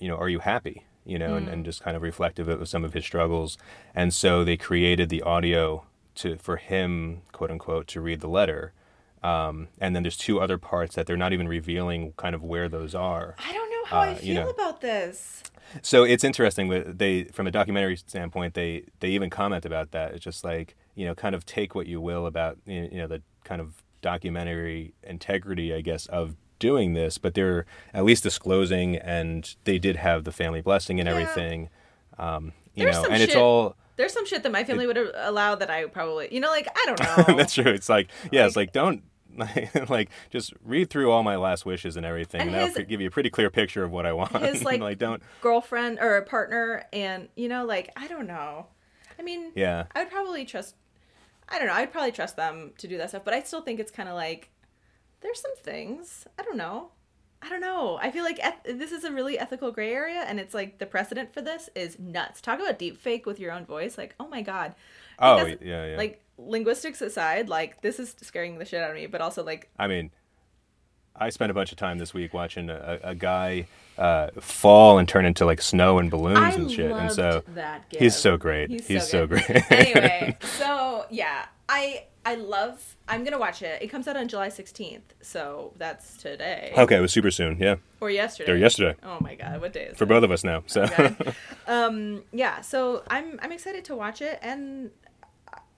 you 0.00 0.08
know, 0.08 0.16
are 0.16 0.28
you 0.28 0.40
happy? 0.40 0.84
you 1.04 1.18
know, 1.18 1.34
and, 1.34 1.48
and 1.48 1.64
just 1.64 1.82
kind 1.82 1.96
of 1.96 2.02
reflective 2.02 2.46
of 2.48 2.68
some 2.68 2.84
of 2.84 2.92
his 2.92 3.04
struggles. 3.04 3.58
And 3.92 4.14
so 4.14 4.44
they 4.44 4.56
created 4.56 5.08
the 5.08 5.20
audio 5.22 5.84
to 6.14 6.36
for 6.36 6.58
him, 6.58 7.22
quote 7.32 7.50
unquote, 7.50 7.88
to 7.88 8.00
read 8.00 8.20
the 8.20 8.28
letter. 8.28 8.72
Um, 9.20 9.66
and 9.80 9.96
then 9.96 10.04
there's 10.04 10.16
two 10.16 10.38
other 10.40 10.58
parts 10.58 10.94
that 10.94 11.06
they're 11.08 11.16
not 11.16 11.32
even 11.32 11.48
revealing 11.48 12.12
kind 12.16 12.36
of 12.36 12.44
where 12.44 12.68
those 12.68 12.94
are. 12.94 13.34
I 13.36 13.52
don't 13.52 13.68
know 13.68 13.84
how 13.86 13.98
I 14.00 14.08
Uh, 14.10 14.14
feel 14.14 14.28
you 14.28 14.34
know. 14.34 14.48
about 14.50 14.80
this. 14.80 15.42
So 15.82 16.04
it's 16.04 16.22
interesting 16.22 16.68
that 16.68 16.98
they, 16.98 17.24
from 17.24 17.48
a 17.48 17.50
documentary 17.50 17.96
standpoint, 17.96 18.54
they 18.54 18.84
they 19.00 19.08
even 19.08 19.28
comment 19.28 19.64
about 19.64 19.90
that. 19.90 20.12
It's 20.14 20.24
just 20.24 20.44
like 20.44 20.76
you 20.94 21.04
know, 21.04 21.16
kind 21.16 21.34
of 21.34 21.44
take 21.44 21.74
what 21.74 21.88
you 21.88 22.00
will 22.00 22.26
about 22.26 22.58
you 22.64 22.88
know 22.92 23.08
the 23.08 23.22
kind 23.42 23.60
of 23.60 23.81
documentary 24.02 24.92
integrity, 25.02 25.72
I 25.74 25.80
guess, 25.80 26.06
of 26.06 26.36
doing 26.58 26.92
this, 26.92 27.18
but 27.18 27.34
they're 27.34 27.64
at 27.94 28.04
least 28.04 28.22
disclosing, 28.22 28.96
and 28.96 29.54
they 29.64 29.78
did 29.78 29.96
have 29.96 30.24
the 30.24 30.32
family 30.32 30.60
blessing 30.60 31.00
and 31.00 31.08
Yeah. 31.08 31.14
everything. 31.14 31.70
Um, 32.18 32.52
you 32.74 32.84
There's 32.84 32.96
know, 32.96 33.02
some 33.04 33.12
and 33.12 33.22
it's 33.22 33.32
shit- 33.32 33.40
all. 33.42 33.76
There's 33.96 34.12
some 34.12 34.26
shit 34.26 34.42
that 34.42 34.52
my 34.52 34.64
family 34.64 34.86
would 34.86 34.96
allow 35.14 35.54
that 35.54 35.70
I 35.70 35.84
probably, 35.86 36.28
you 36.32 36.40
know, 36.40 36.48
like 36.50 36.66
I 36.76 36.84
don't 36.86 37.00
know. 37.28 37.36
that's 37.36 37.54
true. 37.54 37.70
It's 37.72 37.88
like 37.88 38.08
yeah, 38.30 38.46
it's 38.46 38.56
like 38.56 38.72
don't. 38.72 39.02
like 39.88 40.10
just 40.28 40.52
read 40.62 40.90
through 40.90 41.10
all 41.10 41.22
my 41.22 41.36
last 41.36 41.64
wishes 41.64 41.96
and 41.96 42.04
everything, 42.04 42.42
And 42.42 42.54
and, 42.54 42.70
that'll 42.70 42.84
give 42.84 43.00
you 43.00 43.08
a 43.08 43.10
pretty 43.10 43.30
clear 43.30 43.48
picture 43.48 43.82
of 43.82 43.90
what 43.90 44.04
I 44.04 44.12
want. 44.12 44.30
His, 44.36 44.62
like- 44.64 44.80
like 44.80 44.98
don't, 44.98 45.22
girlfriend 45.40 45.98
or 46.00 46.18
a 46.18 46.22
partner, 46.22 46.84
and 46.92 47.28
you 47.34 47.48
know, 47.48 47.64
like 47.64 47.90
I 47.96 48.08
don't 48.08 48.26
know. 48.26 48.66
I 49.18 49.22
mean, 49.22 49.52
yeah. 49.54 49.84
I 49.94 50.00
would 50.04 50.10
probably 50.12 50.44
trust. 50.44 50.74
I 51.52 51.58
don't 51.58 51.68
know. 51.68 51.74
I'd 51.74 51.92
probably 51.92 52.12
trust 52.12 52.36
them 52.36 52.72
to 52.78 52.88
do 52.88 52.96
that 52.98 53.10
stuff, 53.10 53.22
but 53.24 53.34
I 53.34 53.42
still 53.42 53.60
think 53.60 53.78
it's 53.78 53.90
kind 53.90 54.08
of 54.08 54.14
like 54.14 54.50
there's 55.20 55.40
some 55.40 55.54
things. 55.56 56.26
I 56.38 56.42
don't 56.42 56.56
know. 56.56 56.90
I 57.42 57.48
don't 57.48 57.60
know. 57.60 57.98
I 58.00 58.10
feel 58.10 58.24
like 58.24 58.38
eth- 58.38 58.78
this 58.78 58.92
is 58.92 59.04
a 59.04 59.12
really 59.12 59.38
ethical 59.38 59.72
gray 59.72 59.92
area, 59.92 60.24
and 60.26 60.38
it's 60.40 60.54
like 60.54 60.78
the 60.78 60.86
precedent 60.86 61.34
for 61.34 61.42
this 61.42 61.68
is 61.74 61.98
nuts. 61.98 62.40
Talk 62.40 62.60
about 62.60 62.78
deep 62.78 62.96
fake 62.96 63.26
with 63.26 63.38
your 63.40 63.52
own 63.52 63.66
voice. 63.66 63.98
Like, 63.98 64.14
oh 64.18 64.28
my 64.28 64.42
god. 64.42 64.74
I 65.18 65.40
Oh 65.40 65.46
yeah, 65.46 65.86
yeah. 65.86 65.96
Like 65.96 66.22
linguistics 66.38 67.02
aside, 67.02 67.48
like 67.48 67.82
this 67.82 67.98
is 67.98 68.14
scaring 68.22 68.58
the 68.58 68.64
shit 68.64 68.82
out 68.82 68.90
of 68.90 68.96
me. 68.96 69.06
But 69.06 69.20
also 69.20 69.44
like, 69.44 69.68
I 69.78 69.88
mean, 69.88 70.10
I 71.14 71.30
spent 71.30 71.50
a 71.50 71.54
bunch 71.54 71.72
of 71.72 71.78
time 71.78 71.98
this 71.98 72.12
week 72.14 72.32
watching 72.34 72.70
a, 72.70 72.98
a 73.02 73.14
guy 73.14 73.66
uh, 73.98 74.28
fall 74.40 74.98
and 74.98 75.06
turn 75.08 75.24
into 75.26 75.44
like 75.44 75.60
snow 75.60 75.98
and 75.98 76.10
balloons 76.10 76.38
I 76.38 76.50
and 76.52 76.70
shit, 76.70 76.90
and 76.90 77.12
so 77.12 77.42
that. 77.54 77.84
he's 77.90 78.16
so 78.16 78.36
great. 78.36 78.70
He's, 78.82 79.08
so, 79.08 79.26
good. 79.26 79.42
great. 79.44 79.70
anyway, 79.70 80.36
so 80.42 81.04
yeah, 81.10 81.46
I 81.68 82.04
I 82.24 82.36
love. 82.36 82.96
I'm 83.08 83.24
gonna 83.24 83.38
watch 83.38 83.62
it. 83.62 83.82
It 83.82 83.88
comes 83.88 84.08
out 84.08 84.16
on 84.16 84.26
July 84.28 84.48
16th, 84.48 85.00
so 85.20 85.72
that's 85.76 86.16
today 86.16 86.72
okay, 86.78 86.96
it 86.96 87.00
was 87.00 87.12
super 87.12 87.30
soon. 87.30 87.58
Yeah, 87.58 87.76
or 88.00 88.10
yesterday. 88.10 88.52
or 88.52 88.56
yesterday 88.56 88.96
Oh 89.02 89.18
my 89.20 89.34
god, 89.34 89.60
what 89.60 89.72
day 89.74 89.86
is 89.86 89.98
for 89.98 90.04
it? 90.04 90.08
both 90.08 90.24
of 90.24 90.30
us 90.30 90.42
now. 90.44 90.62
So 90.66 90.82
Okay. 90.84 91.14
um, 91.66 92.22
yeah, 92.32 92.62
so 92.62 93.02
I'm 93.08 93.38
I'm 93.42 93.52
excited 93.52 93.84
to 93.86 93.96
watch 93.96 94.22
it, 94.22 94.38
and 94.40 94.90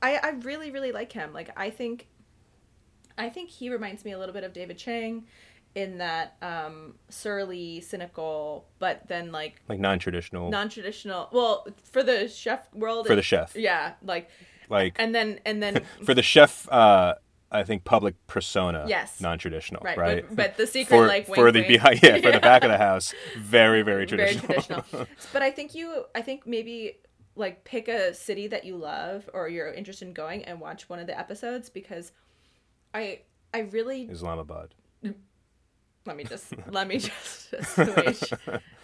I 0.00 0.16
I 0.22 0.28
really 0.42 0.70
really 0.70 0.92
like 0.92 1.10
him. 1.12 1.32
Like 1.32 1.50
I 1.56 1.70
think, 1.70 2.06
I 3.16 3.28
think 3.28 3.50
he 3.50 3.70
reminds 3.70 4.04
me 4.04 4.12
a 4.12 4.18
little 4.18 4.32
bit 4.34 4.44
of 4.44 4.52
David 4.52 4.78
Chang, 4.78 5.24
in 5.74 5.98
that 5.98 6.36
um 6.42 6.94
surly, 7.08 7.80
cynical, 7.80 8.66
but 8.78 9.06
then 9.08 9.32
like 9.32 9.60
like 9.68 9.80
non-traditional 9.80 10.50
non-traditional. 10.50 11.28
Well, 11.32 11.66
for 11.90 12.02
the 12.02 12.28
chef 12.28 12.72
world, 12.74 13.06
for 13.06 13.12
it- 13.14 13.16
the 13.16 13.22
chef, 13.22 13.56
yeah, 13.56 13.94
like 14.02 14.30
like 14.68 14.94
and 14.98 15.14
then 15.14 15.40
and 15.44 15.62
then 15.62 15.84
for 16.04 16.14
the 16.14 16.22
chef. 16.22 16.68
Uh, 16.70 17.14
I 17.52 17.62
think 17.62 17.84
public 17.84 18.14
persona, 18.26 18.84
Yes. 18.88 19.20
non-traditional, 19.20 19.80
Right, 19.84 19.96
right? 19.96 20.24
but- 20.26 20.36
but 20.36 20.56
the 20.56 20.66
secret, 20.66 20.96
for, 20.96 21.06
like, 21.06 21.26
for 21.26 21.52
the 21.52 21.60
wink. 21.60 21.68
behind, 21.68 22.02
yeah, 22.02 22.16
for 22.16 22.28
Yeah. 22.28 22.30
the 22.32 22.40
back 22.40 22.64
of 22.64 22.70
the 22.70 22.78
house, 22.90 23.14
very, 23.38 23.82
very 23.82 24.06
very 24.06 24.06
traditional. 24.06 24.46
traditional. 24.82 25.06
but 25.32 25.42
I 25.42 25.52
think 25.52 25.72
you, 25.72 26.04
I 26.16 26.22
think 26.22 26.48
maybe 26.48 26.98
like 27.36 27.62
pick 27.62 27.86
a 27.86 28.12
city 28.12 28.48
that 28.48 28.64
you 28.64 28.76
love 28.76 29.30
or 29.32 29.48
you're 29.48 29.72
interested 29.72 30.08
in 30.08 30.14
going 30.14 30.44
and 30.46 30.60
watch 30.60 30.88
one 30.88 30.98
of 30.98 31.06
the 31.06 31.16
episodes 31.16 31.68
because 31.70 32.10
I, 32.94 33.20
I 33.52 33.60
really 33.60 34.02
Islamabad. 34.10 34.74
let 36.06 36.16
me 36.16 36.24
just 36.24 36.52
let 36.70 36.86
me 36.88 36.98
just, 36.98 37.50
just. 37.50 38.32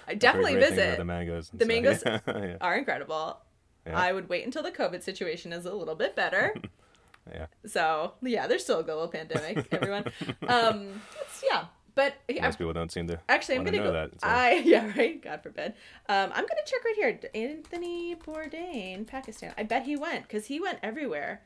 I 0.08 0.14
definitely 0.14 0.54
Great 0.54 0.64
things 0.64 0.72
about 0.72 0.84
visit. 0.84 0.98
the 0.98 1.04
mangoes. 1.04 1.50
The 1.50 1.56
stuff. 1.58 1.68
mangoes 1.68 2.02
yeah. 2.26 2.56
Are 2.60 2.76
incredible. 2.76 3.38
Yeah. 3.86 3.98
I 3.98 4.12
would 4.12 4.28
wait 4.28 4.44
until 4.44 4.62
the 4.62 4.72
COVID 4.72 5.02
situation 5.02 5.52
is 5.52 5.64
a 5.64 5.72
little 5.72 5.94
bit 5.94 6.14
better. 6.16 6.54
yeah. 7.32 7.46
so 7.66 8.14
yeah, 8.22 8.46
there's 8.46 8.62
still 8.64 8.80
a 8.80 8.84
global 8.84 9.08
pandemic. 9.08 9.68
Everyone, 9.72 10.04
um, 10.48 11.00
it's, 11.22 11.44
yeah. 11.50 11.66
But 11.94 12.14
I, 12.30 12.40
Most 12.42 12.58
people 12.58 12.72
don't 12.72 12.90
seem 12.92 13.08
to 13.08 13.18
Actually, 13.28 13.56
I'm 13.56 13.64
gonna 13.64 13.78
go. 13.78 13.92
that. 13.92 14.12
so- 14.12 14.26
I 14.26 14.62
yeah 14.64 14.92
right. 14.96 15.20
God 15.22 15.42
forbid. 15.42 15.74
Um, 16.08 16.30
I'm 16.32 16.46
gonna 16.46 16.66
check 16.66 16.84
right 16.84 16.94
here. 16.96 17.20
Anthony 17.34 18.14
Bourdain, 18.16 19.06
Pakistan. 19.06 19.52
I 19.58 19.64
bet 19.64 19.84
he 19.84 19.96
went 19.96 20.22
because 20.22 20.46
he 20.46 20.60
went 20.60 20.78
everywhere. 20.82 21.42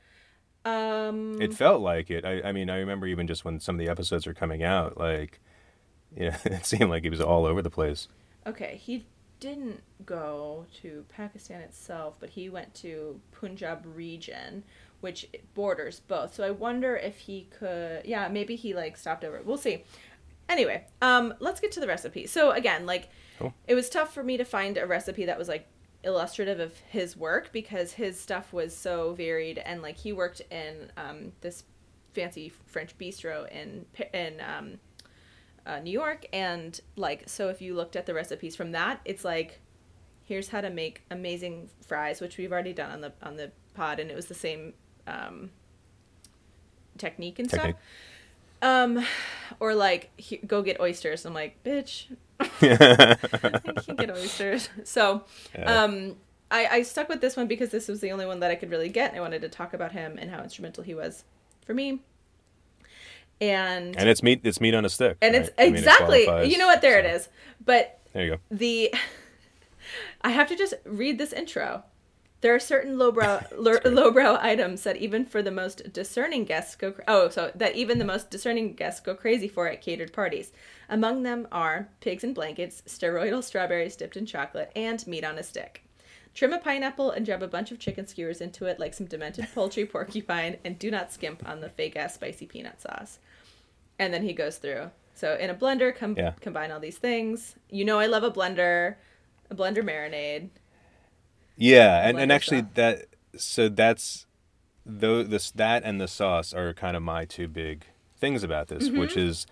Um, 0.65 1.41
It 1.41 1.53
felt 1.55 1.81
like 1.83 2.11
it. 2.11 2.25
I, 2.25 2.41
I 2.49 2.53
mean, 2.53 2.71
I 2.71 2.79
remember 2.79 3.07
even 3.07 3.27
just 3.27 3.45
when 3.45 3.61
some 3.61 3.75
of 3.77 3.79
the 3.79 3.89
episodes 3.89 4.27
are 4.27 4.35
coming 4.35 4.63
out, 4.63 4.97
like, 4.97 5.41
yeah, 6.17 6.39
it 6.45 6.65
seemed 6.67 6.91
like 6.91 7.03
he 7.03 7.11
was 7.11 7.21
all 7.21 7.45
over 7.47 7.61
the 7.63 7.71
place. 7.71 8.09
okay, 8.47 8.81
he 8.83 9.07
didn't 9.41 9.83
go 10.07 10.65
to 10.81 11.05
Pakistan 11.09 11.61
itself, 11.61 12.15
but 12.21 12.31
he 12.31 12.49
went 12.49 12.73
to 12.75 13.21
Punjab 13.33 13.85
region, 13.95 14.63
which 15.01 15.27
borders 15.55 16.01
both. 16.01 16.35
So 16.35 16.45
I 16.45 16.51
wonder 16.51 16.97
if 16.97 17.19
he 17.19 17.49
could. 17.59 18.07
Yeah, 18.07 18.29
maybe 18.29 18.57
he 18.57 18.73
like 18.75 18.97
stopped 18.97 19.23
over. 19.25 19.43
We'll 19.45 19.59
see. 19.59 19.85
Anyway, 20.49 20.85
um, 21.03 21.35
let's 21.41 21.61
get 21.61 21.73
to 21.73 21.81
the 21.81 21.87
recipe. 21.87 22.27
So 22.27 22.53
again, 22.53 22.87
like, 22.87 23.09
Cool. 23.39 23.53
it 23.67 23.75
was 23.75 23.91
tough 23.91 24.15
for 24.15 24.23
me 24.23 24.37
to 24.39 24.45
find 24.45 24.79
a 24.79 24.87
recipe 24.87 25.25
that 25.27 25.37
was 25.39 25.49
like 25.49 25.67
illustrative 26.05 26.61
of 26.61 26.79
his 26.89 27.17
work 27.17 27.51
because 27.53 27.93
his 27.93 28.21
stuff 28.21 28.53
was 28.53 28.77
so 28.77 29.15
varied 29.15 29.59
and 29.59 29.83
like 29.83 29.97
he 29.97 30.13
worked 30.13 30.41
in 30.51 30.91
um, 30.97 31.33
this 31.41 31.65
fancy 32.13 32.53
French 32.67 32.97
bistro 32.99 33.51
in 33.51 33.87
in 34.13 34.41
um, 34.41 34.75
uh, 35.67 35.79
New 35.81 35.91
York 35.91 36.27
and 36.33 36.81
like 36.97 37.29
so 37.29 37.49
if 37.49 37.61
you 37.61 37.75
looked 37.75 37.97
at 37.97 38.07
the 38.07 38.15
recipes 38.15 38.55
from 38.55 38.73
that 38.73 39.01
it's 39.05 39.25
like 39.25 39.61
here's 40.25 40.49
how 40.49 40.61
to 40.61 40.71
make 40.71 41.03
amazing 41.11 41.69
fries 41.87 42.21
which 42.21 42.37
we've 42.39 42.53
already 42.53 42.73
done 42.73 42.91
on 42.91 43.01
the 43.01 43.13
on 43.23 43.37
the 43.37 43.51
pod 43.75 43.99
and 43.99 44.11
it 44.11 44.17
was 44.17 44.27
the 44.27 44.35
same 44.35 44.73
um, 45.07 45.51
technique 46.99 47.39
and 47.39 47.49
stuff 47.51 47.73
um 48.63 49.05
or 49.61 49.75
like 49.75 50.11
go 50.47 50.63
get 50.63 50.81
oysters 50.81 51.25
i'm 51.27 51.35
like 51.35 51.63
bitch 51.65 52.07
I 52.41 52.47
can't 53.87 53.97
get 53.99 54.11
oysters. 54.11 54.69
So, 54.83 55.25
Yeah. 55.57 55.83
um, 55.85 56.17
I, 56.51 56.67
I 56.67 56.83
stuck 56.83 57.09
with 57.09 57.21
this 57.21 57.37
one 57.37 57.47
because 57.47 57.71
this 57.71 57.87
was 57.87 58.01
the 58.01 58.11
only 58.11 58.27
one 58.27 58.41
that 58.41 58.51
I 58.51 58.57
could 58.57 58.71
really 58.71 58.89
get, 58.89 59.11
and 59.11 59.19
I 59.19 59.21
wanted 59.21 59.41
to 59.43 59.49
talk 59.49 59.73
about 59.73 59.93
him 59.93 60.19
and 60.21 60.31
how 60.33 60.43
instrumental 60.43 60.83
he 60.83 60.95
was 60.95 61.23
for 61.65 61.75
me. 61.75 62.01
And 63.41 63.97
and 63.97 64.09
it's 64.09 64.23
meat. 64.23 64.41
It's 64.45 64.61
meat 64.61 64.75
on 64.75 64.85
a 64.85 64.89
stick. 64.89 65.17
and 65.23 65.33
right? 65.35 65.43
it's 65.43 65.51
I 65.59 65.65
mean, 65.67 65.75
it 65.75 65.79
exactly 65.79 66.49
you 66.51 66.59
know 66.59 66.67
what 66.67 66.83
there 66.83 67.01
so- 67.03 67.09
it 67.09 67.15
is. 67.15 67.29
But 67.65 68.01
There 68.13 68.25
you 68.25 68.31
go. 68.33 68.39
the 68.51 68.93
I 70.23 70.31
have 70.31 70.49
to 70.49 70.57
just 70.57 70.75
read 70.85 71.17
this 71.19 71.33
intro. 71.33 71.85
There 72.45 72.55
are 72.55 72.61
certain 72.61 72.99
lowbrow 72.99 73.41
lo- 73.57 73.79
lowbrow 73.87 74.37
items 74.39 74.83
that 74.83 74.99
even 74.99 75.25
for 75.25 75.41
the 75.41 75.51
most 75.51 75.95
discerning 75.95 76.45
guests 76.45 76.77
go. 76.77 76.93
Oh, 77.09 77.31
so 77.31 77.51
that 77.55 77.75
even 77.75 77.99
the 77.99 78.05
most 78.05 78.29
discerning 78.29 78.75
guests 78.75 79.01
go 79.01 79.15
crazy 79.15 79.49
for 79.49 79.67
at 79.67 79.81
catered 79.81 80.13
parties. 80.13 80.53
Among 80.91 81.23
them 81.23 81.49
are 81.51 81.89
pigs 82.01 82.23
in 82.23 82.35
blankets, 82.35 82.83
steroidal 82.87 83.43
strawberries 83.43 83.97
dipped 83.97 84.19
in 84.19 84.27
chocolate, 84.27 84.71
and 84.77 85.07
meat 85.07 85.25
on 85.25 85.39
a 85.39 85.43
stick. 85.43 85.85
Trim 86.35 86.53
a 86.53 86.59
pineapple 86.59 87.13
and 87.13 87.25
jab 87.25 87.43
a 87.43 87.49
bunch 87.49 87.73
of 87.73 87.79
chicken 87.79 88.07
skewers 88.07 88.43
into 88.43 88.67
it 88.67 88.79
like 88.79 88.93
some 88.93 89.07
demented 89.07 89.49
poultry 89.55 89.87
porcupine, 89.95 90.59
and 90.67 90.79
do 90.79 90.91
not 90.91 91.15
skimp 91.15 91.49
on 91.49 91.61
the 91.61 91.71
fake 91.71 91.97
ass 91.97 92.13
spicy 92.13 92.45
peanut 92.45 92.79
sauce. 92.79 93.21
And 93.99 94.13
then 94.13 94.23
he 94.23 94.35
goes 94.35 94.59
through. 94.59 94.91
So 95.15 95.35
in 95.37 95.49
a 95.49 95.55
blender, 95.55 95.97
com- 95.97 96.15
Yeah. 96.19 96.33
combine 96.43 96.71
all 96.73 96.81
these 96.81 96.99
things. 96.99 97.55
You 97.71 97.87
know 97.87 97.99
I 97.99 98.05
love 98.07 98.23
a 98.23 98.31
blender, 98.31 98.97
a 99.51 99.55
blender 99.55 99.79
marinade. 99.83 100.51
Yeah, 101.57 102.07
and, 102.09 102.19
and 102.19 102.33
actually 102.33 102.63
that 102.75 103.07
so 103.37 103.69
that's 103.69 104.27
though 104.87 105.23
this 105.23 105.51
that 105.53 105.83
and 105.85 106.01
the 106.01 106.09
sauce 106.09 106.53
are 106.53 106.73
kind 106.75 106.97
of 106.97 107.03
my 107.03 107.25
two 107.25 107.49
big 107.49 107.87
things 108.17 108.43
about 108.43 108.69
this, 108.69 108.89
Mm-hmm. 108.89 108.99
which 108.99 109.17
is 109.17 109.47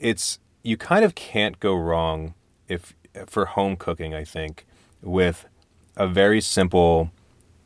it's 0.00 0.38
you 0.62 0.76
kind 0.76 1.04
of 1.04 1.14
can't 1.14 1.58
go 1.60 1.74
wrong 1.74 2.34
if 2.68 2.94
for 3.26 3.46
home 3.46 3.76
cooking. 3.76 4.14
I 4.14 4.24
think 4.24 4.66
with 5.02 5.46
a 5.96 6.06
very 6.08 6.40
simple 6.40 7.10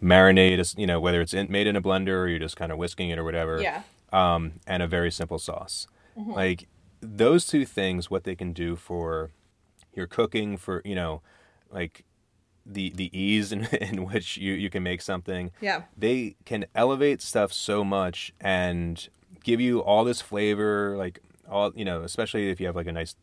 marinade, 0.02 0.76
you 0.78 0.86
know, 0.86 1.00
whether 1.00 1.20
it's 1.20 1.32
in, 1.34 1.50
made 1.50 1.66
in 1.66 1.76
a 1.76 1.82
blender 1.82 2.18
or 2.22 2.28
you're 2.28 2.38
just 2.38 2.56
kind 2.56 2.72
of 2.72 2.78
whisking 2.78 3.10
it 3.10 3.18
or 3.18 3.24
whatever. 3.24 3.60
Yeah. 3.60 3.82
um, 4.12 4.54
and 4.66 4.82
a 4.82 4.86
very 4.86 5.10
simple 5.10 5.38
sauce. 5.38 5.86
Mm-hmm. 6.18 6.32
Like 6.32 6.68
those 7.00 7.46
two 7.46 7.64
things, 7.64 8.10
what 8.10 8.24
they 8.24 8.34
can 8.34 8.52
do 8.52 8.74
for 8.76 9.30
your 9.94 10.06
cooking, 10.06 10.56
for 10.56 10.82
you 10.84 10.94
know, 10.94 11.22
like 11.70 12.04
the 12.68 12.90
the 12.90 13.16
ease 13.18 13.52
in, 13.52 13.64
in 13.80 14.04
which 14.06 14.36
you 14.36 14.52
you 14.52 14.68
can 14.70 14.82
make 14.82 15.00
something. 15.02 15.50
Yeah. 15.60 15.82
They 15.96 16.36
can 16.44 16.66
elevate 16.74 17.22
stuff 17.22 17.52
so 17.52 17.84
much 17.84 18.32
and 18.40 19.08
give 19.44 19.60
you 19.60 19.80
all 19.80 20.04
this 20.04 20.20
flavor, 20.20 20.96
like 20.96 21.20
all 21.48 21.72
you 21.76 21.84
know, 21.84 22.02
especially 22.02 22.50
if 22.50 22.60
you 22.60 22.66
have 22.66 22.76
like 22.76 22.86
a 22.88 22.92
nice 22.92 23.14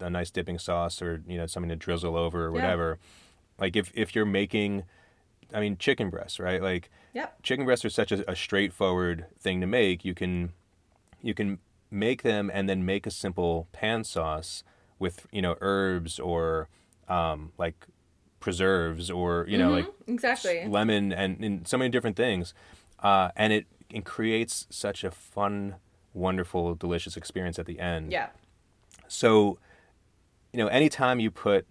a 0.00 0.10
nice 0.10 0.30
dipping 0.30 0.58
sauce 0.58 1.00
or 1.00 1.22
you 1.26 1.38
know 1.38 1.46
something 1.46 1.70
to 1.70 1.76
drizzle 1.76 2.16
over 2.16 2.44
or 2.46 2.48
Yeah. 2.48 2.52
whatever. 2.54 2.98
Like 3.58 3.76
if 3.76 3.90
if 3.94 4.14
you're 4.14 4.26
making, 4.26 4.84
I 5.54 5.60
mean, 5.60 5.76
chicken 5.78 6.10
breasts, 6.10 6.38
right? 6.38 6.62
Like 6.62 6.90
Yep. 7.14 7.42
chicken 7.42 7.64
breasts 7.64 7.84
are 7.84 7.90
such 7.90 8.12
a, 8.12 8.30
a 8.30 8.36
straightforward 8.36 9.26
thing 9.40 9.60
to 9.62 9.66
make. 9.66 10.04
You 10.04 10.14
can 10.14 10.52
you 11.22 11.34
can 11.34 11.58
make 11.90 12.22
them 12.22 12.50
and 12.52 12.68
then 12.68 12.84
make 12.84 13.06
a 13.06 13.10
simple 13.10 13.66
pan 13.72 14.04
sauce 14.04 14.62
with 14.98 15.26
you 15.32 15.40
know 15.42 15.56
herbs 15.60 16.18
or 16.20 16.68
um, 17.08 17.52
like 17.58 17.86
preserves 18.40 19.10
or 19.10 19.44
you 19.48 19.56
know 19.58 19.70
like 19.70 19.86
Exactly. 20.06 20.66
lemon 20.66 21.12
and, 21.12 21.42
and 21.44 21.68
so 21.68 21.78
many 21.78 21.90
different 21.90 22.16
things, 22.16 22.54
uh, 23.00 23.30
and 23.36 23.52
it, 23.52 23.66
it 23.90 24.04
creates 24.04 24.66
such 24.70 25.04
a 25.04 25.10
fun, 25.10 25.76
wonderful, 26.14 26.74
delicious 26.74 27.16
experience 27.16 27.58
at 27.58 27.66
the 27.66 27.78
end. 27.78 28.10
Yeah. 28.10 28.28
So, 29.08 29.58
you 30.52 30.58
know, 30.58 30.66
anytime 30.68 31.20
you 31.20 31.30
put 31.30 31.66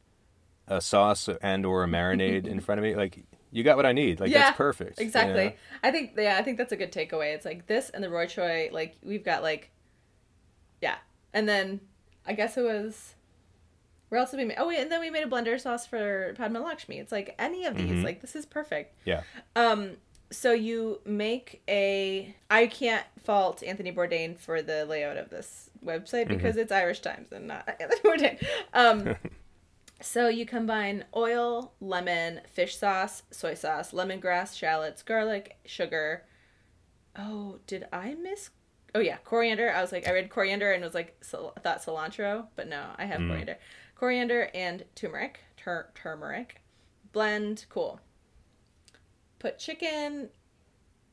a 0.68 0.80
sauce 0.80 1.28
and 1.42 1.66
or 1.66 1.84
a 1.84 1.88
marinade 1.88 2.46
in 2.48 2.60
front 2.66 2.80
of 2.80 2.84
me, 2.84 2.96
like 2.96 3.26
you 3.52 3.64
got 3.64 3.76
what 3.78 3.86
I 3.86 3.92
need. 3.92 4.20
Like 4.20 4.30
yeah. 4.32 4.40
that's 4.40 4.58
perfect. 4.58 5.00
you 5.00 5.06
Exactly. 5.06 5.46
know? 5.46 5.54
I 5.84 5.92
think 5.92 6.14
yeah, 6.18 6.38
I 6.38 6.44
think 6.44 6.58
that's 6.58 6.72
a 6.72 6.78
good 6.78 6.92
takeaway. 6.92 7.34
It's 7.34 7.46
like 7.46 7.68
this 7.68 7.90
and 7.90 8.04
the 8.04 8.10
Roy 8.10 8.28
Choi, 8.28 8.70
like 8.72 8.96
we've 9.04 9.24
got 9.26 9.42
like 9.42 9.72
yeah. 10.82 10.96
And 11.34 11.48
then 11.48 11.82
I 12.26 12.34
guess 12.34 12.58
it 12.58 12.64
was 12.64 13.16
where 14.10 14.20
else 14.20 14.32
did 14.32 14.38
we 14.38 14.46
make? 14.46 14.60
Oh, 14.60 14.68
wait, 14.68 14.80
and 14.80 14.92
then 14.92 15.00
we 15.00 15.10
made 15.10 15.24
a 15.24 15.28
blender 15.28 15.60
sauce 15.60 15.86
for 15.88 16.34
Padma 16.38 16.60
Lakshmi. 16.60 16.98
It's 17.00 17.12
like 17.12 17.36
any 17.40 17.66
of 17.66 17.76
these, 17.78 17.92
Mhm. 17.92 18.04
like 18.04 18.22
this 18.22 18.36
is 18.36 18.46
perfect. 18.46 18.96
Yeah. 19.06 19.22
Um, 19.56 19.98
so 20.32 20.52
you 20.52 21.02
make 21.06 21.62
a. 21.68 22.36
I 22.52 22.68
can't 22.68 23.06
fault 23.24 23.64
Anthony 23.64 23.92
Bourdain 23.92 24.38
for 24.38 24.62
the 24.62 24.86
layout 24.86 25.18
of 25.18 25.30
this 25.30 25.70
website 25.84 26.28
because 26.28 26.56
it's 26.58 26.72
Irish 26.72 27.00
Times 27.00 27.32
and 27.32 27.48
not 27.48 27.68
Anthony 27.80 28.02
Bourdain. 28.02 28.46
Um, 28.74 29.16
so 30.02 30.28
you 30.28 30.46
combine 30.46 31.06
oil, 31.16 31.74
lemon, 31.82 32.42
fish 32.52 32.78
sauce, 32.78 33.24
soy 33.32 33.54
sauce, 33.56 33.92
lemongrass, 33.92 34.56
shallots, 34.56 35.02
garlic, 35.04 35.58
sugar. 35.66 36.26
Oh, 37.16 37.60
did 37.68 37.88
I 37.92 38.14
miss? 38.16 38.52
Oh 38.96 39.00
yeah, 39.00 39.18
coriander. 39.24 39.72
I 39.72 39.82
was 39.82 39.92
like, 39.92 40.08
I 40.08 40.12
read 40.14 40.30
coriander 40.30 40.72
and 40.72 40.84
was 40.84 40.94
like, 40.94 41.16
I 41.34 41.60
thought 41.60 41.84
cilantro, 41.84 42.48
but 42.56 42.68
no, 42.68 42.86
I 42.98 43.06
have 43.06 43.20
coriander, 43.20 43.58
coriander 44.00 44.50
and 44.54 44.86
turmeric, 44.96 45.42
tur- 45.58 45.90
turmeric, 45.94 46.62
blend. 47.12 47.66
Cool. 47.70 48.00
Put 49.40 49.60
chicken. 49.60 50.30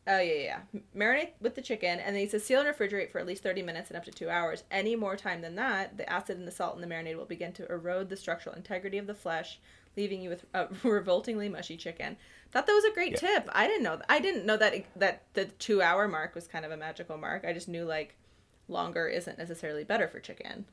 Oh 0.08 0.20
yeah, 0.20 0.32
yeah. 0.34 0.58
yeah. 0.72 0.80
Marinate 0.96 1.30
with 1.40 1.56
the 1.56 1.62
chicken, 1.62 1.98
and 1.98 2.14
then 2.14 2.22
he 2.22 2.28
says 2.28 2.44
seal 2.44 2.60
and 2.60 2.68
refrigerate 2.68 3.10
for 3.10 3.18
at 3.18 3.26
least 3.26 3.42
thirty 3.42 3.62
minutes 3.62 3.90
and 3.90 3.96
up 3.96 4.04
to 4.04 4.12
two 4.12 4.30
hours. 4.30 4.62
Any 4.70 4.94
more 4.94 5.16
time 5.16 5.42
than 5.42 5.56
that, 5.56 5.96
the 5.96 6.08
acid 6.08 6.38
and 6.38 6.46
the 6.46 6.52
salt 6.52 6.76
in 6.76 6.80
the 6.80 6.86
marinade 6.86 7.16
will 7.16 7.24
begin 7.24 7.52
to 7.54 7.70
erode 7.70 8.08
the 8.08 8.16
structural 8.16 8.54
integrity 8.54 8.98
of 8.98 9.08
the 9.08 9.14
flesh, 9.14 9.58
leaving 9.96 10.22
you 10.22 10.30
with 10.30 10.44
a 10.54 10.68
revoltingly 10.88 11.48
mushy 11.48 11.76
chicken. 11.76 12.16
Thought 12.52 12.66
that 12.68 12.72
was 12.72 12.84
a 12.84 12.92
great 12.94 13.12
Yeah. 13.12 13.18
tip. 13.34 13.48
I 13.52 13.66
didn't 13.66 13.82
know. 13.82 14.00
I 14.08 14.20
didn't 14.20 14.46
know 14.46 14.56
that 14.56 14.74
that 14.94 15.22
the 15.34 15.46
two 15.46 15.82
hour 15.82 16.06
mark 16.06 16.36
was 16.36 16.46
kind 16.46 16.64
of 16.64 16.70
a 16.70 16.76
magical 16.76 17.16
mark. 17.18 17.44
I 17.44 17.52
just 17.52 17.68
knew 17.68 17.84
like 17.84 18.14
longer 18.68 19.08
isn't 19.08 19.38
necessarily 19.38 19.82
better 19.82 20.06
for 20.06 20.20
chicken. 20.20 20.66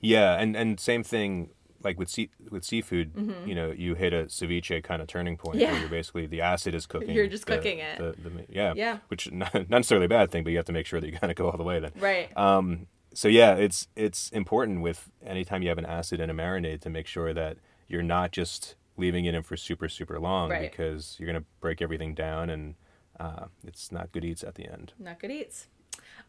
Yeah, 0.00 0.34
and 0.38 0.56
and 0.56 0.78
same 0.80 1.02
thing 1.02 1.50
like 1.84 1.96
with 1.98 2.08
sea, 2.08 2.30
with 2.50 2.64
seafood, 2.64 3.14
Mm-hmm. 3.14 3.48
you 3.48 3.54
know, 3.54 3.70
you 3.70 3.94
hit 3.94 4.12
a 4.12 4.24
ceviche 4.24 4.82
kind 4.82 5.00
of 5.00 5.06
turning 5.06 5.36
point 5.36 5.58
Yeah. 5.58 5.70
where 5.70 5.80
you're 5.80 5.88
basically 5.88 6.26
the 6.26 6.40
acid 6.40 6.74
is 6.74 6.86
cooking. 6.86 7.10
You're 7.10 7.28
just 7.28 7.46
the- 7.46 7.54
cooking 7.56 7.78
it. 7.78 7.98
The, 7.98 8.14
the, 8.28 8.46
yeah, 8.48 8.72
Yeah. 8.74 8.98
which 9.08 9.30
not, 9.32 9.54
not 9.54 9.70
necessarily 9.70 10.06
a 10.06 10.08
bad 10.08 10.30
thing, 10.32 10.42
but 10.42 10.50
you 10.50 10.56
have 10.56 10.66
to 10.66 10.72
make 10.72 10.86
sure 10.86 11.00
that 11.00 11.06
you 11.06 11.16
kind 11.16 11.30
of 11.30 11.36
go 11.36 11.48
all 11.48 11.56
the 11.56 11.62
way 11.62 11.78
then. 11.78 11.92
Right. 11.96 12.36
Um, 12.36 12.86
so 13.14 13.28
yeah, 13.28 13.54
it's 13.54 13.86
it's 13.96 14.28
important 14.30 14.80
with 14.82 15.08
anytime 15.24 15.62
you 15.62 15.68
have 15.68 15.78
an 15.78 15.86
acid 15.86 16.20
in 16.20 16.30
a 16.30 16.34
marinade 16.34 16.80
to 16.82 16.90
make 16.90 17.06
sure 17.06 17.32
that 17.32 17.56
you're 17.88 18.02
not 18.02 18.32
just 18.32 18.74
leaving 18.96 19.24
it 19.26 19.34
in 19.34 19.42
for 19.44 19.56
super 19.56 19.88
super 19.88 20.18
long 20.18 20.50
Right. 20.50 20.68
because 20.70 21.14
you're 21.18 21.26
gonna 21.28 21.44
break 21.60 21.80
everything 21.80 22.12
down 22.14 22.50
and 22.50 22.74
uh, 23.20 23.46
it's 23.64 23.90
not 23.92 24.10
good 24.12 24.24
eats 24.24 24.42
at 24.44 24.56
the 24.56 24.66
end. 24.66 24.92
Not 24.98 25.18
good 25.20 25.30
eats. 25.30 25.68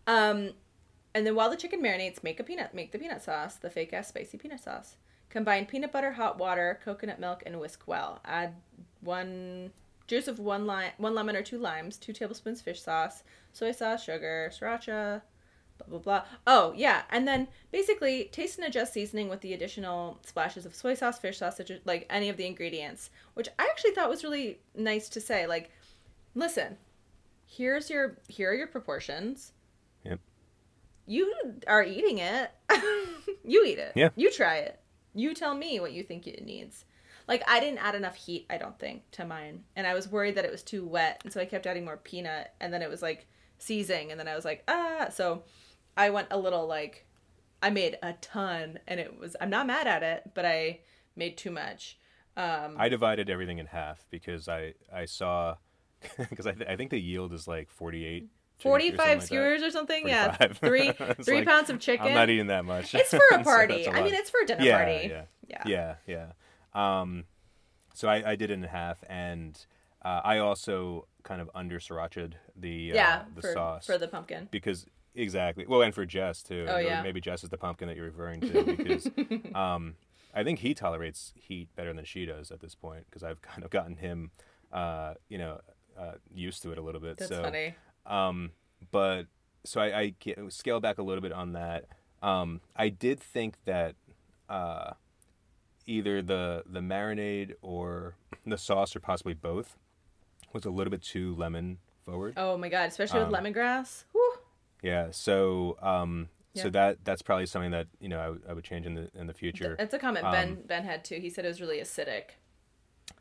Um, 0.08 0.52
and 1.14 1.26
then 1.26 1.36
while 1.36 1.50
the 1.50 1.58
chicken 1.58 1.82
marinates, 1.82 2.24
make 2.24 2.40
a 2.40 2.44
peanut, 2.44 2.74
make 2.74 2.92
the 2.92 3.00
peanut 3.00 3.22
sauce, 3.22 3.56
the 3.56 3.70
fake 3.70 3.94
ass 3.94 4.08
spicy 4.08 4.38
peanut 4.38 4.62
sauce. 4.62 4.96
Combine 5.30 5.66
peanut 5.66 5.92
butter, 5.92 6.14
hot 6.14 6.38
water, 6.38 6.80
coconut 6.84 7.20
milk, 7.20 7.44
and 7.46 7.60
whisk 7.60 7.84
well. 7.88 8.20
Add 8.26 8.56
one 9.02 9.72
juice 10.08 10.28
of 10.28 10.40
one 10.40 10.66
lime, 10.66 10.92
one 10.98 11.14
lemon 11.14 11.36
or 11.36 11.44
two 11.44 11.60
limes, 11.60 11.98
two 11.98 12.14
tablespoons 12.14 12.62
fish 12.62 12.82
sauce, 12.82 13.24
soy 13.54 13.72
sauce, 13.72 14.04
sugar, 14.04 14.52
sriracha, 14.52 15.22
blah 15.78 15.88
blah 15.88 16.00
blah. 16.00 16.24
Oh 16.48 16.74
yeah, 16.76 17.04
and 17.12 17.28
then 17.28 17.48
basically 17.72 18.26
taste 18.32 18.58
and 18.58 18.68
adjust 18.68 18.94
seasoning 18.94 19.30
with 19.30 19.42
the 19.42 19.54
additional 19.54 20.20
splashes 20.26 20.66
of 20.66 20.76
soy 20.76 20.96
sauce, 20.96 21.20
fish 21.20 21.38
sauce, 21.38 21.62
like 21.86 22.08
any 22.10 22.30
of 22.30 22.38
the 22.38 22.46
ingredients, 22.46 23.12
which 23.36 23.50
I 23.60 23.66
actually 23.70 23.92
thought 23.92 24.10
was 24.10 24.24
really 24.24 24.60
nice 24.76 25.10
to 25.10 25.22
say. 25.22 25.46
Like, 25.46 25.72
listen, 26.34 26.78
here's 27.46 27.90
your 27.90 28.18
here 28.28 28.52
are 28.52 28.56
your 28.56 28.68
proportions. 28.68 29.54
You 31.10 31.34
are 31.66 31.84
eating 31.84 32.20
it. 32.20 32.52
you 33.44 33.66
eat 33.66 33.80
it. 33.80 33.94
Yeah. 33.96 34.10
You 34.16 34.32
try 34.32 34.58
it. 34.58 34.80
You 35.16 35.34
tell 35.34 35.56
me 35.56 35.80
what 35.80 35.92
you 35.92 36.04
think 36.04 36.28
it 36.28 36.46
needs. 36.46 36.86
Like 37.28 37.42
I 37.48 37.60
didn't 37.60 37.80
add 37.80 37.96
enough 37.96 38.16
heat, 38.16 38.46
I 38.48 38.60
don't 38.60 38.78
think, 38.78 39.10
to 39.12 39.26
mine, 39.26 39.64
and 39.76 39.88
I 39.88 39.96
was 39.96 40.08
worried 40.08 40.36
that 40.36 40.46
it 40.46 40.52
was 40.52 40.62
too 40.62 40.86
wet, 40.86 41.22
and 41.24 41.34
so 41.34 41.42
I 41.42 41.46
kept 41.46 41.66
adding 41.66 41.84
more 41.84 41.98
peanut, 41.98 42.54
and 42.62 42.72
then 42.72 42.84
it 42.84 42.90
was 42.90 43.02
like 43.02 43.28
seizing, 43.58 44.12
and 44.12 44.20
then 44.20 44.28
I 44.28 44.36
was 44.36 44.46
like, 44.46 44.64
ah. 44.68 45.08
So 45.12 45.44
I 45.98 46.12
went 46.12 46.28
a 46.30 46.38
little 46.38 46.68
like, 46.68 47.08
I 47.64 47.72
made 47.72 47.98
a 48.04 48.14
ton, 48.14 48.78
and 48.88 49.00
it 49.00 49.20
was. 49.20 49.36
I'm 49.42 49.50
not 49.50 49.66
mad 49.66 49.88
at 49.88 50.04
it, 50.04 50.32
but 50.36 50.46
I 50.46 50.82
made 51.16 51.38
too 51.38 51.52
much. 51.52 51.98
Um, 52.38 52.76
I 52.78 52.88
divided 52.88 53.32
everything 53.32 53.58
in 53.58 53.66
half 53.66 54.06
because 54.12 54.48
I 54.48 54.76
I 54.94 55.06
saw 55.06 55.56
because 56.30 56.46
I, 56.46 56.52
th- 56.52 56.70
I 56.70 56.76
think 56.76 56.92
the 56.92 57.00
yield 57.00 57.34
is 57.34 57.48
like 57.48 57.70
48 57.72 58.28
chickens 58.60 58.94
or 58.94 58.98
something 58.98 59.20
45 59.20 59.24
skewers 59.24 59.64
or 59.64 59.72
something. 59.72 60.08
Yeah, 60.08 60.32
three 60.54 60.92
three 61.24 61.38
like, 61.38 61.48
pounds 61.48 61.70
of 61.70 61.80
chicken. 61.80 62.08
I'm 62.08 62.14
not 62.14 62.30
eating 62.30 62.48
that 62.48 62.66
much. 62.66 62.94
It's 62.94 63.10
for 63.10 63.22
a 63.32 63.44
party. 63.44 63.86
that's 63.86 63.88
a 63.88 64.00
I 64.00 64.04
mean, 64.04 64.14
it's 64.14 64.30
for 64.30 64.42
a 64.42 64.46
dinner 64.46 64.64
yeah, 64.64 64.78
party. 64.78 65.08
Yeah, 65.10 65.22
Yeah. 65.48 65.64
yeah, 65.66 65.96
yeah, 66.06 66.26
yeah. 66.76 67.02
Um, 67.02 67.26
so 67.94 68.08
I, 68.08 68.32
I 68.32 68.36
did 68.36 68.52
it 68.52 68.54
in 68.54 68.64
half, 68.64 69.04
and 69.10 69.58
uh, 70.04 70.22
I 70.24 70.38
also 70.38 71.08
kind 71.24 71.42
of 71.42 71.50
under 71.54 71.80
sriracha'd 71.80 72.36
the 72.56 72.92
uh, 72.92 72.96
Yeah, 72.96 73.22
the 73.36 73.42
for, 73.42 73.54
sauce 73.54 73.86
for 73.86 73.98
the 73.98 74.08
pumpkin. 74.08 74.48
because 74.52 74.86
exactly 75.16 75.66
well, 75.68 75.82
and 75.82 75.94
for 75.94 76.06
Jess 76.06 76.44
too. 76.44 76.66
Oh, 76.70 76.78
yeah. 76.78 77.02
maybe 77.02 77.20
Jess 77.20 77.44
is 77.44 77.50
the 77.50 77.58
pumpkin 77.58 77.88
that 77.88 77.98
you're 77.98 78.06
referring 78.06 78.42
to 78.42 78.64
because 78.64 79.10
um, 79.56 79.96
I 80.34 80.44
think 80.44 80.60
he 80.60 80.74
tolerates 80.74 81.34
heat 81.36 81.70
better 81.76 81.94
than 81.94 82.06
she 82.06 82.26
does 82.26 82.52
at 82.52 82.60
this 82.60 82.76
point 82.76 83.06
because 83.10 83.24
I've 83.24 83.42
kind 83.42 83.64
of 83.64 83.72
gotten 83.72 83.98
him, 83.98 84.32
uh, 84.72 85.16
you 85.28 85.38
know, 85.38 85.60
uh, 85.98 86.14
used 86.34 86.62
to 86.64 86.72
it 86.72 86.78
a 86.78 86.82
little 86.82 87.02
bit. 87.02 87.18
That's 87.18 87.30
so, 87.30 87.44
funny. 87.44 87.76
Um, 88.10 88.52
but 88.92 89.24
so 89.64 89.80
I, 89.82 90.14
I 90.28 90.36
scale 90.50 90.80
back 90.80 90.98
a 90.98 91.04
little 91.04 91.22
bit 91.22 91.32
on 91.34 91.54
that. 91.54 91.86
Um, 92.22 92.62
I 92.76 92.90
did 92.90 93.20
think 93.20 93.56
that 93.66 93.96
uh, 94.50 94.92
either 95.86 96.22
the 96.22 96.64
the 96.66 96.80
marinade 96.80 97.54
or 97.62 98.16
the 98.46 98.58
sauce, 98.58 98.96
or 98.96 99.00
possibly 99.00 99.34
both, 99.34 99.78
was 100.54 100.66
a 100.66 100.70
little 100.70 100.92
bit 100.92 101.02
too 101.02 101.36
lemon 101.36 101.78
forward. 102.06 102.34
Oh 102.38 102.58
my 102.58 102.70
god, 102.70 102.90
especially 102.90 103.22
Um, 103.22 103.32
with 103.32 103.40
lemongrass. 103.40 104.04
Whew. 104.12 104.34
Yeah. 104.82 105.08
So 105.12 105.78
um, 105.82 106.30
Yeah. 106.54 106.64
so 106.64 106.70
that 106.72 107.06
that's 107.06 107.22
probably 107.22 107.46
something 107.46 107.72
that 107.72 107.88
you 108.00 108.10
know 108.10 108.20
I, 108.20 108.30
would- 108.30 108.44
I 108.50 108.54
would 108.54 108.64
change 108.64 108.86
in 108.86 108.96
the 108.96 109.10
in 109.14 109.28
the 109.28 109.34
future. 109.34 109.76
That's 109.78 109.94
a 109.94 110.00
comment 110.00 110.26
um, 110.26 110.32
Ben 110.32 110.62
Ben 110.66 110.84
had 110.84 111.04
too. 111.06 111.16
He 111.20 111.30
said 111.30 111.46
it 111.46 111.50
was 111.50 111.62
really 111.62 111.80
acidic. 111.80 112.32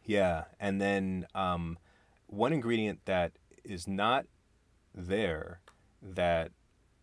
Yeah, 0.05 0.45
and 0.61 0.81
then 0.81 1.27
um, 1.35 1.79
one 2.27 2.53
ingredient 2.53 3.01
that 3.05 3.33
is 3.65 3.87
not 3.87 4.27
there 4.99 5.61
that 6.03 6.51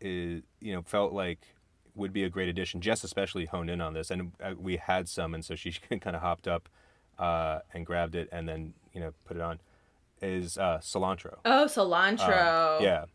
is 0.01 0.43
you 0.59 0.73
know 0.73 0.81
felt 0.81 1.13
like 1.13 1.39
would 1.95 2.11
be 2.11 2.23
a 2.23 2.29
great 2.29 2.49
addition. 2.49 2.81
Jess 2.81 3.03
especially 3.03 3.45
honed 3.45 3.69
in 3.69 3.79
on 3.81 3.93
this, 3.93 4.11
and 4.11 4.33
uh, 4.43 4.53
we 4.57 4.77
had 4.77 5.07
some, 5.07 5.33
and 5.33 5.43
so 5.43 5.55
she 5.55 5.71
kind 6.01 6.15
of 6.15 6.21
hopped 6.21 6.47
up 6.47 6.69
uh, 7.17 7.59
and 7.73 7.85
grabbed 7.85 8.15
it, 8.15 8.27
and 8.31 8.47
then 8.47 8.73
you 8.93 8.99
know 8.99 9.13
put 9.23 9.37
it 9.37 9.41
on. 9.41 9.59
Is 10.21 10.57
uh, 10.57 10.79
cilantro? 10.81 11.37
Oh, 11.45 11.65
cilantro. 11.67 12.77
Um, 12.77 12.83
yeah, 12.83 13.05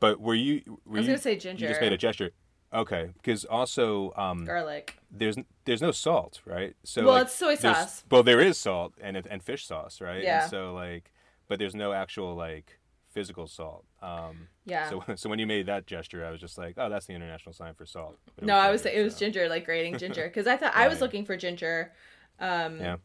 but 0.00 0.20
were 0.20 0.34
you? 0.34 0.62
Were 0.84 0.96
I 0.96 0.98
was 0.98 1.06
you, 1.06 1.12
gonna 1.12 1.18
say 1.18 1.36
ginger. 1.36 1.64
You 1.64 1.70
just 1.70 1.80
made 1.80 1.92
a 1.92 1.96
gesture. 1.96 2.30
Okay, 2.72 3.10
because 3.14 3.44
also 3.44 4.12
um, 4.16 4.44
Garlic. 4.44 4.98
there's 5.10 5.36
there's 5.64 5.80
no 5.80 5.92
salt, 5.92 6.40
right? 6.44 6.74
So 6.82 7.04
Well, 7.04 7.14
like, 7.14 7.26
it's 7.26 7.34
soy 7.34 7.54
sauce. 7.54 8.02
Well, 8.10 8.24
there 8.24 8.40
is 8.40 8.58
salt 8.58 8.94
and 9.00 9.16
and 9.16 9.42
fish 9.42 9.66
sauce, 9.66 10.00
right? 10.00 10.22
Yeah. 10.22 10.42
And 10.42 10.50
so 10.50 10.74
like, 10.74 11.12
but 11.46 11.60
there's 11.60 11.74
no 11.74 11.92
actual 11.92 12.34
like 12.34 12.78
physical 13.14 13.46
salt. 13.46 13.84
Um, 14.02 14.48
Yeah. 14.66 14.90
So 14.90 15.02
so 15.14 15.30
when 15.30 15.38
you 15.38 15.46
made 15.46 15.66
that 15.66 15.86
gesture, 15.86 16.24
I 16.26 16.30
was 16.30 16.40
just 16.40 16.58
like, 16.58 16.74
oh, 16.76 16.90
that's 16.90 17.06
the 17.06 17.14
international 17.14 17.52
sign 17.54 17.74
for 17.74 17.86
salt. 17.86 18.18
No, 18.42 18.56
I 18.56 18.70
was 18.70 18.82
ginger, 18.82 19.00
it 19.00 19.04
was 19.04 19.18
ginger, 19.18 19.48
like 19.48 19.64
grating 19.64 19.96
ginger, 19.96 20.24
because 20.30 20.46
I 20.46 20.56
thought 20.56 20.74
I 20.74 20.88
was 20.88 20.98
yeah. 20.98 21.04
looking 21.04 21.24
for 21.24 21.36
ginger. 21.36 21.92
Um, 22.40 22.80
Yeah. 22.80 22.96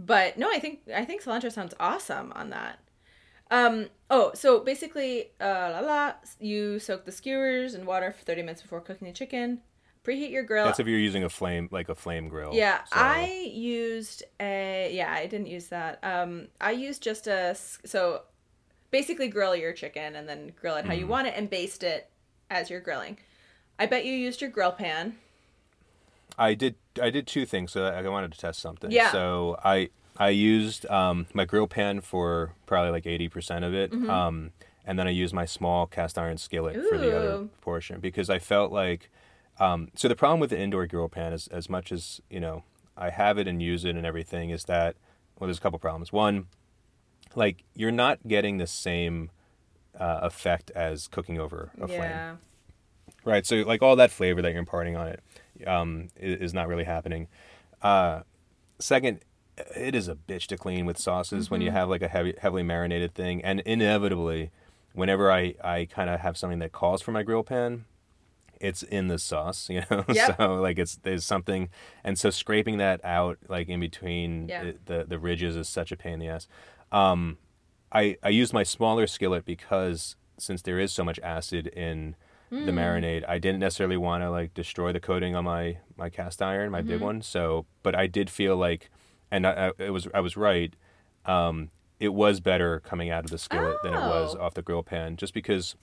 But 0.00 0.38
no, 0.38 0.48
I 0.50 0.58
think 0.60 0.80
I 0.94 1.04
think 1.04 1.22
cilantro 1.22 1.52
sounds 1.52 1.74
awesome 1.78 2.32
on 2.34 2.50
that. 2.50 2.78
Um, 3.50 3.86
oh, 4.10 4.30
so 4.34 4.60
basically, 4.60 5.30
uh, 5.40 5.70
la 5.74 5.80
la, 5.80 6.12
you 6.38 6.78
soak 6.78 7.04
the 7.04 7.12
skewers 7.12 7.74
in 7.74 7.84
water 7.86 8.12
for 8.12 8.22
thirty 8.24 8.42
minutes 8.42 8.62
before 8.62 8.80
cooking 8.80 9.08
the 9.08 9.14
chicken. 9.14 9.60
preheat 10.04 10.30
your 10.30 10.44
grill. 10.44 10.66
That's 10.66 10.78
if 10.80 10.86
you're 10.86 10.98
using 10.98 11.24
a 11.24 11.28
flame, 11.28 11.68
like 11.72 11.88
a 11.88 11.94
flame 11.94 12.28
grill. 12.28 12.52
Yeah, 12.54 12.84
So- 12.84 12.90
I 12.94 13.50
used 13.52 14.22
a 14.40 14.90
yeah, 14.94 15.12
I 15.12 15.26
didn't 15.26 15.48
use 15.48 15.66
that. 15.68 15.98
Um, 16.02 16.48
I 16.60 16.70
used 16.70 17.02
just 17.02 17.26
a, 17.26 17.54
so 17.54 18.22
basically 18.90 19.28
grill 19.28 19.54
your 19.56 19.72
chicken 19.72 20.16
and 20.16 20.28
then 20.28 20.52
grill 20.60 20.76
it 20.76 20.84
how 20.86 20.92
Mm. 20.94 20.98
you 21.00 21.06
want 21.06 21.26
it 21.26 21.34
and 21.36 21.48
baste 21.50 21.82
it 21.82 22.08
as 22.50 22.70
you're 22.70 22.80
grilling. 22.80 23.18
I 23.78 23.86
bet 23.86 24.04
you 24.04 24.12
used 24.12 24.40
your 24.40 24.50
grill 24.50 24.72
pan. 24.72 25.16
I 26.36 26.54
did. 26.54 26.76
I 27.00 27.10
did 27.10 27.26
two 27.26 27.46
things. 27.46 27.72
So 27.72 27.84
I 27.84 28.06
wanted 28.08 28.32
to 28.32 28.38
test 28.38 28.60
something. 28.60 28.90
Yeah. 28.90 29.10
So 29.12 29.58
I 29.64 29.90
I 30.16 30.30
used 30.30 30.86
um, 30.90 31.26
my 31.34 31.44
grill 31.44 31.66
pan 31.66 32.00
for 32.00 32.52
probably 32.66 32.90
like 32.90 33.06
eighty 33.06 33.28
percent 33.28 33.64
of 33.64 33.74
it, 33.74 33.90
Mm-hmm. 33.92 34.10
um, 34.10 34.50
and 34.86 34.98
then 34.98 35.06
I 35.06 35.10
used 35.10 35.34
my 35.34 35.44
small 35.44 35.86
cast 35.86 36.18
iron 36.18 36.38
skillet 36.38 36.76
for 36.88 36.96
the 36.98 37.16
other 37.16 37.48
portion 37.60 38.00
because 38.00 38.30
I 38.30 38.38
felt 38.38 38.72
like. 38.72 39.10
Um, 39.60 39.88
so 39.96 40.06
the 40.06 40.14
problem 40.14 40.38
with 40.38 40.50
the 40.50 40.58
indoor 40.60 40.86
grill 40.86 41.08
pan 41.08 41.32
is, 41.32 41.48
as 41.48 41.68
much 41.68 41.90
as 41.90 42.20
you 42.30 42.38
know, 42.38 42.62
I 42.96 43.10
have 43.10 43.38
it 43.38 43.48
and 43.48 43.60
use 43.60 43.84
it 43.84 43.96
and 43.96 44.06
everything, 44.06 44.50
is 44.50 44.64
that 44.64 44.94
well, 45.38 45.48
there's 45.48 45.58
a 45.58 45.60
couple 45.60 45.80
problems. 45.80 46.12
One, 46.12 46.46
like 47.34 47.64
you're 47.74 47.90
not 47.92 48.26
getting 48.26 48.58
the 48.58 48.66
same 48.66 49.30
uh, 49.98 50.20
effect 50.22 50.70
as 50.72 51.08
cooking 51.08 51.38
over 51.38 51.70
a 51.80 51.88
flame. 51.88 52.38
Right. 53.24 53.44
So 53.44 53.56
like 53.56 53.82
all 53.82 53.96
that 53.96 54.10
flavor 54.10 54.40
that 54.42 54.50
you're 54.50 54.58
imparting 54.60 54.96
on 54.96 55.08
it 55.08 55.22
um, 55.66 56.08
is, 56.16 56.54
not 56.54 56.68
really 56.68 56.84
happening. 56.84 57.28
Uh, 57.82 58.20
second, 58.78 59.20
it 59.76 59.94
is 59.94 60.08
a 60.08 60.14
bitch 60.14 60.46
to 60.46 60.56
clean 60.56 60.86
with 60.86 60.98
sauces 60.98 61.50
when 61.50 61.60
you 61.60 61.70
have 61.70 61.88
like 61.88 62.02
a 62.02 62.08
heavy, 62.08 62.34
heavily 62.40 62.62
marinated 62.62 63.14
thing, 63.14 63.42
and 63.44 63.60
inevitably, 63.60 64.50
whenever 64.92 65.30
I 65.32 65.54
I 65.62 65.88
kind 65.90 66.08
of 66.08 66.20
have 66.20 66.36
something 66.38 66.60
that 66.60 66.72
calls 66.72 67.02
for 67.02 67.10
my 67.10 67.22
grill 67.24 67.42
pan, 67.42 67.84
it's 68.60 68.82
in 68.84 69.08
the 69.08 69.18
sauce, 69.18 69.68
you 69.70 69.82
know. 69.90 70.04
Yep. 70.08 70.36
so 70.36 70.54
like 70.54 70.78
it's 70.78 70.96
there's 71.02 71.24
something, 71.24 71.70
and 72.04 72.16
so 72.18 72.30
scraping 72.30 72.78
that 72.78 73.04
out 73.04 73.38
like 73.48 73.68
in 73.68 73.80
between 73.80 74.48
Yeah. 74.48 74.64
the, 74.64 74.76
the 74.86 75.04
the 75.04 75.18
ridges 75.18 75.56
is 75.56 75.68
such 75.68 75.90
a 75.90 75.96
pain 75.96 76.14
in 76.14 76.20
the 76.20 76.28
ass. 76.28 76.46
Um, 76.92 77.38
I 77.92 78.16
I 78.22 78.28
used 78.28 78.52
my 78.52 78.62
smaller 78.62 79.06
skillet 79.06 79.44
because 79.44 80.16
since 80.38 80.62
there 80.62 80.78
is 80.78 80.92
so 80.92 81.04
much 81.04 81.18
acid 81.22 81.66
in 81.68 82.14
the 82.50 82.72
marinade, 82.72 83.24
I 83.28 83.38
didn't 83.38 83.58
necessarily 83.60 83.98
want 83.98 84.22
to 84.22 84.30
like 84.30 84.54
destroy 84.54 84.90
the 84.92 85.00
coating 85.00 85.36
on 85.36 85.44
my 85.44 85.78
my 85.96 86.08
cast 86.08 86.40
iron, 86.40 86.70
my 86.70 86.80
big 86.82 87.00
one. 87.02 87.20
So, 87.22 87.66
but 87.82 87.94
I 87.94 88.06
did 88.06 88.30
feel 88.30 88.56
like, 88.56 88.90
and 89.30 89.46
I, 89.46 89.68
I, 89.68 89.72
it 89.84 89.90
was 89.90 90.08
I 90.14 90.20
was 90.20 90.36
right. 90.36 90.72
Um, 91.26 91.70
it 92.00 92.14
was 92.14 92.40
better 92.40 92.80
coming 92.80 93.10
out 93.10 93.24
of 93.24 93.30
the 93.30 93.38
skillet 93.38 93.76
than 93.82 93.92
it 93.92 93.98
was 94.00 94.34
Oh. 94.34 94.42
off 94.44 94.54
the 94.54 94.62
grill 94.62 94.82
pan, 94.82 95.16
just 95.16 95.34
because 95.34 95.74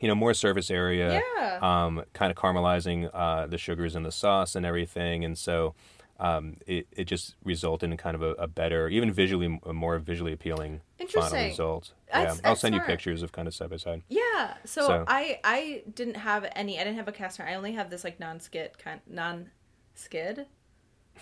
you 0.00 0.06
know 0.06 0.14
more 0.14 0.34
surface 0.34 0.70
area 0.70 1.20
Yeah. 1.36 1.58
um, 1.62 2.04
kind 2.12 2.30
of 2.30 2.36
caramelizing 2.36 3.10
uh, 3.12 3.46
the 3.48 3.58
sugars 3.58 3.96
in 3.96 4.02
the 4.04 4.12
sauce 4.12 4.54
and 4.54 4.64
everything, 4.66 5.24
and 5.24 5.36
so 5.36 5.74
um, 6.20 6.56
it 6.66 6.86
it 6.92 7.04
just 7.04 7.34
resulted 7.44 7.90
in 7.90 7.96
kind 7.96 8.14
of 8.14 8.22
a, 8.22 8.30
a 8.32 8.46
better, 8.46 8.88
even 8.88 9.12
visually, 9.12 9.60
a 9.64 9.72
more 9.72 9.98
visually 9.98 10.32
appealing 10.32 10.80
final 11.08 11.44
result. 11.44 11.92
That's- 12.12 12.40
yeah, 12.42 12.48
I'll 12.48 12.56
send 12.56 12.74
you 12.74 12.80
pictures 12.80 13.22
of 13.22 13.32
kind 13.32 13.48
of 13.48 13.54
side 13.54 13.70
by 13.70 13.76
side. 13.76 14.02
Yeah. 14.08 14.54
So, 14.64 14.86
So- 14.86 15.04
I 15.08 15.40
I 15.44 15.82
didn't 15.94 16.16
have 16.16 16.46
any. 16.54 16.78
I 16.80 16.84
didn't 16.84 16.96
have 16.96 17.08
a 17.08 17.12
cast 17.12 17.40
iron. 17.40 17.52
I 17.52 17.54
only 17.56 17.72
have 17.72 17.90
this 17.90 18.04
like 18.04 18.20
non 18.20 18.40
skid 18.40 18.78
kind 18.78 19.00
non 19.06 19.50
skid 19.94 20.46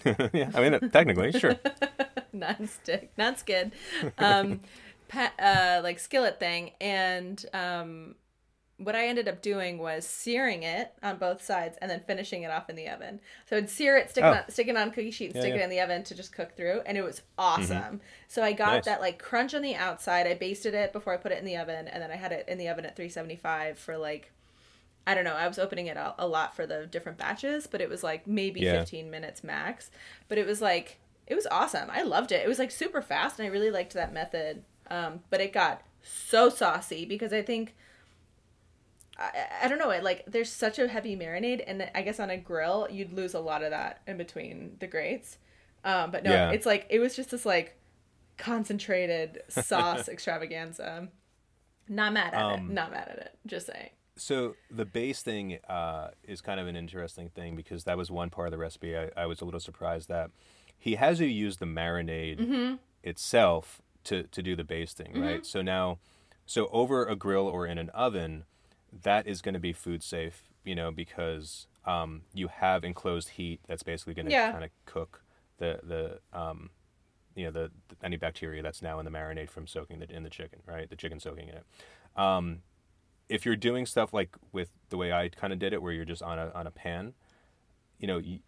yeah, 0.33 0.51
I 0.55 0.69
mean 0.71 0.91
technically, 0.91 1.33
sure. 1.33 1.57
non-stick, 2.33 3.13
non 3.19 3.37
skid, 3.37 3.73
um, 4.19 4.61
pa- 5.09 5.33
uh, 5.39 5.81
like 5.83 5.99
skillet 5.99 6.41
thing. 6.41 6.71
And 6.81 7.45
um, 7.53 8.15
what 8.79 8.97
I 8.97 9.07
ended 9.07 9.29
up 9.29 9.43
doing 9.43 9.79
was 9.79 10.05
searing 10.07 10.63
it 10.65 10.93
on 11.03 11.17
both 11.19 11.45
sides 11.45 11.79
and 11.81 11.91
then 11.91 12.01
finishing 12.07 12.43
it 12.43 12.51
off 12.51 12.69
in 12.69 12.75
the 12.75 12.89
oven. 12.89 13.21
So 13.49 13.57
I'd 13.57 13.71
sear 13.71 13.97
it, 13.97 14.11
stick, 14.11 14.25
Oh. 14.25 14.33
it, 14.33 14.37
on, 14.45 14.51
stick 14.51 14.67
it 14.69 14.77
on 14.77 14.89
a 14.89 14.91
cookie 14.91 15.11
sheet, 15.13 15.27
and 15.27 15.37
Yeah, 15.37 15.43
stick 15.43 15.55
it 15.55 15.61
in 15.61 15.71
the 15.71 15.81
oven 15.81 16.03
to 16.05 16.15
just 16.15 16.33
cook 16.33 16.57
through, 16.57 16.81
and 16.87 16.99
it 16.99 17.03
was 17.03 17.23
awesome. 17.39 18.01
So 18.29 18.43
I 18.43 18.53
got 18.53 18.73
Nice. 18.75 18.85
that 18.87 19.01
like 19.01 19.19
crunch 19.21 19.55
on 19.55 19.63
the 19.63 19.75
outside. 19.77 20.27
I 20.27 20.35
basted 20.35 20.75
it 20.75 20.93
before 20.93 21.13
I 21.13 21.17
put 21.17 21.31
it 21.33 21.39
in 21.39 21.45
the 21.45 21.57
oven, 21.59 21.87
and 21.87 22.03
then 22.03 22.11
I 22.11 22.17
had 22.17 22.33
it 22.33 22.49
in 22.49 22.59
the 22.59 22.69
oven 22.69 22.85
at 22.85 22.97
375 22.97 23.79
for 23.79 23.97
like. 23.97 24.31
I 25.05 25.15
don't 25.15 25.25
know. 25.25 25.35
I 25.35 25.49
was 25.49 25.59
opening 25.59 25.89
it 25.89 25.97
a, 25.97 26.15
a 26.17 26.29
lot 26.29 26.55
for 26.55 26.65
the 26.65 26.87
different 26.87 27.19
batches, 27.19 27.67
but 27.67 27.81
it 27.81 27.89
was 27.89 28.05
like 28.05 28.25
maybe 28.27 28.61
Yeah. 28.61 28.79
15 28.79 29.11
minutes 29.11 29.43
max. 29.43 29.91
But 30.29 30.39
it 30.39 30.47
was 30.47 30.61
like 30.63 30.99
it 31.27 31.35
was 31.35 31.47
awesome. 31.51 31.91
I 31.91 32.03
loved 32.03 32.31
it. 32.31 32.45
It 32.45 32.49
was 32.49 32.59
like 32.61 32.71
super 32.71 33.03
fast, 33.03 33.39
and 33.39 33.47
I 33.47 33.51
really 33.51 33.71
liked 33.73 33.95
that 33.95 34.13
method. 34.13 34.63
Um, 34.89 35.21
but 35.29 35.41
it 35.41 35.53
got 35.53 35.83
so 36.03 36.49
saucy 36.49 37.05
because 37.05 37.33
I 37.33 37.43
think 37.43 37.75
I, 39.19 39.31
I 39.65 39.69
don't 39.69 39.79
know. 39.79 39.91
It 39.91 40.03
like 40.03 40.25
there's 40.27 40.51
such 40.51 40.79
a 40.79 40.89
heavy 40.89 41.17
marinade, 41.17 41.63
and 41.67 41.89
I 41.95 42.03
guess 42.03 42.19
on 42.21 42.31
a 42.31 42.37
grill 42.37 42.89
you'd 42.91 43.13
lose 43.13 43.35
a 43.35 43.41
lot 43.41 43.63
of 43.63 43.71
that 43.71 44.01
in 44.07 44.17
between 44.17 44.77
the 44.81 44.87
grates. 44.87 45.39
Um, 45.85 46.11
but 46.11 46.25
no, 46.25 46.31
Yeah. 46.33 46.51
it's 46.53 46.65
like 46.67 46.87
it 46.91 46.99
was 46.99 47.15
just 47.17 47.31
this 47.31 47.45
like 47.45 47.77
concentrated 48.39 49.43
sauce 49.49 50.09
extravaganza. 50.09 51.09
Not 51.89 52.13
mad 52.13 52.35
at 52.35 52.41
it. 52.41 52.59
Um, 52.61 52.75
Not 52.75 52.91
mad 52.93 53.09
at 53.09 53.19
it. 53.19 53.39
Just 53.47 53.67
saying. 53.67 53.91
So 54.17 54.55
the 54.71 54.85
base 54.85 55.23
thing 55.23 55.59
uh, 55.69 56.09
is 56.23 56.41
kind 56.41 56.61
of 56.61 56.67
an 56.67 56.77
interesting 56.77 57.29
thing 57.31 57.57
because 57.57 57.85
that 57.85 57.97
was 57.97 58.11
one 58.11 58.31
part 58.31 58.49
of 58.49 58.53
the 58.53 58.59
recipe. 58.59 58.97
I, 58.97 59.11
I 59.17 59.27
was 59.27 59.41
a 59.41 59.45
little 59.45 59.61
surprised 59.61 60.09
that 60.09 60.31
he 60.79 60.95
has 60.97 61.21
you 61.21 61.27
use 61.27 61.57
the 61.59 61.67
marinade 61.67 62.39
Mm-hmm. 62.41 62.75
itself 63.03 63.81
to 64.05 64.25
to 64.25 64.43
do 64.43 64.55
the 64.57 64.65
basting, 64.65 65.21
right? 65.21 65.47
So 65.47 65.63
now, 65.63 65.99
so 66.47 66.69
over 66.73 67.07
a 67.07 67.15
grill 67.17 67.47
or 67.47 67.67
in 67.67 67.79
an 67.79 67.89
oven, 67.91 68.45
that 69.03 69.27
is 69.27 69.41
going 69.43 69.55
to 69.55 69.61
be 69.61 69.73
food 69.73 70.03
safe, 70.03 70.51
you 70.65 70.75
know, 70.75 70.91
because 70.91 71.67
um, 71.85 72.23
you 72.35 72.49
have 72.49 72.85
enclosed 72.85 73.31
heat 73.31 73.61
that's 73.67 73.83
basically 73.83 74.15
going 74.15 74.27
to 74.27 74.33
Yeah. 74.33 74.53
kind 74.53 74.65
of 74.65 74.71
cook 74.87 75.23
the 75.59 75.81
the 75.83 76.39
um, 76.39 76.71
you 77.35 77.45
know 77.45 77.51
the, 77.51 77.71
the 77.89 77.97
any 78.05 78.17
bacteria 78.17 78.63
that's 78.63 78.83
now 78.83 78.99
in 78.99 79.05
the 79.05 79.11
marinade 79.11 79.49
from 79.51 79.67
soaking 79.67 79.99
the, 80.01 80.11
in 80.11 80.23
the 80.23 80.31
chicken, 80.31 80.61
right? 80.67 80.89
The 80.89 80.97
chicken 80.97 81.21
soaking 81.21 81.49
in 81.49 81.55
it. 81.57 81.65
Um, 82.17 82.59
if 83.29 83.47
you're 83.47 83.57
doing 83.57 83.87
stuff 83.87 84.13
like 84.13 84.37
with 84.53 84.71
the 84.91 84.97
way 84.97 85.13
I 85.13 85.29
kind 85.29 85.53
of 85.53 85.59
did 85.59 85.73
it, 85.73 85.81
where 85.83 85.93
you're 85.93 86.05
just 86.05 86.23
on 86.23 86.39
a 86.39 86.51
on 86.55 86.67
a 86.67 86.71
pan, 86.71 87.15
you 87.99 88.07
know, 88.07 88.19
you, 88.19 88.41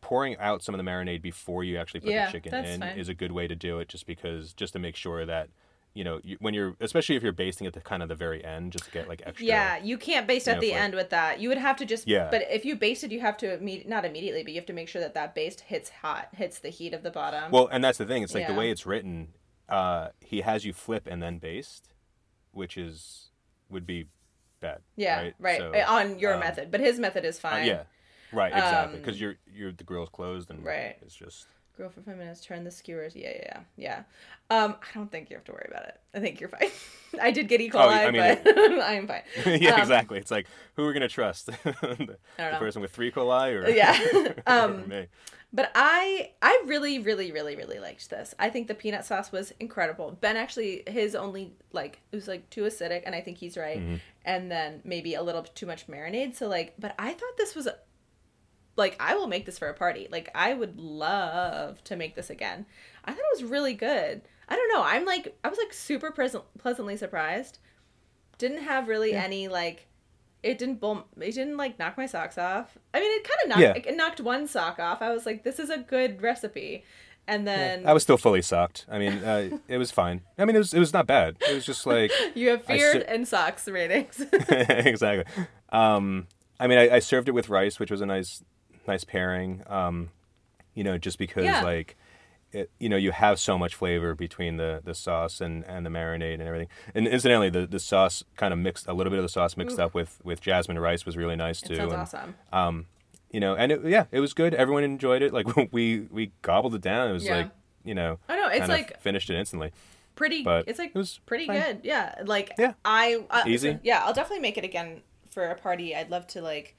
pouring 0.00 0.36
out 0.38 0.62
some 0.62 0.74
of 0.74 0.78
the 0.82 0.88
marinade 0.88 1.20
before 1.22 1.64
you 1.64 1.76
actually 1.76 2.00
put 2.00 2.10
Yeah, 2.10 2.26
the 2.26 2.32
chicken 2.32 2.54
in 2.64 2.80
fine. 2.80 2.98
is 2.98 3.08
a 3.08 3.14
good 3.14 3.32
way 3.32 3.46
to 3.48 3.56
do 3.56 3.78
it, 3.80 3.88
just 3.88 4.06
because 4.06 4.52
just 4.52 4.72
to 4.74 4.78
make 4.78 4.96
sure 4.96 5.26
that 5.26 5.48
you 6.00 6.04
know 6.04 6.18
you, 6.24 6.38
when 6.40 6.54
you're 6.54 6.74
especially 6.80 7.16
if 7.16 7.22
you're 7.22 7.30
basting 7.44 7.66
at 7.66 7.74
the 7.74 7.80
kind 7.82 8.02
of 8.02 8.08
the 8.08 8.14
very 8.14 8.42
end, 8.42 8.72
just 8.72 8.86
to 8.86 8.90
get 8.90 9.06
like 9.06 9.20
extra. 9.26 9.44
Yeah, 9.46 9.76
you 9.84 9.98
can't 9.98 10.26
baste 10.26 10.46
you 10.46 10.52
at 10.52 10.56
know, 10.56 10.60
the 10.62 10.70
for- 10.70 10.78
end 10.78 10.94
with 10.94 11.10
that. 11.10 11.40
You 11.40 11.50
would 11.50 11.58
have 11.58 11.76
to 11.76 11.84
just. 11.84 12.08
Yeah. 12.08 12.28
But 12.30 12.44
if 12.48 12.64
you 12.64 12.74
basted, 12.74 13.12
you 13.12 13.20
have 13.20 13.36
to 13.36 13.58
imme- 13.58 13.86
not 13.86 14.06
immediately, 14.06 14.42
but 14.42 14.52
you 14.54 14.58
have 14.58 14.66
to 14.68 14.72
make 14.72 14.88
sure 14.88 15.02
that 15.02 15.12
that 15.12 15.34
baste 15.34 15.60
hits 15.60 15.90
hot, 15.90 16.28
hits 16.34 16.58
the 16.60 16.70
heat 16.70 16.94
of 16.94 17.02
the 17.02 17.10
bottom. 17.10 17.50
Well, 17.52 17.68
and 17.70 17.84
that's 17.84 17.98
the 17.98 18.06
thing. 18.06 18.22
It's 18.22 18.32
like 18.32 18.44
Yeah. 18.44 18.52
the 18.52 18.58
way 18.58 18.70
it's 18.70 18.86
written. 18.86 19.34
Uh, 19.68 20.08
he 20.20 20.40
has 20.40 20.64
you 20.64 20.72
flip 20.72 21.06
and 21.06 21.22
then 21.22 21.38
baste, 21.38 21.92
which 22.52 22.78
is 22.78 23.28
would 23.68 23.84
be 23.86 24.06
bad. 24.60 24.78
yeah, 24.96 25.20
right. 25.20 25.34
right. 25.38 25.58
So, 25.58 25.72
on 25.86 26.18
your 26.18 26.32
um, 26.34 26.40
method, 26.40 26.70
but 26.70 26.80
his 26.80 26.98
method 26.98 27.26
is 27.26 27.36
uh, 27.36 27.40
fine. 27.50 27.66
yeah. 27.66 27.82
Right. 28.32 28.52
Exactly. 28.52 28.94
Um, 28.94 29.00
Because 29.02 29.20
you're 29.20 29.34
you're 29.52 29.72
the 29.72 29.84
grill's 29.84 30.08
closed 30.08 30.50
and 30.50 30.64
Right. 30.64 30.96
it's 31.02 31.14
just. 31.14 31.46
Grill 31.76 31.88
for 31.90 32.00
five 32.02 32.16
minutes. 32.18 32.40
Turn 32.44 32.64
the 32.64 32.70
skewers. 32.70 33.14
Yeah, 33.16 33.30
yeah, 33.34 33.60
yeah. 33.76 34.02
yeah. 34.50 34.64
Um, 34.64 34.74
I 34.82 34.86
don't 34.94 35.10
think 35.10 35.30
you 35.30 35.36
have 35.36 35.44
to 35.44 35.52
worry 35.52 35.66
about 35.70 35.84
it. 35.84 36.00
I 36.14 36.18
think 36.20 36.40
you're 36.40 36.48
fine. 36.48 36.68
I 37.22 37.30
did 37.30 37.48
get 37.48 37.60
E. 37.60 37.70
coli, 37.70 37.84
Oh, 37.84 37.88
I 37.88 38.10
mean, 38.10 38.38
but 38.44 38.56
I 38.56 38.94
am 38.94 39.06
fine. 39.08 39.22
yeah, 39.60 39.74
Um, 39.74 39.80
exactly. 39.80 40.18
It's 40.18 40.30
like 40.30 40.46
who 40.74 40.84
are 40.84 40.88
we 40.88 40.92
gonna 40.92 41.08
trust? 41.08 41.46
the, 41.46 41.52
the 42.36 42.56
person 42.58 42.82
with 42.82 42.90
three 42.92 43.10
coli 43.12 43.52
or 43.52 43.68
Yeah. 43.70 43.98
or 44.14 44.34
Um, 44.46 44.88
me? 44.88 45.06
But 45.52 45.70
I 45.74 46.30
I 46.42 46.62
really 46.66 46.98
really 47.00 47.32
really 47.32 47.56
really 47.56 47.78
liked 47.80 48.08
this. 48.10 48.34
I 48.38 48.50
think 48.50 48.68
the 48.68 48.74
peanut 48.74 49.04
sauce 49.04 49.32
was 49.32 49.52
incredible. 49.58 50.16
Ben 50.20 50.36
actually 50.36 50.82
his 50.86 51.14
only 51.16 51.54
like 51.72 52.00
it 52.12 52.16
was 52.16 52.28
like 52.28 52.48
too 52.50 52.62
acidic 52.62 53.02
and 53.06 53.14
I 53.14 53.20
think 53.20 53.38
he's 53.38 53.56
right. 53.56 53.78
Mm-hmm. 53.78 53.94
And 54.24 54.50
then 54.50 54.80
maybe 54.84 55.14
a 55.14 55.22
little 55.22 55.42
too 55.42 55.66
much 55.66 55.86
marinade. 55.88 56.36
So 56.36 56.46
like 56.48 56.74
but 56.78 56.94
I 56.98 57.12
thought 57.12 57.36
this 57.36 57.54
was 57.56 57.66
like 58.76 58.96
I 59.00 59.14
will 59.16 59.26
make 59.26 59.46
this 59.46 59.58
for 59.58 59.68
a 59.68 59.74
party. 59.74 60.08
Like 60.10 60.30
I 60.34 60.54
would 60.54 60.78
love 60.78 61.82
to 61.84 61.96
make 61.96 62.14
this 62.14 62.30
again. 62.30 62.66
I 63.04 63.10
thought 63.12 63.18
it 63.18 63.42
was 63.42 63.50
really 63.50 63.74
good. 63.74 64.22
I 64.48 64.56
don't 64.56 64.72
know. 64.72 64.82
I'm 64.82 65.04
like 65.04 65.36
I 65.44 65.48
was 65.48 65.58
like 65.58 65.72
super 65.72 66.10
present, 66.10 66.44
pleasantly 66.58 66.96
surprised. 66.96 67.58
Didn't 68.38 68.62
have 68.62 68.88
really 68.88 69.12
any 69.12 69.48
like 69.48 69.86
it 70.42 70.56
didn't 70.58 70.80
bum 70.80 71.04
it 71.20 71.34
didn't 71.34 71.56
like 71.58 71.78
knock 71.78 71.96
my 71.98 72.06
socks 72.06 72.38
off. 72.38 72.78
I 72.94 73.00
mean 73.00 73.10
it 73.12 73.24
kind 73.24 73.38
of 73.44 73.48
knocked 73.50 73.60
Yeah. 73.86 73.90
it 73.92 73.96
knocked 73.96 74.20
one 74.20 74.46
sock 74.46 74.78
off. 74.78 75.02
I 75.02 75.12
was 75.12 75.26
like 75.26 75.44
this 75.44 75.58
is 75.58 75.68
a 75.70 75.78
good 75.78 76.22
recipe. 76.22 76.84
And 77.28 77.46
then 77.46 77.86
I 77.86 77.92
was 77.92 78.02
still 78.02 78.16
fully 78.16 78.42
socked. 78.42 78.86
I 78.90 78.98
mean, 78.98 79.12
uh, 79.22 79.50
it 79.68 79.78
was 79.78 79.92
fine. 79.92 80.22
I 80.36 80.44
mean, 80.46 80.56
it 80.56 80.58
was 80.58 80.74
it 80.74 80.80
was 80.80 80.92
not 80.92 81.06
bad. 81.06 81.36
It 81.48 81.54
was 81.54 81.64
just 81.64 81.86
like 81.86 82.10
you 82.34 82.48
have 82.48 82.62
I 82.66 82.76
fear 82.76 82.92
ser- 82.94 83.04
and 83.06 83.28
socks 83.28 83.68
ratings. 83.68 84.20
exactly. 84.32 85.32
Um, 85.68 86.26
I 86.58 86.66
mean, 86.66 86.78
I, 86.78 86.96
I 86.96 86.98
served 86.98 87.28
it 87.28 87.32
with 87.32 87.48
rice, 87.48 87.78
which 87.78 87.90
was 87.90 88.00
a 88.00 88.06
nice 88.06 88.42
nice 88.90 89.04
pairing. 89.04 89.62
Um, 89.66 90.10
you 90.74 90.84
know, 90.84 90.98
just 90.98 91.18
because 91.18 91.44
Yeah. 91.44 91.62
like. 91.62 91.96
It, 92.52 92.68
you 92.80 92.88
know, 92.88 92.96
you 92.96 93.12
have 93.12 93.38
so 93.38 93.56
much 93.56 93.76
flavor 93.76 94.12
between 94.16 94.56
the, 94.56 94.80
the 94.84 94.92
sauce 94.92 95.40
and, 95.40 95.64
and 95.66 95.86
the 95.86 95.90
marinade 95.90 96.34
and 96.34 96.42
everything. 96.42 96.66
And 96.96 97.06
incidentally, 97.06 97.48
the, 97.48 97.64
the 97.64 97.78
sauce 97.78 98.24
kind 98.36 98.52
of 98.52 98.58
mixed 98.58 98.88
a 98.88 98.92
little 98.92 99.12
bit 99.12 99.20
of 99.20 99.22
the 99.22 99.28
sauce 99.28 99.56
mixed 99.56 99.78
up 99.78 99.94
with, 99.94 100.18
with 100.24 100.40
jasmine 100.40 100.76
rice 100.80 101.06
was 101.06 101.16
really 101.16 101.36
nice 101.36 101.60
too. 101.60 101.74
it 101.74 101.76
sounds 101.76 101.92
and, 101.92 102.00
awesome. 102.02 102.34
Um, 102.52 102.86
you 103.30 103.38
know, 103.38 103.54
and 103.54 103.70
it, 103.70 103.84
yeah, 103.84 104.06
it 104.10 104.18
was 104.18 104.34
good. 104.34 104.52
Everyone 104.52 104.82
enjoyed 104.82 105.22
it. 105.22 105.32
Like 105.32 105.46
we 105.72 106.08
we 106.10 106.32
gobbled 106.42 106.74
it 106.74 106.80
down. 106.80 107.08
It 107.08 107.12
was 107.12 107.24
Yeah. 107.24 107.36
like 107.36 107.50
you 107.84 107.94
know, 107.94 108.18
I 108.28 108.34
know 108.34 108.48
it's 108.48 108.66
like 108.68 109.00
finished 109.00 109.30
it 109.30 109.36
instantly. 109.38 109.70
pretty. 110.16 110.42
but 110.42 110.66
it's 110.66 110.80
like 110.80 110.88
it 110.92 110.98
was 110.98 111.20
pretty 111.26 111.46
fine. 111.46 111.60
good. 111.60 111.80
Yeah, 111.84 112.16
like 112.24 112.50
Yeah. 112.58 112.72
I 112.84 113.24
uh, 113.30 113.44
Easy. 113.46 113.78
yeah, 113.84 114.02
I'll 114.04 114.12
definitely 114.12 114.42
make 114.42 114.58
it 114.58 114.64
again 114.64 115.02
for 115.30 115.44
a 115.46 115.54
party. 115.54 115.94
I'd 115.94 116.10
love 116.10 116.26
to 116.34 116.42
like 116.42 116.74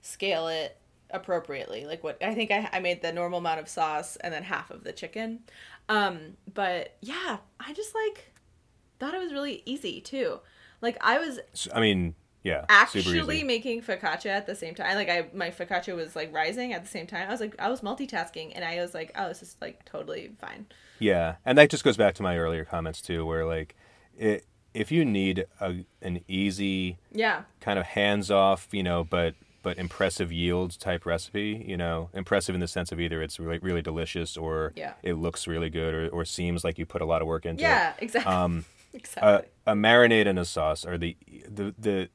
scale 0.00 0.48
it 0.48 0.76
appropriately. 1.12 1.84
Like 1.86 2.02
what 2.02 2.22
I 2.22 2.34
think 2.34 2.50
I 2.50 2.68
I 2.72 2.80
made 2.80 3.02
the 3.02 3.12
normal 3.12 3.38
amount 3.38 3.60
of 3.60 3.68
sauce 3.68 4.16
and 4.16 4.32
then 4.32 4.42
half 4.42 4.70
of 4.70 4.84
the 4.84 4.92
chicken. 4.92 5.40
Um, 5.88 6.36
but 6.52 6.96
yeah, 7.00 7.38
I 7.60 7.72
just 7.72 7.94
like 7.94 8.32
thought 8.98 9.14
it 9.14 9.20
was 9.20 9.32
really 9.32 9.62
easy 9.66 10.00
too. 10.00 10.40
Like 10.80 10.96
I 11.00 11.18
was 11.18 11.40
I 11.74 11.80
mean, 11.80 12.14
yeah, 12.42 12.64
actually 12.68 13.44
making 13.44 13.82
focaccia 13.82 14.26
at 14.26 14.46
the 14.46 14.54
same 14.54 14.74
time. 14.74 14.94
Like 14.96 15.08
I 15.08 15.28
my 15.32 15.50
focaccia 15.50 15.94
was 15.94 16.16
like 16.16 16.32
rising 16.34 16.72
at 16.72 16.82
the 16.82 16.88
same 16.88 17.06
time. 17.06 17.28
I 17.28 17.30
was 17.30 17.40
like 17.40 17.54
I 17.60 17.68
was 17.68 17.80
multitasking 17.82 18.52
and 18.54 18.64
I 18.64 18.80
was 18.80 18.94
like, 18.94 19.12
oh, 19.16 19.28
this 19.28 19.42
is 19.42 19.56
like 19.60 19.84
totally 19.84 20.32
fine. 20.40 20.66
Yeah, 20.98 21.36
and 21.44 21.58
that 21.58 21.68
just 21.70 21.82
goes 21.84 21.96
back 21.96 22.14
to 22.14 22.22
my 22.22 22.38
earlier 22.38 22.64
comments 22.64 23.00
too, 23.00 23.26
where 23.26 23.44
like, 23.44 23.74
it, 24.16 24.44
if 24.72 24.92
you 24.92 25.04
need 25.04 25.46
a 25.60 25.84
an 26.00 26.20
easy 26.28 26.98
Yeah. 27.10 27.42
kind 27.60 27.78
of 27.78 27.86
hands 27.86 28.30
off, 28.30 28.68
you 28.70 28.82
know, 28.84 29.02
but 29.04 29.34
but 29.62 29.78
impressive 29.78 30.30
yields 30.32 30.76
type 30.76 31.06
recipe, 31.06 31.64
you 31.66 31.76
know, 31.76 32.10
impressive 32.12 32.54
in 32.54 32.60
the 32.60 32.68
sense 32.68 32.92
of 32.92 33.00
either 33.00 33.22
it's 33.22 33.38
really 33.40 33.58
really 33.58 33.82
delicious 33.82 34.36
or 34.36 34.72
Yeah. 34.76 34.94
it 35.02 35.14
looks 35.14 35.46
really 35.46 35.70
good 35.70 35.94
or, 35.94 36.08
or 36.08 36.24
seems 36.24 36.64
like 36.64 36.78
you 36.78 36.86
put 36.86 37.00
a 37.02 37.06
lot 37.06 37.22
of 37.22 37.28
work 37.28 37.46
into 37.46 37.62
it. 37.62 37.66
Yeah, 37.68 37.92
exactly. 37.98 38.32
Um, 38.32 38.64
exactly. 38.94 39.48
a, 39.66 39.72
a 39.72 39.74
marinade 39.74 40.26
and 40.26 40.38
a 40.38 40.44
sauce 40.44 40.84
are 40.84 40.98
the 40.98 41.16
the 41.48 41.74
the 41.78 42.08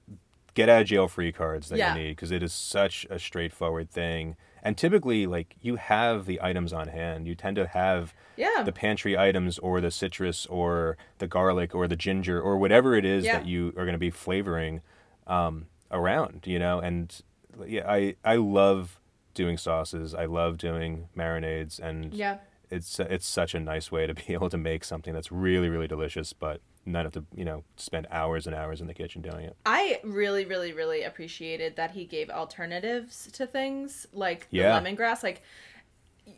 get 0.54 0.70
out 0.70 0.82
of 0.82 0.88
jail 0.88 1.08
free 1.08 1.32
cards 1.32 1.70
that 1.70 1.78
Yeah. 1.78 1.96
you 1.96 2.02
need 2.04 2.10
because 2.16 2.32
it 2.32 2.42
is 2.44 2.52
such 2.52 3.06
a 3.10 3.20
straightforward 3.20 3.90
thing. 3.92 4.36
And 4.64 4.76
typically, 4.76 5.28
like 5.28 5.56
you 5.62 5.76
have 5.76 6.26
the 6.26 6.42
items 6.42 6.74
on 6.74 6.88
hand. 6.90 7.28
You 7.28 7.36
tend 7.36 7.56
to 7.58 7.68
have 7.68 8.14
yeah. 8.36 8.64
the 8.66 8.72
pantry 8.72 9.16
items 9.18 9.60
or 9.60 9.80
the 9.80 9.92
citrus 9.92 10.46
or 10.48 10.98
the 11.20 11.28
garlic 11.28 11.76
or 11.76 11.88
the 11.88 11.96
ginger 11.96 12.42
or 12.42 12.58
whatever 12.58 12.96
it 12.96 13.06
is 13.06 13.24
Yeah. 13.24 13.38
that 13.38 13.48
you 13.48 13.68
are 13.78 13.86
going 13.86 13.94
to 13.94 14.00
be 14.00 14.10
flavoring 14.10 14.82
um, 15.28 15.68
around. 15.92 16.42
You 16.46 16.58
know, 16.60 16.80
and 16.80 17.16
yeah, 17.66 17.90
I 17.90 18.16
I 18.24 18.36
love 18.36 19.00
doing 19.34 19.58
sauces. 19.58 20.14
I 20.14 20.26
love 20.26 20.58
doing 20.58 21.10
marinades, 21.16 21.80
and 21.80 22.14
yeah. 22.14 22.38
it's 22.70 23.00
it's 23.00 23.26
such 23.28 23.54
a 23.56 23.60
nice 23.60 23.92
way 23.92 24.08
to 24.08 24.14
be 24.14 24.24
able 24.34 24.50
to 24.50 24.58
make 24.58 24.84
something 24.84 25.14
that's 25.14 25.32
really 25.32 25.70
really 25.70 25.88
delicious, 25.88 26.34
but 26.34 26.62
not 26.86 27.04
have 27.04 27.14
to 27.14 27.26
you 27.36 27.44
know 27.46 27.64
spend 27.76 28.08
hours 28.10 28.48
and 28.48 28.56
hours 28.56 28.80
in 28.82 28.88
the 28.88 28.94
kitchen 28.94 29.22
doing 29.22 29.46
it. 29.46 29.56
I 29.66 30.00
really, 30.04 30.46
really, 30.46 30.72
really 30.74 31.04
appreciated 31.04 31.76
that 31.76 31.92
he 31.92 32.06
gave 32.06 32.30
alternatives 32.30 33.30
to 33.34 33.46
things 33.46 34.08
like 34.14 34.50
the 34.50 34.58
Yeah. 34.58 34.80
lemongrass. 34.80 35.22
Like 35.24 35.42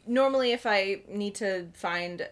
normally, 0.08 0.52
if 0.52 0.66
I 0.66 1.02
need 1.08 1.36
to 1.36 1.68
find, 1.74 2.28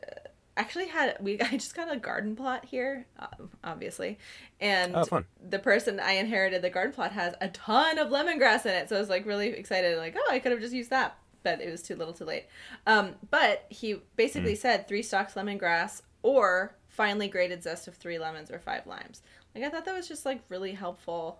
actually 0.57 0.87
had 0.87 1.15
we 1.21 1.39
I 1.41 1.51
just 1.51 1.75
got 1.75 1.91
a 1.91 1.97
garden 1.97 2.35
plot 2.35 2.65
here, 2.65 3.05
uh, 3.19 3.27
obviously, 3.63 4.17
and 4.59 4.95
Oh, 4.95 5.23
the 5.49 5.59
person 5.59 5.99
I 5.99 6.13
inherited 6.13 6.61
the 6.61 6.69
garden 6.69 6.93
plot 6.93 7.13
has 7.13 7.35
a 7.39 7.47
ton 7.49 7.97
of 7.97 8.09
lemongrass 8.09 8.65
in 8.65 8.73
it. 8.73 8.89
So 8.89 8.97
I 8.97 8.99
was 8.99 9.09
like 9.09 9.25
really 9.25 9.49
excited, 9.49 9.97
like 9.97 10.15
oh 10.17 10.27
I 10.31 10.39
could 10.39 10.51
have 10.51 10.61
just 10.61 10.73
used 10.73 10.89
that, 10.89 11.17
but 11.43 11.61
it 11.61 11.69
was 11.71 11.81
too 11.83 11.95
little, 11.95 12.13
too 12.13 12.25
late. 12.25 12.47
Um, 12.85 13.15
but 13.31 13.65
he 13.69 14.01
basically 14.15 14.53
Hmm. 14.55 14.59
said 14.61 14.87
three 14.87 15.03
stalks 15.03 15.35
lemongrass 15.35 16.01
or 16.23 16.75
finely 16.89 17.27
grated 17.27 17.61
zest 17.63 17.87
of 17.87 17.95
three 17.95 18.17
lemons 18.19 18.49
or 18.51 18.59
five 18.59 18.85
limes. 18.87 19.21
Like 19.55 19.63
I 19.63 19.69
thought 19.69 19.85
that 19.85 19.95
was 19.95 20.07
just 20.07 20.25
like 20.25 20.41
really 20.49 20.73
helpful 20.73 21.39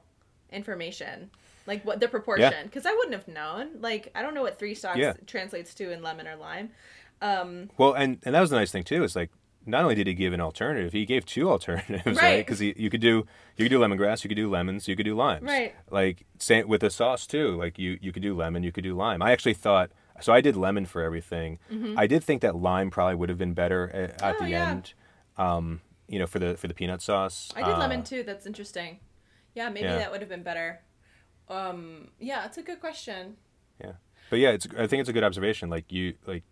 information. 0.51 1.29
Like 1.65 1.83
what 1.85 1.99
the 1.99 2.07
proportion, 2.07 2.53
because 2.63 2.85
I 2.85 2.93
wouldn't 2.93 3.13
have 3.13 3.27
known. 3.27 3.81
Like 3.81 4.11
I 4.15 4.21
don't 4.21 4.33
know 4.33 4.41
what 4.41 4.57
three 4.57 4.73
stalks 4.75 4.99
Yeah. 4.99 5.13
translates 5.25 5.73
to 5.75 5.91
in 5.91 6.01
lemon 6.01 6.27
or 6.27 6.35
lime. 6.37 6.69
Um, 7.21 7.69
Well, 7.77 7.93
and 7.93 8.19
and 8.23 8.35
that 8.35 8.41
was 8.41 8.49
the 8.49 8.55
nice 8.57 8.71
thing 8.71 8.83
too. 8.83 9.03
Is 9.03 9.15
like 9.15 9.31
not 9.65 9.81
only 9.83 9.95
did 9.95 10.07
he 10.07 10.13
give 10.13 10.33
an 10.33 10.39
alternative, 10.41 10.93
he 10.93 11.05
gave 11.05 11.25
two 11.25 11.49
alternatives, 11.53 12.05
right? 12.05 12.15
Right. 12.17 12.37
Because 12.45 12.61
you 12.61 12.89
could 12.89 13.01
do 13.01 13.25
you 13.57 13.65
could 13.65 13.69
do 13.69 13.79
lemongrass, 13.79 14.23
you 14.23 14.27
could 14.29 14.35
do 14.35 14.49
lemons, 14.49 14.87
you 14.87 14.95
could 14.95 15.05
do 15.05 15.15
limes, 15.15 15.43
Right. 15.43 15.73
Like 15.89 16.25
same 16.39 16.67
with 16.67 16.81
the 16.81 16.89
sauce 16.89 17.25
too. 17.27 17.57
Like 17.57 17.77
you 17.79 17.97
you 18.01 18.11
could 18.11 18.21
do 18.23 18.35
lemon, 18.35 18.63
you 18.63 18.71
could 18.71 18.83
do 18.83 18.95
lime. 18.95 19.21
I 19.21 19.31
actually 19.31 19.55
thought 19.55 19.91
so. 20.21 20.31
I 20.33 20.41
did 20.41 20.55
lemon 20.55 20.85
for 20.85 21.01
everything. 21.01 21.59
I 21.97 22.07
did 22.07 22.23
think 22.23 22.41
that 22.41 22.55
lime 22.55 22.89
probably 22.91 23.15
would 23.15 23.29
have 23.29 23.37
been 23.37 23.53
better 23.53 23.89
at, 23.93 24.09
at 24.09 24.17
Mm-hmm. 24.19 24.35
Oh, 24.41 24.45
the 24.45 24.49
yeah. 24.51 24.69
end. 24.71 24.93
Um, 25.37 25.81
you 26.07 26.17
know, 26.19 26.27
for 26.27 26.39
the 26.39 26.55
for 26.55 26.67
the 26.67 26.73
peanut 26.73 27.01
sauce. 27.01 27.51
I 27.55 27.61
did 27.63 27.73
Uh, 27.75 27.79
lemon 27.79 28.03
too. 28.03 28.23
That's 28.23 28.45
interesting. 28.45 28.99
Yeah, 29.53 29.69
maybe 29.69 29.85
Yeah. 29.87 29.97
that 29.97 30.11
would 30.11 30.21
have 30.21 30.29
been 30.29 30.43
better. 30.43 30.79
Um, 31.49 32.09
yeah, 32.19 32.45
it's 32.45 32.57
a 32.57 32.61
good 32.61 32.79
question. 32.79 33.37
Yeah, 33.81 33.93
but 34.29 34.39
yeah, 34.39 34.49
it's. 34.51 34.67
I 34.77 34.87
think 34.87 35.01
it's 35.01 35.09
a 35.09 35.13
good 35.13 35.23
observation. 35.23 35.69
Like 35.69 35.91
you, 35.91 36.15
like 36.25 36.43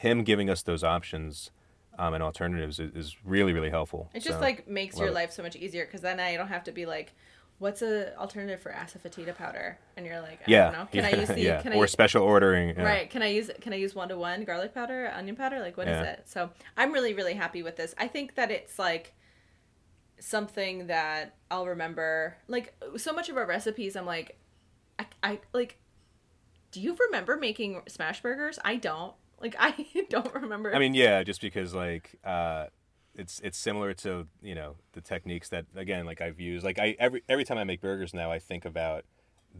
him 0.00 0.24
giving 0.24 0.48
us 0.48 0.62
those 0.62 0.82
options 0.82 1.50
um, 1.98 2.14
and 2.14 2.22
alternatives 2.22 2.80
is, 2.80 2.90
is 2.94 3.16
really 3.24 3.52
really 3.52 3.70
helpful. 3.70 4.08
It 4.14 4.20
just 4.20 4.38
So, 4.38 4.40
like 4.40 4.66
makes 4.66 4.98
your 4.98 5.08
it. 5.08 5.14
life 5.14 5.32
so 5.32 5.42
much 5.42 5.56
easier 5.56 5.84
because 5.84 6.00
then 6.00 6.18
I 6.18 6.36
don't 6.36 6.48
have 6.48 6.64
to 6.64 6.72
be 6.72 6.86
like, 6.86 7.12
"What's 7.58 7.82
a 7.82 8.16
alternative 8.16 8.60
for 8.60 8.72
asafoetida 8.72 9.34
powder?" 9.36 9.78
And 9.96 10.06
you're 10.06 10.20
like, 10.22 10.40
"I 10.40 10.44
yeah, 10.46 10.64
don't 10.64 10.72
know. 10.72 10.86
Can 10.86 11.00
yeah, 11.04 11.16
I 11.16 11.20
use 11.20 11.28
the? 11.28 11.40
yeah, 11.48 11.62
Can 11.62 11.72
I 11.74 11.76
or 11.76 11.84
I 11.84 11.86
special 11.86 12.22
ordering. 12.22 12.70
yeah. 12.70 12.82
right? 12.82 13.10
Can 13.10 13.22
I 13.22 13.26
use 13.28 13.50
can 13.60 13.72
I 13.74 13.76
use 13.76 13.94
one 13.94 14.08
to 14.08 14.16
one 14.16 14.44
garlic 14.44 14.72
powder, 14.72 15.12
onion 15.14 15.36
powder? 15.36 15.60
Like 15.60 15.76
what 15.76 15.88
is 15.88 16.00
it? 16.00 16.22
So 16.24 16.50
I'm 16.76 16.92
really 16.92 17.12
really 17.12 17.34
happy 17.34 17.62
with 17.62 17.76
this. 17.76 17.94
I 17.98 18.08
think 18.08 18.36
that 18.36 18.50
it's 18.50 18.78
like 18.78 19.12
something 20.18 20.86
that 20.86 21.34
I'll 21.50 21.66
remember. 21.66 22.36
Like 22.48 22.74
so 22.96 23.12
much 23.12 23.28
of 23.28 23.36
our 23.36 23.46
recipes, 23.46 23.96
I'm 23.96 24.06
like, 24.06 24.38
I, 24.98 25.06
I 25.22 25.40
like. 25.52 25.76
Do 26.72 26.80
you 26.80 26.96
remember 27.08 27.36
making 27.36 27.82
smash 27.88 28.22
burgers? 28.22 28.58
I 28.64 28.76
don't. 28.76 29.12
Like 29.40 29.56
I 29.58 29.86
don't 30.10 30.32
remember. 30.34 30.74
I 30.74 30.78
mean, 30.78 30.94
yeah, 30.94 31.22
just 31.22 31.40
because 31.40 31.74
like 31.74 32.14
uh, 32.24 32.66
it's 33.14 33.40
it's 33.40 33.58
similar 33.58 33.94
to 33.94 34.26
you 34.42 34.54
know 34.54 34.76
the 34.92 35.00
techniques 35.00 35.48
that 35.50 35.66
again 35.74 36.06
like 36.06 36.20
I've 36.20 36.40
used. 36.40 36.64
Like 36.64 36.78
I 36.78 36.96
every 36.98 37.22
every 37.28 37.44
time 37.44 37.58
I 37.58 37.64
make 37.64 37.80
burgers 37.80 38.12
now, 38.14 38.30
I 38.30 38.38
think 38.38 38.64
about 38.64 39.04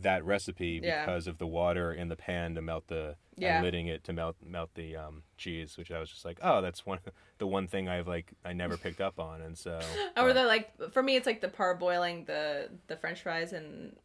that 0.02 0.24
recipe 0.24 0.80
Yeah. 0.82 1.04
because 1.04 1.26
of 1.26 1.38
the 1.38 1.46
water 1.48 1.92
in 1.92 2.06
the 2.08 2.14
pan 2.14 2.54
to 2.54 2.62
melt 2.62 2.86
the 2.86 3.16
Yeah. 3.36 3.60
lidding 3.60 3.88
it 3.88 4.04
to 4.04 4.12
melt 4.12 4.36
melt 4.44 4.70
the 4.74 4.94
um, 4.96 5.22
cheese, 5.36 5.76
which 5.76 5.90
I 5.90 5.98
was 5.98 6.08
just 6.10 6.24
like, 6.24 6.38
oh, 6.42 6.60
that's 6.60 6.86
one 6.86 7.00
the 7.38 7.46
one 7.46 7.66
thing 7.66 7.88
I've 7.88 8.06
like 8.06 8.32
I 8.44 8.52
never 8.52 8.76
picked 8.76 9.00
up 9.00 9.18
on, 9.18 9.40
and 9.40 9.56
so 9.58 9.80
Or 10.16 10.30
uh, 10.30 10.32
they're 10.32 10.46
like 10.46 10.92
for 10.92 11.02
me, 11.02 11.16
it's 11.16 11.26
like 11.26 11.40
the 11.40 11.48
parboiling 11.48 12.26
the 12.26 12.68
the 12.86 12.96
French 12.96 13.22
fries 13.22 13.52
and 13.52 13.96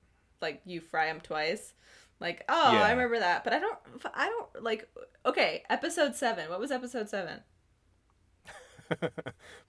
like 0.42 0.62
you 0.66 0.82
fry 0.82 1.06
them 1.08 1.22
twice. 1.22 1.74
Like 2.20 2.44
oh, 2.50 2.72
Yeah. 2.74 2.82
I 2.84 2.92
remember 2.92 3.20
that, 3.20 3.44
but 3.44 3.54
I 3.54 3.60
don't. 3.60 3.78
I 4.14 4.28
don't 4.30 4.64
like. 4.64 4.88
Okay, 5.26 5.64
episode 5.70 6.16
seven. 6.16 6.50
What 6.50 6.60
was 6.60 6.72
episode 6.72 7.10
seven? 7.10 7.42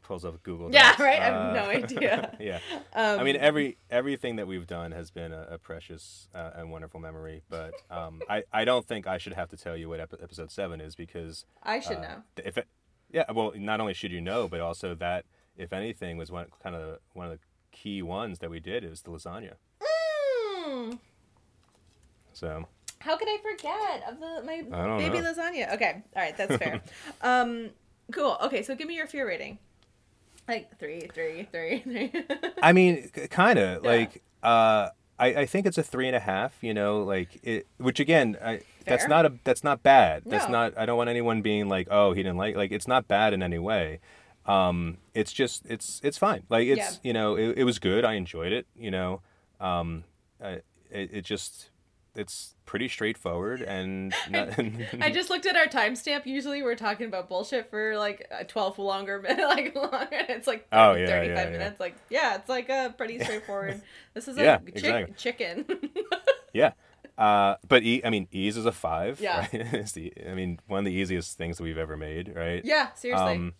pulls 0.03 0.25
up 0.25 0.43
Google. 0.43 0.71
Yeah, 0.73 0.91
Docs. 0.91 1.01
right. 1.01 1.21
I 1.21 1.25
have 1.25 1.35
Uh, 1.35 1.53
no 1.55 1.65
idea. 1.71 2.37
yeah. 2.41 2.59
Um, 2.95 3.21
I 3.21 3.25
mean, 3.25 3.37
every 3.37 3.79
everything 3.91 4.37
that 4.37 4.47
we've 4.47 4.67
done 4.67 4.93
has 4.93 5.11
been 5.11 5.33
a, 5.33 5.47
a 5.53 5.59
precious 5.59 6.29
uh, 6.35 6.51
and 6.55 6.71
wonderful 6.71 7.01
memory. 7.01 7.43
But 7.49 7.73
um, 7.91 8.21
I 8.29 8.45
I 8.53 8.65
don't 8.65 8.87
think 8.87 9.07
I 9.07 9.19
should 9.19 9.35
have 9.35 9.49
to 9.51 9.57
tell 9.57 9.77
you 9.77 9.89
what 9.89 10.01
ep- 10.01 10.15
episode 10.23 10.51
seven 10.51 10.81
is 10.81 10.95
because 10.95 11.45
I 11.63 11.81
should 11.81 11.99
uh, 11.99 12.03
know. 12.03 12.23
if 12.45 12.59
it, 12.59 12.67
yeah, 13.11 13.25
well, 13.33 13.53
not 13.57 13.81
only 13.81 13.95
should 13.95 14.13
you 14.13 14.21
know, 14.21 14.49
but 14.49 14.61
also 14.61 14.95
that 14.97 15.25
if 15.57 15.73
anything 15.73 16.17
was 16.19 16.31
one 16.31 16.47
kind 16.63 16.77
of 16.77 16.99
one 17.15 17.27
of 17.27 17.33
the 17.33 17.39
key 17.73 18.03
ones 18.03 18.39
that 18.41 18.51
we 18.51 18.61
did 18.61 18.85
is 18.85 19.03
the 19.03 19.11
lasagna. 19.11 19.55
So 22.37 22.67
how 22.99 23.17
could 23.17 23.29
I 23.29 23.39
forget 23.39 24.05
of 24.09 24.21
the 24.21 24.43
my 24.45 24.57
baby 24.99 25.21
know. 25.21 25.33
lasagna? 25.33 25.73
Okay, 25.75 26.03
all 26.15 26.23
right, 26.23 26.37
that's 26.37 26.57
fair. 26.57 26.83
um, 27.23 27.71
cool. 28.13 28.37
Okay, 28.45 28.63
so 28.63 28.75
give 28.75 28.87
me 28.89 28.95
your 28.97 29.07
fear 29.07 29.27
rating. 29.27 29.59
Like 30.47 30.79
three, 30.79 31.09
three, 31.13 31.49
three, 31.51 31.79
three. 31.85 32.13
I 32.63 32.73
mean, 32.73 33.09
kind 33.31 33.59
of 33.59 33.83
Yeah. 33.83 33.91
like 33.91 34.23
uh, 34.43 34.91
I 35.19 35.27
I 35.35 35.47
think 35.47 35.67
it's 35.67 35.79
a 35.79 35.83
three 35.83 36.07
and 36.09 36.15
a 36.17 36.21
half. 36.21 36.57
You 36.61 36.75
know, 36.75 37.03
like 37.03 37.41
it, 37.43 37.67
which 37.79 38.01
again, 38.01 38.37
I, 38.45 38.61
that's 38.85 39.09
not 39.09 39.25
a 39.27 39.33
that's 39.45 39.65
not 39.65 39.83
bad. 39.83 40.23
That's 40.27 40.49
not. 40.49 40.77
I 40.77 40.85
don't 40.87 40.97
want 40.99 41.09
anyone 41.11 41.41
being 41.43 41.69
like, 41.69 41.89
oh, 41.91 42.13
he 42.13 42.23
didn't 42.23 42.37
like. 42.39 42.55
Like 42.55 42.71
it's 42.71 42.87
not 42.87 43.09
bad 43.09 43.33
in 43.33 43.43
any 43.43 43.59
way. 43.59 44.01
Um, 44.45 44.99
it's 45.15 45.33
just 45.33 45.65
it's 45.67 46.01
it's 46.05 46.19
fine. 46.19 46.43
Like 46.51 46.69
it's 46.69 46.79
Yeah. 46.79 46.91
you 47.03 47.13
know 47.13 47.35
it, 47.37 47.59
it 47.59 47.65
was 47.65 47.79
good. 47.79 48.05
I 48.05 48.13
enjoyed 48.15 48.53
it. 48.53 48.67
You 48.77 48.91
know, 48.93 49.23
um, 49.59 50.05
I, 50.41 50.61
it 50.91 51.11
it 51.13 51.25
just 51.25 51.71
it's 52.17 52.55
pretty 52.65 52.89
straightforward 52.89 53.63
and 53.63 54.13
not, 54.31 54.59
I 55.01 55.11
just 55.11 55.31
looked 55.31 55.47
at 55.47 55.55
our 55.57 55.67
timestamp. 55.67 56.27
Usually 56.27 56.63
we're 56.63 56.75
talking 56.75 57.07
about 57.07 57.29
bullshit 57.29 57.71
for 57.71 57.97
like 57.97 58.27
a 58.31 58.45
12 58.45 58.79
longer 58.79 59.21
minute, 59.23 59.47
like 59.47 59.75
longer. 59.75 60.07
It's 60.11 60.47
like 60.47 60.69
30, 60.71 60.73
Oh, 60.73 60.95
yeah, 60.95 61.07
35 61.07 61.37
yeah, 61.37 61.45
yeah. 61.45 61.51
minutes. 61.51 61.81
Like, 61.81 61.95
yeah, 62.11 62.35
it's 62.37 62.49
like 62.49 62.69
a 62.69 62.95
pretty 62.97 63.19
straightforward. 63.23 63.83
This 64.15 64.27
is 64.29 64.37
a 64.39 64.43
Yeah, 64.43 64.59
chick- 64.59 64.69
exactly. 64.77 65.15
chicken. 65.17 65.67
yeah. 66.53 66.73
Uh, 67.19 67.57
but 67.67 67.83
e, 67.83 68.03
I 68.05 68.11
mean, 68.11 68.29
ease 68.31 68.57
is 68.57 68.67
a 68.67 68.73
five. 68.73 69.21
Yeah. 69.21 69.41
Right? 69.41 69.55
it's 69.55 69.93
the, 69.93 70.13
I 70.29 70.35
mean, 70.35 70.59
one 70.67 70.81
of 70.81 70.85
the 70.85 70.93
easiest 70.93 71.39
things 71.39 71.57
that 71.59 71.63
we've 71.63 71.79
ever 71.79 71.97
made. 71.97 72.33
Right. 72.35 72.63
yeah, 72.65 72.93
seriously. 72.95 73.37
Um, 73.37 73.55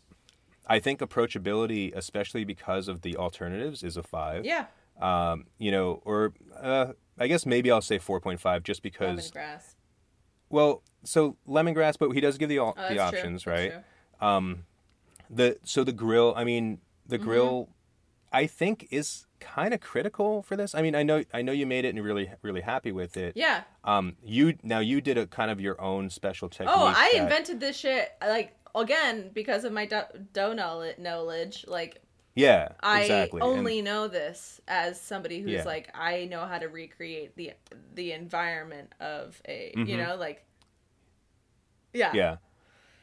I 0.67 0.79
think 0.81 0.99
approachability, 1.01 1.95
especially 1.95 2.45
because 2.45 2.89
of 2.89 3.03
the 3.03 3.17
alternatives, 3.17 3.83
is 3.85 3.97
a 3.97 4.03
five. 4.03 4.45
yeah. 4.45 4.67
Um, 5.01 5.45
you 5.59 5.71
know, 5.71 6.01
or 6.05 6.33
uh, 6.59 6.93
I 7.19 7.27
guess 7.29 7.47
maybe 7.47 7.71
I'll 7.71 7.81
say 7.81 7.99
four 7.99 8.21
point 8.21 8.41
five 8.41 8.63
just 8.63 8.83
because. 8.83 9.31
Lemongrass. 9.33 9.75
Well, 10.49 10.83
so 11.03 11.37
lemongrass, 11.49 11.99
but 11.99 12.11
he 12.11 12.21
does 12.21 12.39
give 12.39 12.49
the 12.49 12.59
Oh, 12.61 12.75
the 12.77 12.95
true. 12.95 12.99
options, 13.01 13.45
That's 13.45 13.47
right? 13.47 13.73
true. 14.21 14.29
Um, 14.29 14.65
the 15.31 15.59
so 15.65 15.83
the 15.85 15.93
grill. 15.93 16.35
I 16.37 16.45
mean, 16.45 16.79
the 17.07 17.17
Mm-hmm. 17.17 17.25
grill. 17.27 17.69
I 18.33 18.47
think 18.47 18.89
is 18.91 19.25
kind 19.41 19.73
of 19.73 19.81
critical 19.81 20.43
for 20.43 20.57
this. 20.57 20.75
I 20.75 20.83
mean, 20.83 20.95
I 20.95 21.03
know 21.05 21.25
I 21.33 21.43
know 21.43 21.53
you 21.53 21.65
made 21.65 21.85
it 21.85 21.89
and 21.89 21.97
you're 21.97 22.05
really 22.05 22.31
really 22.43 22.61
happy 22.61 22.93
with 22.93 23.17
it. 23.17 23.33
Yeah. 23.37 23.63
Um, 23.85 24.17
you 24.23 24.55
now 24.63 24.81
you 24.81 25.01
did 25.01 25.17
a 25.17 25.27
kind 25.27 25.51
of 25.51 25.61
your 25.61 25.81
own 25.81 26.11
special 26.11 26.49
technique. 26.49 26.75
Oh, 26.77 26.87
I 26.87 27.11
that- 27.15 27.23
invented 27.23 27.61
this 27.61 27.77
shit 27.77 28.11
like 28.21 28.55
again 28.75 29.31
because 29.33 29.65
of 29.65 29.73
my 29.73 29.87
do- 29.87 30.03
dough 30.35 30.53
knowledge. 30.53 31.65
Like 31.67 32.03
Yeah, 32.37 32.69
I 32.81 33.01
exactly. 33.01 33.41
And- 33.41 33.51
only 33.51 33.83
know 33.83 34.07
this 34.09 34.61
as 34.69 35.01
somebody 35.01 35.41
who's 35.41 35.53
Yeah. 35.53 35.65
like 35.65 35.91
I 35.95 36.27
know 36.27 36.45
how 36.47 36.59
to 36.59 36.67
recreate 36.69 37.35
the 37.35 37.55
the 37.95 38.13
environment 38.13 38.93
of 39.01 39.41
a 39.49 39.73
you 39.75 39.97
Mhm. 39.97 40.07
know 40.07 40.17
like 40.17 40.45
yeah 41.93 42.13
Yeah, 42.15 42.37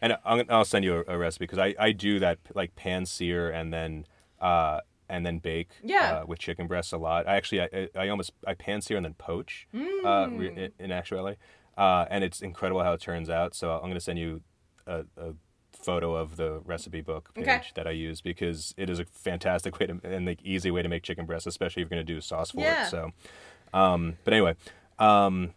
and 0.02 0.18
I'm, 0.24 0.46
I'll 0.50 0.66
send 0.66 0.86
you 0.86 1.04
a, 1.08 1.18
recipe 1.18 1.44
because 1.46 1.58
I, 1.60 1.74
I 1.80 1.92
do 1.92 2.20
that 2.20 2.40
like 2.54 2.76
pan 2.76 3.06
sear 3.06 3.50
and 3.50 3.74
then 3.74 4.06
uh 4.40 4.82
and 5.10 5.26
then 5.26 5.40
bake 5.40 5.70
Yeah. 5.84 6.20
uh, 6.22 6.26
with 6.26 6.40
chicken 6.40 6.68
breasts 6.68 6.94
a 6.94 6.98
lot. 6.98 7.28
I 7.28 7.36
actually 7.36 7.62
I, 7.62 7.90
I 7.96 8.08
almost 8.10 8.32
I 8.48 8.54
pan 8.54 8.82
sear 8.82 8.98
and 8.98 9.06
then 9.06 9.16
poach 9.16 9.68
uh, 9.74 10.28
re- 10.32 10.50
Mm. 10.50 10.58
in, 10.58 10.72
in 10.80 10.92
actuality, 10.92 11.38
uh, 11.78 12.06
and 12.10 12.24
it's 12.24 12.42
incredible 12.42 12.84
how 12.84 12.94
it 12.94 13.02
turns 13.02 13.30
out. 13.30 13.54
So 13.56 13.72
I'm 13.74 13.90
gonna 13.90 14.00
send 14.00 14.20
you 14.20 14.42
a, 14.88 15.06
a 15.18 15.34
photo 15.84 16.16
of 16.16 16.38
the 16.38 16.62
recipe 16.66 17.02
book 17.02 17.34
page 17.34 17.46
Okay. 17.48 17.62
that 17.76 17.88
I 17.88 17.92
use 17.92 18.22
because 18.22 18.74
it 18.78 18.90
is 18.90 19.00
a 19.00 19.06
fantastic 19.06 19.80
way 19.80 19.88
to 19.88 20.00
and 20.04 20.28
the 20.28 20.38
easy 20.44 20.72
way 20.72 20.82
to 20.82 20.90
make 20.90 21.04
chicken 21.04 21.26
breasts, 21.26 21.48
especially 21.48 21.82
if 21.84 21.88
you're 21.90 21.98
gonna 21.98 22.04
do 22.04 22.22
sauce 22.22 22.52
for 22.52 22.62
Yeah. 22.62 22.86
it. 22.86 22.90
So, 22.90 23.12
um, 23.74 24.18
but 24.24 24.34
anyway, 24.34 24.56
um, 25.00 25.54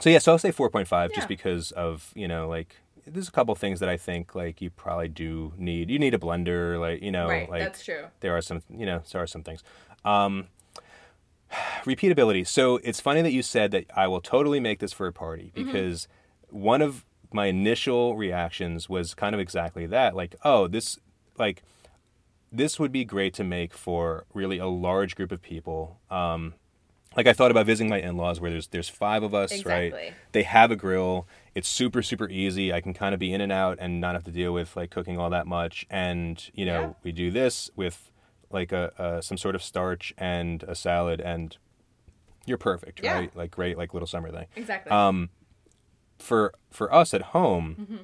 so 0.00 0.10
yeah, 0.10 0.18
so 0.18 0.32
I'll 0.32 0.38
say 0.38 0.52
4.5 0.52 1.10
Yeah. 1.10 1.14
just 1.14 1.28
because 1.28 1.70
of, 1.72 2.12
you 2.14 2.28
know, 2.28 2.48
like 2.48 2.76
there's 3.06 3.28
a 3.28 3.32
couple 3.32 3.54
things 3.54 3.80
that 3.80 3.88
I 3.88 3.96
think 3.96 4.34
like 4.34 4.60
you 4.60 4.70
probably 4.70 5.08
do 5.08 5.52
need. 5.56 5.90
You 5.90 5.98
need 5.98 6.12
a 6.14 6.18
blender, 6.18 6.78
like, 6.80 7.02
you 7.02 7.10
know, 7.12 7.28
right 7.28 7.48
like 7.50 7.62
that's 7.62 7.84
true 7.84 8.06
there 8.20 8.36
are 8.36 8.42
some, 8.42 8.62
you 8.68 8.84
know, 8.86 9.02
there 9.12 9.22
are 9.22 9.26
some 9.26 9.42
things. 9.42 9.62
Um 10.04 10.48
repeatability. 11.84 12.46
So 12.46 12.76
it's 12.82 13.00
funny 13.00 13.22
that 13.22 13.32
you 13.32 13.42
said 13.42 13.70
that 13.70 13.84
I 13.94 14.06
will 14.08 14.20
totally 14.20 14.60
make 14.60 14.78
this 14.80 14.92
for 14.92 15.06
a 15.06 15.12
party 15.12 15.52
Mm-hmm. 15.54 15.64
because 15.64 16.08
one 16.48 16.82
of 16.82 17.04
my 17.36 17.46
initial 17.46 18.16
reactions 18.16 18.88
was 18.88 19.14
kind 19.14 19.34
of 19.34 19.40
exactly 19.40 19.86
that. 19.86 20.16
Like, 20.16 20.34
oh, 20.44 20.66
this 20.66 20.98
like 21.38 21.62
this 22.52 22.78
would 22.80 22.92
be 22.92 23.04
great 23.04 23.34
to 23.34 23.44
make 23.44 23.74
for 23.74 24.24
really 24.34 24.58
a 24.58 24.66
large 24.66 25.14
group 25.16 25.30
of 25.32 25.42
people. 25.42 26.00
Um, 26.10 26.54
like 27.16 27.26
I 27.26 27.32
thought 27.32 27.50
about 27.50 27.66
visiting 27.66 27.88
my 27.90 27.98
in-laws 28.00 28.40
where 28.40 28.50
there's 28.50 28.68
there's 28.68 28.88
five 28.88 29.22
of 29.22 29.34
us, 29.34 29.52
Exactly. 29.52 29.90
right? 29.92 30.14
They 30.32 30.42
have 30.42 30.70
a 30.70 30.76
grill. 30.76 31.26
It's 31.54 31.68
super 31.68 32.02
super 32.02 32.28
easy. 32.28 32.72
I 32.72 32.80
can 32.80 32.92
kind 32.94 33.14
of 33.14 33.20
be 33.20 33.32
in 33.32 33.40
and 33.40 33.52
out 33.52 33.78
and 33.80 34.00
not 34.00 34.14
have 34.14 34.24
to 34.24 34.30
deal 34.30 34.52
with 34.52 34.76
like 34.76 34.90
cooking 34.90 35.18
all 35.18 35.30
that 35.30 35.46
much. 35.46 35.86
And 35.90 36.42
you 36.54 36.64
know, 36.66 36.80
Yeah. 36.80 36.92
we 37.02 37.12
do 37.12 37.30
this 37.30 37.70
with 37.76 38.10
like 38.50 38.72
a, 38.72 38.92
a 38.98 39.22
some 39.22 39.36
sort 39.38 39.54
of 39.54 39.62
starch 39.62 40.12
and 40.18 40.62
a 40.64 40.74
salad, 40.74 41.20
and 41.20 41.56
you're 42.46 42.58
perfect, 42.58 43.00
Yeah. 43.02 43.14
right? 43.14 43.36
Like 43.36 43.50
great, 43.50 43.76
like 43.76 43.92
little 43.92 44.06
summer 44.06 44.30
thing 44.30 44.46
exactly 44.54 44.92
um, 44.92 45.30
for 46.18 46.52
for 46.70 46.92
us 46.92 47.12
at 47.14 47.22
home, 47.22 47.76
Mm-hmm. 47.80 47.96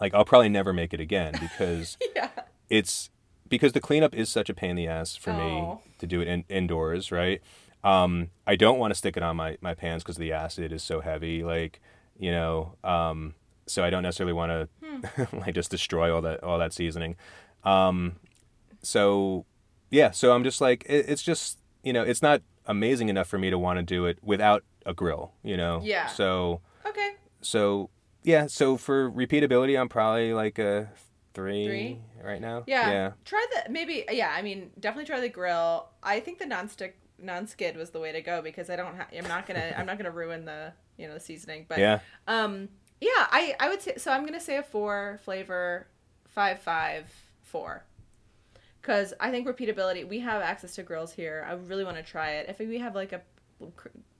like 0.00 0.14
I'll 0.14 0.24
probably 0.24 0.48
never 0.48 0.72
make 0.72 0.92
it 0.94 1.00
again 1.00 1.34
because 1.40 1.96
yeah 2.16 2.30
it's 2.68 3.10
because 3.48 3.72
the 3.72 3.80
cleanup 3.80 4.14
is 4.14 4.28
such 4.28 4.48
a 4.50 4.54
pain 4.54 4.70
in 4.70 4.76
the 4.76 4.86
ass 4.88 5.14
for 5.16 5.30
Oh. 5.30 5.36
me 5.38 5.78
to 5.98 6.06
do 6.06 6.20
it 6.20 6.28
in, 6.28 6.44
indoors, 6.48 7.12
right? 7.12 7.40
Um, 7.84 8.30
I 8.46 8.56
don't 8.56 8.78
want 8.80 8.90
to 8.92 8.96
stick 8.96 9.16
it 9.16 9.22
on 9.22 9.36
my 9.36 9.56
my 9.60 9.74
pans 9.74 10.02
because 10.02 10.16
the 10.16 10.32
acid 10.32 10.72
is 10.72 10.82
so 10.82 11.00
heavy, 11.00 11.44
like 11.44 11.80
you 12.18 12.30
know. 12.32 12.74
Um, 12.82 13.34
so 13.66 13.82
I 13.84 13.90
don't 13.90 14.02
necessarily 14.02 14.32
want 14.32 14.50
to 14.50 14.68
Hmm. 14.84 15.36
like 15.38 15.54
just 15.54 15.70
destroy 15.70 16.12
all 16.14 16.22
that 16.22 16.42
all 16.42 16.58
that 16.58 16.72
seasoning. 16.72 17.16
Um, 17.64 18.16
so 18.82 19.44
yeah, 19.90 20.10
so 20.10 20.32
I'm 20.32 20.44
just 20.44 20.60
like 20.60 20.84
it, 20.88 21.06
it's 21.08 21.22
just 21.22 21.58
you 21.82 21.92
know 21.92 22.02
it's 22.02 22.22
not 22.22 22.42
amazing 22.66 23.08
enough 23.08 23.28
for 23.28 23.38
me 23.38 23.50
to 23.50 23.58
want 23.58 23.78
to 23.78 23.82
do 23.82 24.06
it 24.06 24.18
without 24.22 24.64
a 24.84 24.92
grill, 24.94 25.32
you 25.44 25.56
know. 25.56 25.80
Yeah. 25.84 26.06
So 26.08 26.60
okay 26.86 27.12
so 27.42 27.90
yeah, 28.22 28.46
so 28.46 28.76
for 28.76 29.10
repeatability, 29.10 29.78
I'm 29.78 29.88
probably 29.88 30.32
like 30.34 30.58
a 30.58 30.90
three, 31.34 31.64
Three? 31.66 32.00
right 32.24 32.40
now. 32.40 32.64
yeah 32.66 32.90
Yeah. 32.90 33.12
try 33.24 33.44
the 33.54 33.70
maybe 33.70 34.04
yeah 34.10 34.32
I 34.34 34.40
mean 34.42 34.70
definitely 34.80 35.04
try 35.06 35.20
the 35.20 35.28
grill 35.28 35.88
I 36.02 36.18
think 36.20 36.38
the 36.38 36.46
nonstick 36.46 36.92
non-skid 37.18 37.76
was 37.76 37.90
the 37.90 38.00
way 38.00 38.12
to 38.12 38.20
go 38.22 38.40
because 38.42 38.68
I 38.70 38.76
don't 38.76 38.96
ha- 38.96 39.08
I'm 39.16 39.28
not 39.28 39.46
gonna 39.46 39.74
I'm 39.76 39.84
not 39.86 39.98
gonna 39.98 40.10
ruin 40.10 40.44
the 40.46 40.72
you 40.96 41.06
know 41.06 41.14
the 41.14 41.20
seasoning 41.20 41.66
but 41.68 41.78
Yeah. 41.78 42.00
Um, 42.26 42.68
yeah, 43.02 43.10
I 43.30 43.54
I 43.60 43.68
would 43.68 43.82
say 43.82 43.94
so. 43.98 44.10
I'm 44.12 44.24
gonna 44.24 44.40
say 44.40 44.56
a 44.56 44.62
four 44.62 45.20
flavor, 45.24 45.86
five 46.26 46.58
five 46.60 47.04
four, 47.42 47.84
because 48.80 49.12
I 49.20 49.30
think 49.30 49.46
repeatability. 49.46 50.08
We 50.08 50.20
have 50.20 50.40
access 50.40 50.74
to 50.76 50.82
grills 50.82 51.12
here. 51.12 51.46
I 51.46 51.52
really 51.52 51.84
want 51.84 51.98
to 51.98 52.02
try 52.02 52.30
it. 52.36 52.46
If 52.48 52.58
we 52.58 52.78
have 52.78 52.94
like 52.94 53.12
a 53.12 53.20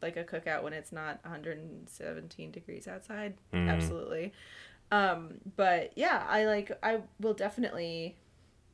like 0.06 0.16
a 0.16 0.24
cookout 0.24 0.62
when 0.62 0.72
it's 0.72 0.92
not 0.92 1.18
117 1.24 2.50
degrees 2.50 2.86
outside, 2.88 3.34
Mhm. 3.52 3.68
absolutely. 3.68 4.32
Um, 4.90 5.40
but 5.56 5.92
yeah, 5.96 6.24
I 6.28 6.44
like. 6.44 6.70
I 6.82 7.00
will 7.20 7.34
definitely 7.34 8.16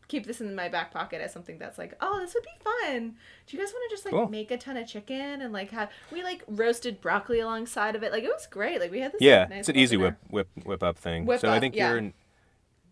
keep 0.08 0.26
this 0.26 0.42
in 0.42 0.54
my 0.54 0.68
back 0.68 0.90
pocket 0.92 1.22
as 1.22 1.32
something 1.32 1.56
that's 1.58 1.78
like, 1.78 1.94
oh, 2.02 2.18
this 2.20 2.34
would 2.34 2.42
be 2.42 2.50
fun. 2.62 3.16
Do 3.46 3.56
you 3.56 3.62
guys 3.62 3.72
want 3.72 3.88
to 3.88 3.94
just 3.96 4.04
like 4.04 4.12
Cool. 4.12 4.28
make 4.28 4.50
a 4.50 4.58
ton 4.58 4.76
of 4.76 4.86
chicken 4.86 5.40
and 5.40 5.54
like 5.54 5.70
have 5.70 5.90
we 6.10 6.22
like 6.22 6.42
roasted 6.46 7.00
broccoli 7.00 7.40
alongside 7.40 7.96
of 7.96 8.02
it? 8.02 8.12
Like 8.12 8.24
it 8.24 8.28
was 8.28 8.46
great. 8.46 8.78
Like 8.78 8.90
we 8.90 9.00
had 9.00 9.12
this. 9.12 9.22
Yeah, 9.22 9.46
nice 9.48 9.60
it's 9.60 9.68
an 9.70 9.76
easy 9.76 9.96
dinner. 9.96 10.18
whip 10.30 10.46
whip 10.54 10.66
whip 10.66 10.82
up 10.82 10.98
thing. 10.98 11.24
Whip 11.24 11.40
so 11.40 11.50
I 11.50 11.60
think 11.60 11.74
yeah. 11.74 11.88
you're 11.88 11.98
in 11.98 12.14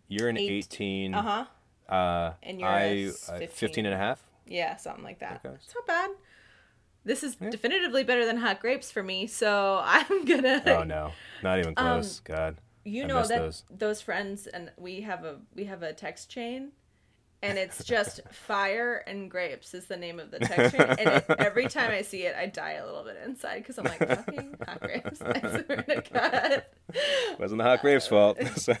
you're 0.07 0.29
an 0.29 0.37
Eight- 0.37 0.65
18. 0.73 1.13
Uh 1.13 1.21
huh. 1.21 1.93
Uh 1.95 2.33
And 2.41 2.59
you're 2.59 2.67
I 2.69 2.79
a 2.79 3.07
uh, 3.09 3.37
15. 3.37 3.47
15 3.49 3.85
and 3.85 3.93
a 3.93 3.97
half. 3.97 4.23
Yeah, 4.47 4.75
something 4.77 5.03
like 5.03 5.19
that. 5.19 5.41
Okay. 5.45 5.53
It's 5.63 5.75
not 5.75 5.85
bad. 5.85 6.09
This 7.03 7.23
is 7.23 7.35
Yeah. 7.41 7.49
definitively 7.49 8.03
better 8.03 8.25
than 8.25 8.37
hot 8.37 8.59
grapes 8.59 8.91
for 8.91 9.01
me, 9.03 9.27
so 9.27 9.81
I'm 9.85 10.25
gonna. 10.25 10.61
Oh 10.67 10.83
no, 10.83 11.11
not 11.43 11.59
even 11.59 11.73
Um, 11.77 12.01
close. 12.01 12.19
God. 12.19 12.57
You 12.83 13.03
I 13.03 13.07
know 13.07 13.21
that 13.27 13.39
those. 13.39 13.63
those. 13.69 14.01
friends 14.01 14.47
and 14.47 14.71
we 14.77 15.01
have 15.01 15.23
a 15.23 15.37
we 15.55 15.65
have 15.65 15.83
a 15.83 15.93
text 15.93 16.29
chain, 16.31 16.71
and 17.43 17.57
it's 17.57 17.83
just 17.83 18.21
fire 18.31 19.03
and 19.07 19.29
grapes 19.29 19.73
is 19.75 19.85
the 19.85 19.97
name 19.97 20.19
of 20.19 20.31
the 20.31 20.39
text 20.39 20.75
chain. 20.75 20.81
And 20.89 20.99
it, 20.99 21.25
every 21.39 21.67
time 21.67 21.91
I 21.91 22.01
see 22.01 22.23
it, 22.23 22.35
I 22.35 22.47
die 22.47 22.73
a 22.73 22.85
little 22.85 23.03
bit 23.03 23.17
inside 23.25 23.59
because 23.59 23.77
I'm 23.77 23.85
like 23.85 23.99
fucking 23.99 24.55
hot 24.67 24.79
grapes. 24.81 25.21
I 25.21 25.39
swear 25.39 25.83
to 25.83 26.03
God. 26.11 26.65
Wasn't 27.39 27.57
the 27.59 27.63
hot 27.63 27.81
grapes 27.81 28.07
fault. 28.07 28.37
so. 28.57 28.73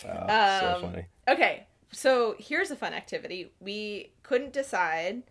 So 0.00 0.08
Um, 0.08 0.80
funny. 0.82 1.06
Okay, 1.28 1.66
so 1.92 2.34
here's 2.38 2.70
a 2.70 2.76
fun 2.76 2.94
activity. 2.94 3.52
We 3.60 4.12
couldn't 4.22 4.52
decide, 4.52 5.24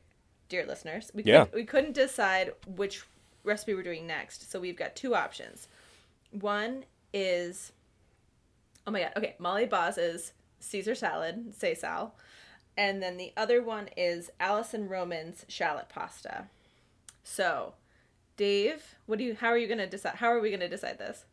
dear 0.49 0.65
listeners. 0.65 1.11
We 1.13 1.23
Yeah. 1.23 1.45
couldn't, 1.45 1.55
we 1.55 1.65
couldn't 1.65 1.93
decide 1.93 2.53
which 2.67 3.03
recipe 3.43 3.73
we're 3.73 3.83
doing 3.83 4.05
next. 4.05 4.51
So 4.51 4.59
we've 4.59 4.75
got 4.75 4.95
two 4.95 5.15
options. 5.15 5.67
One 6.31 6.85
is, 7.13 7.71
oh 8.85 8.91
my 8.91 9.01
god, 9.01 9.13
okay, 9.17 9.35
Molly 9.39 9.65
Baz's 9.65 10.33
Caesar 10.59 10.95
salad, 10.95 11.53
Cae 11.59 11.73
Sal, 11.73 12.15
and 12.75 13.01
then 13.01 13.17
the 13.17 13.31
other 13.37 13.61
one 13.63 13.89
is 13.95 14.29
Alison 14.39 14.89
Roman's 14.89 15.45
shallot 15.47 15.89
pasta. 15.89 16.47
So, 17.23 17.73
Dave, 18.37 18.95
what 19.05 19.17
do 19.19 19.23
you? 19.25 19.35
How 19.35 19.47
are 19.49 19.57
you 19.57 19.67
gonna 19.67 19.87
decide? 19.87 20.15
How 20.15 20.27
are 20.27 20.39
we 20.39 20.51
gonna 20.51 20.69
decide 20.69 20.97
this? 20.97 21.25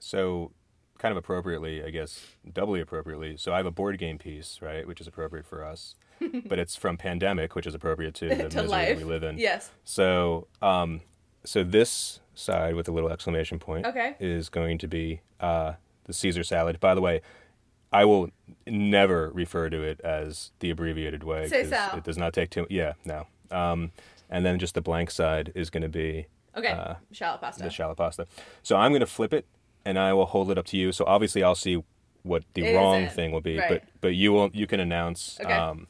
So, 0.00 0.52
kind 0.98 1.12
of 1.12 1.16
appropriately, 1.16 1.82
I 1.82 1.90
guess, 1.90 2.26
doubly 2.52 2.80
appropriately. 2.80 3.36
So 3.36 3.52
I 3.52 3.56
have 3.58 3.66
a 3.66 3.70
board 3.70 3.98
game 3.98 4.18
piece, 4.18 4.60
right, 4.60 4.86
which 4.86 5.00
is 5.00 5.06
appropriate 5.06 5.46
for 5.46 5.64
us, 5.64 5.94
but 6.46 6.58
it's 6.58 6.76
from 6.76 6.96
Pandemic, 6.96 7.54
which 7.54 7.66
is 7.66 7.74
appropriate 7.74 8.14
to 8.16 8.28
the 8.34 8.48
to 8.48 8.62
misery 8.62 8.94
we 8.96 9.04
live 9.04 9.22
in. 9.22 9.38
Yes. 9.38 9.70
So, 9.84 10.46
um, 10.60 11.00
so 11.44 11.62
this 11.64 12.20
side 12.34 12.74
with 12.74 12.88
a 12.88 12.92
little 12.92 13.10
exclamation 13.10 13.58
point 13.58 13.86
Okay. 13.86 14.14
is 14.20 14.48
going 14.48 14.78
to 14.78 14.88
be 14.88 15.20
uh, 15.40 15.74
the 16.04 16.12
Caesar 16.12 16.42
salad. 16.44 16.80
By 16.80 16.94
the 16.94 17.00
way, 17.00 17.20
I 17.92 18.04
will 18.06 18.30
never 18.66 19.30
refer 19.30 19.68
to 19.68 19.82
it 19.82 20.00
as 20.00 20.50
the 20.60 20.70
abbreviated 20.70 21.22
way 21.24 21.48
Cae 21.50 21.64
Sal. 21.66 21.96
it 21.98 22.04
does 22.04 22.16
not 22.16 22.32
take 22.32 22.50
too. 22.50 22.66
Yeah, 22.70 22.94
no. 23.04 23.26
Um, 23.50 23.90
and 24.30 24.46
then 24.46 24.58
just 24.58 24.74
the 24.74 24.80
blank 24.80 25.10
side 25.10 25.52
is 25.54 25.68
going 25.68 25.82
to 25.82 25.88
be 25.90 26.26
Okay. 26.56 26.68
Uh, 26.68 26.94
shallot 27.12 27.40
pasta. 27.40 27.62
the 27.64 27.70
shallot 27.70 27.96
pasta. 27.98 28.26
So 28.62 28.76
I'm 28.76 28.92
going 28.92 29.00
to 29.00 29.06
flip 29.06 29.32
it, 29.34 29.46
and 29.84 29.98
I 29.98 30.12
will 30.12 30.26
hold 30.26 30.50
it 30.50 30.56
up 30.58 30.66
to 30.66 30.76
you. 30.76 30.92
So 30.92 31.04
obviously, 31.06 31.42
I'll 31.42 31.54
see 31.54 31.82
what 32.22 32.44
the 32.54 32.64
Is 32.66 32.76
wrong 32.76 33.08
thing 33.08 33.32
will 33.32 33.40
be, 33.40 33.58
Right. 33.58 33.68
but 33.68 33.82
but 34.00 34.14
you 34.14 34.32
will 34.32 34.50
you 34.54 34.66
can 34.66 34.78
announce. 34.80 35.38
Okay. 35.40 35.52
Um, 35.52 35.86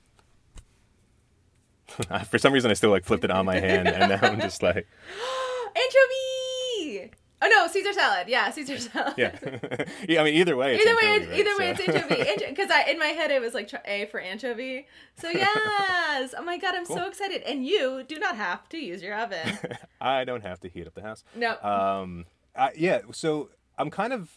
for 2.30 2.38
some 2.38 2.52
reason, 2.52 2.70
I 2.70 2.74
still 2.74 2.90
like 2.90 3.04
flipped 3.04 3.24
it 3.24 3.30
on 3.30 3.46
my 3.46 3.58
hand, 3.58 3.88
and 3.88 4.10
now 4.10 4.18
I'm 4.22 4.40
just 4.40 4.62
like, 4.62 4.86
Anchovy! 5.76 7.10
Oh 7.42 7.48
no, 7.48 7.66
Caesar 7.66 7.92
salad. 7.92 8.28
Yeah, 8.28 8.50
Caesar 8.52 8.78
salad. 8.90 9.14
Yeah. 9.16 9.36
yeah. 10.08 10.20
I 10.20 10.24
mean, 10.24 10.34
either 10.34 10.56
way. 10.56 10.76
It's 10.76 10.86
either 10.86 10.94
way, 10.94 11.18
right? 11.18 11.38
either 11.38 11.58
way, 11.58 11.70
it's 11.70 11.80
anchovy. 11.80 12.46
Because 12.48 12.70
I 12.70 12.82
in 12.82 12.98
my 13.00 13.06
head 13.06 13.32
it 13.32 13.40
was 13.40 13.52
like 13.52 13.70
A 13.84 14.06
for 14.06 14.20
anchovy. 14.20 14.86
So 15.16 15.28
yes. 15.28 16.34
oh 16.38 16.42
my 16.44 16.56
god, 16.56 16.76
I'm 16.76 16.86
so 16.86 17.06
excited. 17.08 17.42
And 17.42 17.66
you 17.66 18.04
do 18.06 18.18
not 18.18 18.36
have 18.36 18.68
to 18.70 18.78
use 18.78 19.02
your 19.02 19.18
oven. 19.18 19.58
I 20.00 20.24
don't 20.24 20.42
have 20.42 20.60
to 20.60 20.68
heat 20.68 20.86
up 20.86 20.94
the 20.94 21.02
house. 21.02 21.24
No. 21.34 21.58
Um. 21.62 22.26
I, 22.54 22.70
yeah. 22.76 23.00
So 23.12 23.50
I'm 23.76 23.90
kind 23.90 24.12
of. 24.12 24.30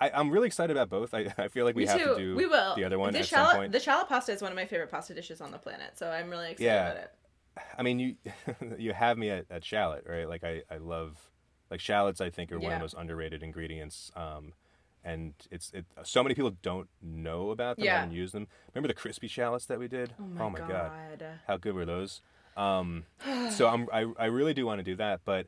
I, 0.00 0.10
I'm 0.10 0.30
really 0.30 0.46
excited 0.46 0.76
about 0.76 0.88
both. 0.90 1.14
I, 1.14 1.32
I 1.38 1.48
feel 1.48 1.64
like 1.64 1.76
we 1.76 1.82
Me 1.84 1.88
have 1.88 1.98
too. 2.00 2.14
to 2.14 2.16
do 2.16 2.36
we 2.36 2.46
will. 2.46 2.74
the 2.74 2.84
other 2.84 2.98
one 2.98 3.12
the 3.12 3.20
at 3.20 3.26
shallot, 3.26 3.50
some 3.52 3.60
point. 3.60 3.72
The 3.72 3.80
shallot 3.80 4.08
pasta 4.08 4.32
is 4.32 4.42
one 4.42 4.50
of 4.52 4.56
my 4.56 4.66
favorite 4.66 4.90
pasta 4.90 5.14
dishes 5.14 5.40
on 5.40 5.50
the 5.50 5.58
planet, 5.58 5.92
so 5.98 6.10
I'm 6.10 6.28
really 6.30 6.50
excited 6.52 6.64
Yeah. 6.64 6.90
about 6.90 6.96
it. 7.04 7.12
I 7.78 7.82
mean, 7.82 7.98
you 7.98 8.16
you 8.78 8.92
have 8.94 9.18
me 9.18 9.30
at, 9.30 9.46
at 9.50 9.64
shallot, 9.64 10.06
right? 10.08 10.28
Like 10.28 10.42
I, 10.44 10.62
I 10.70 10.78
love 10.78 11.18
like 11.70 11.80
shallots. 11.80 12.20
I 12.20 12.30
think 12.30 12.50
are 12.52 12.58
one 12.58 12.72
of 12.72 12.78
the 12.78 12.82
most 12.84 12.94
underrated 12.96 13.42
ingredients. 13.42 14.10
Um, 14.16 14.54
and 15.04 15.34
it's 15.50 15.70
it. 15.74 15.84
So 16.04 16.22
many 16.22 16.34
people 16.34 16.52
don't 16.62 16.88
know 17.02 17.50
about 17.50 17.76
them. 17.76 17.84
Yeah. 17.84 18.00
Haven't 18.00 18.14
used 18.14 18.32
them. 18.34 18.46
Remember 18.72 18.88
the 18.88 18.94
crispy 18.94 19.28
shallots 19.28 19.66
that 19.66 19.78
we 19.78 19.88
did? 19.88 20.14
Oh 20.40 20.48
my, 20.48 20.58
god. 20.60 20.92
how 21.46 21.56
good 21.58 21.74
were 21.74 21.84
those? 21.84 22.22
Um, 22.56 23.04
so 23.50 23.68
I'm 23.68 23.88
I, 23.92 24.06
I 24.18 24.26
really 24.26 24.54
do 24.54 24.64
want 24.64 24.78
to 24.78 24.84
do 24.84 24.96
that, 24.96 25.20
but 25.24 25.46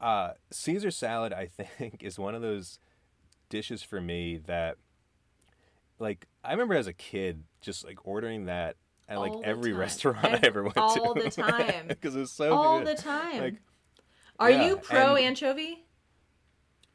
uh, 0.00 0.32
Caesar 0.50 0.90
salad 0.90 1.32
I 1.32 1.46
think 1.78 2.02
is 2.02 2.18
one 2.18 2.34
of 2.34 2.42
those 2.42 2.78
dishes 3.48 3.82
for 3.82 4.00
me 4.00 4.38
that 4.46 4.76
like 5.98 6.26
I 6.44 6.52
remember 6.52 6.74
as 6.74 6.86
a 6.86 6.92
kid 6.92 7.42
just 7.60 7.84
like 7.84 7.98
ordering 8.06 8.46
that 8.46 8.76
at 9.08 9.18
like 9.18 9.32
All 9.32 9.40
the 9.40 9.46
every 9.48 9.70
time. 9.72 9.80
restaurant 9.80 10.24
I 10.24 10.40
ever 10.42 10.62
went 10.62 10.74
to 10.74 10.80
all 10.82 11.14
the 11.14 11.30
time. 11.30 11.86
because 11.88 12.14
it 12.14 12.20
was 12.20 12.30
so 12.32 12.52
All 12.54 12.78
good. 12.80 12.96
the 12.96 13.02
time. 13.02 13.40
Like 13.40 13.54
Are 14.38 14.50
yeah, 14.50 14.66
you 14.66 14.76
pro 14.76 15.16
and- 15.16 15.24
anchovy? 15.26 15.84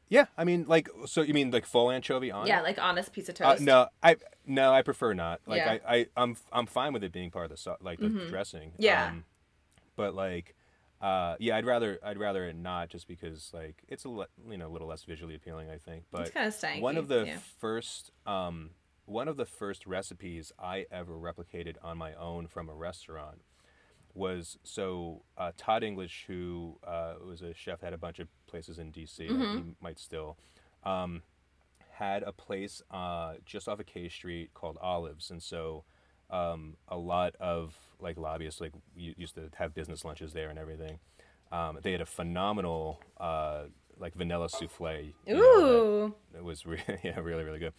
yeah, 0.08 0.26
I 0.38 0.44
mean 0.44 0.64
like 0.68 0.88
so 1.06 1.22
you 1.22 1.34
mean 1.34 1.50
like 1.50 1.66
full 1.66 1.90
anchovy 1.90 2.30
on? 2.30 2.46
Yeah, 2.46 2.60
like 2.62 2.78
honest 2.78 3.12
pizza 3.12 3.32
Uh, 3.32 3.52
toast. 3.54 3.62
no, 3.62 3.88
I 4.02 4.16
no, 4.46 4.72
I 4.72 4.82
prefer 4.82 5.12
not. 5.14 5.40
Like 5.46 5.58
Yeah. 5.58 5.78
I, 5.86 5.96
I, 5.96 6.06
I'm 6.16 6.36
I'm 6.52 6.66
fine 6.66 6.92
with 6.92 7.02
it 7.04 7.12
being 7.12 7.30
part 7.30 7.50
of 7.50 7.58
the 7.62 7.76
like 7.80 7.98
the 7.98 8.08
dressing. 8.08 8.70
Mm-hmm. 8.70 8.82
Yeah. 8.82 9.08
Um, 9.08 9.24
but 9.96 10.14
like, 10.14 10.54
uh, 11.04 11.36
yeah, 11.38 11.56
I'd 11.56 11.66
rather 11.66 11.98
I'd 12.02 12.18
rather 12.18 12.46
it 12.46 12.56
not 12.56 12.88
just 12.88 13.06
because 13.06 13.50
like 13.52 13.82
it's 13.88 14.04
a 14.04 14.08
le- 14.08 14.28
you 14.48 14.56
know 14.56 14.68
a 14.68 14.72
little 14.72 14.88
less 14.88 15.04
visually 15.04 15.34
appealing. 15.34 15.68
I 15.68 15.76
think. 15.76 16.04
But 16.10 16.32
stanky, 16.34 16.80
one 16.80 16.96
of 16.96 17.08
the 17.08 17.24
yeah. 17.26 17.38
first 17.60 18.10
um 18.26 18.70
one 19.04 19.28
of 19.28 19.36
the 19.36 19.44
first 19.44 19.86
recipes 19.86 20.50
I 20.58 20.86
ever 20.90 21.12
replicated 21.12 21.76
on 21.82 21.98
my 21.98 22.14
own 22.14 22.46
from 22.46 22.70
a 22.70 22.74
restaurant 22.74 23.42
was 24.14 24.56
so 24.62 25.22
uh, 25.36 25.52
Todd 25.58 25.82
English, 25.82 26.24
who 26.26 26.78
uh, 26.86 27.14
was 27.22 27.42
a 27.42 27.52
chef, 27.52 27.82
had 27.82 27.92
a 27.92 27.98
bunch 27.98 28.18
of 28.18 28.28
places 28.46 28.78
in 28.78 28.90
D.C. 28.90 29.26
Mm-hmm. 29.26 29.56
He 29.56 29.74
might 29.82 29.98
still. 29.98 30.38
Um, 30.84 31.22
had 31.90 32.22
a 32.22 32.32
place 32.32 32.80
uh, 32.90 33.34
just 33.44 33.68
off 33.68 33.78
of 33.78 33.86
K 33.86 34.08
Street 34.08 34.54
called 34.54 34.78
Olives, 34.80 35.30
and 35.30 35.42
so 35.42 35.84
um, 36.30 36.76
a 36.88 36.96
lot 36.96 37.34
of 37.40 37.74
like 38.00 38.16
lobbyists 38.18 38.60
like 38.60 38.72
used 38.96 39.34
to 39.36 39.50
have 39.56 39.74
business 39.74 40.04
lunches 40.04 40.32
there 40.32 40.50
and 40.50 40.58
everything. 40.58 40.98
Um, 41.52 41.78
they 41.82 41.92
had 41.92 42.00
a 42.00 42.06
phenomenal 42.06 43.00
uh, 43.18 43.64
like 43.98 44.14
vanilla 44.14 44.48
souffle. 44.48 45.12
you 45.26 45.34
know, 45.34 45.38
that- 45.38 45.38
Ooh. 45.74 46.14
it 46.36 46.44
was 46.44 46.66
re- 46.66 46.82
yeah 47.04 47.18
really 47.20 47.44
really 47.44 47.58
good 47.60 47.72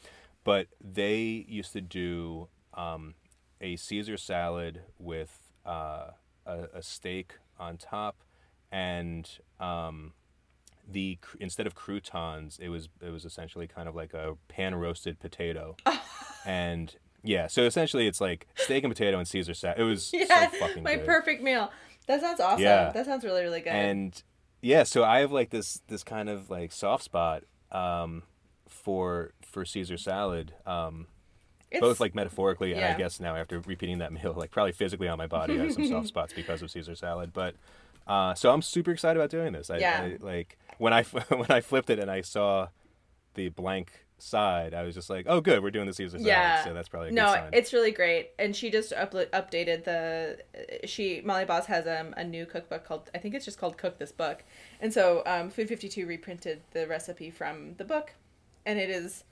but 0.46 0.68
they 0.80 1.46
used 1.50 1.74
to 1.74 1.82
do 1.82 2.48
um, 2.76 3.16
a 3.60 3.76
caesar 3.76 4.16
salad 4.16 4.82
with 5.00 5.40
uh, 5.66 6.12
a, 6.46 6.68
a 6.76 6.82
steak 6.82 7.34
on 7.60 7.76
top 7.78 8.18
and 8.72 9.40
um, 9.60 10.14
the 10.90 11.18
instead 11.40 11.66
of 11.68 11.76
croutons 11.76 12.60
it 12.62 12.70
was 12.70 12.88
it 13.02 13.10
was 13.10 13.26
essentially 13.26 13.68
kind 13.68 13.90
of 13.90 13.96
like 13.96 14.14
a 14.14 14.38
pan 14.48 14.76
roasted 14.76 15.20
potato 15.20 15.76
and 16.46 16.96
yeah 17.26 17.48
so 17.48 17.64
essentially 17.64 18.08
it's 18.08 18.22
like 18.22 18.48
steak 18.56 18.84
and 18.84 18.94
potato 18.94 19.18
and 19.18 19.28
caesar 19.28 19.54
salad 19.54 19.80
it 19.80 19.84
was 19.84 20.12
Yeah, 20.14 20.50
so 20.52 20.58
fucking 20.58 20.84
my 20.84 20.96
good 20.96 21.06
perfect 21.06 21.42
meal. 21.44 21.72
That 22.08 22.22
sounds 22.22 22.40
awesome. 22.40 22.62
Yeah. 22.64 22.92
That 22.92 23.06
sounds 23.06 23.24
really, 23.26 23.42
really 23.42 23.62
good. 23.62 23.74
and 23.74 24.24
yeah 24.62 24.84
so 24.84 25.04
i 25.04 25.20
have 25.20 25.32
like 25.32 25.50
this 25.50 25.82
this 25.90 26.04
kind 26.04 26.30
of 26.30 26.50
like 26.50 26.72
soft 26.72 27.04
spot 27.04 27.44
um 27.72 28.24
for 28.68 29.32
for 29.44 29.64
caesar 29.66 29.98
salad 29.98 30.54
um 30.66 31.08
both 31.80 32.00
like 32.00 32.16
metaphorically 32.16 32.74
and 32.74 32.84
i 32.84 32.98
guess 32.98 33.20
now 33.20 33.36
after 33.36 33.60
repeating 33.68 33.98
that 34.00 34.12
meal 34.14 34.34
like 34.36 34.50
probably 34.50 34.72
physically 34.72 35.08
on 35.08 35.18
my 35.18 35.28
body 35.28 35.60
i 35.60 35.64
have 35.64 35.74
some 35.74 35.86
soft 35.88 36.08
spots 36.14 36.32
because 36.34 36.62
of 36.62 36.72
caesar 36.72 36.96
salad 36.96 37.32
but 37.34 37.56
uh 38.08 38.34
so 38.34 38.52
i'm 38.52 38.62
super 38.62 38.92
excited 38.92 39.20
about 39.20 39.30
doing 39.30 39.52
this 39.52 39.70
i, 39.70 39.78
Yeah. 39.78 40.02
I 40.04 40.18
like 40.26 40.58
when 40.78 40.94
i 40.94 41.04
when 41.30 41.52
i 41.52 41.60
flipped 41.62 41.90
it 41.90 42.00
and 42.00 42.10
i 42.10 42.22
saw 42.22 42.68
the 43.36 43.50
blank 43.50 44.05
side 44.18 44.74
i 44.74 44.82
was 44.82 44.96
just 44.96 45.10
like 45.10 45.26
oh 45.28 45.42
good 45.42 45.62
we're 45.62 45.70
doing 45.70 45.86
the 45.86 45.94
caesar 45.94 46.18
salad 46.18 46.26
yeah. 46.26 46.64
so 46.64 46.74
that's 46.74 46.88
probably 46.88 47.10
a 47.10 47.12
no, 47.12 47.26
good 47.26 47.34
sign 47.34 47.50
it's 47.66 47.74
really 47.74 47.92
great. 47.92 48.32
And 48.38 48.56
she 48.56 48.70
just 48.70 48.92
uplo- 48.92 49.30
updated 49.30 49.86
the. 49.86 50.38
She 50.86 51.22
Molly 51.24 51.46
Baz 51.46 51.66
has 51.68 51.88
um, 51.88 52.14
a 52.18 52.24
new 52.24 52.46
cookbook 52.46 52.86
called 52.86 53.10
I 53.16 53.18
think 53.18 53.34
it's 53.34 53.46
just 53.46 53.58
called 53.58 53.78
Cook 53.78 53.98
This 53.98 54.12
Book, 54.12 54.44
and 54.82 54.94
so 54.94 55.24
um, 55.26 55.50
Food 55.50 55.70
Fifty 55.70 55.88
Two 55.88 56.06
reprinted 56.06 56.62
the 56.72 56.88
recipe 56.88 57.32
from 57.32 57.76
the 57.76 57.86
book, 57.86 58.14
and 58.66 58.78
it 58.78 58.90
is 58.90 59.24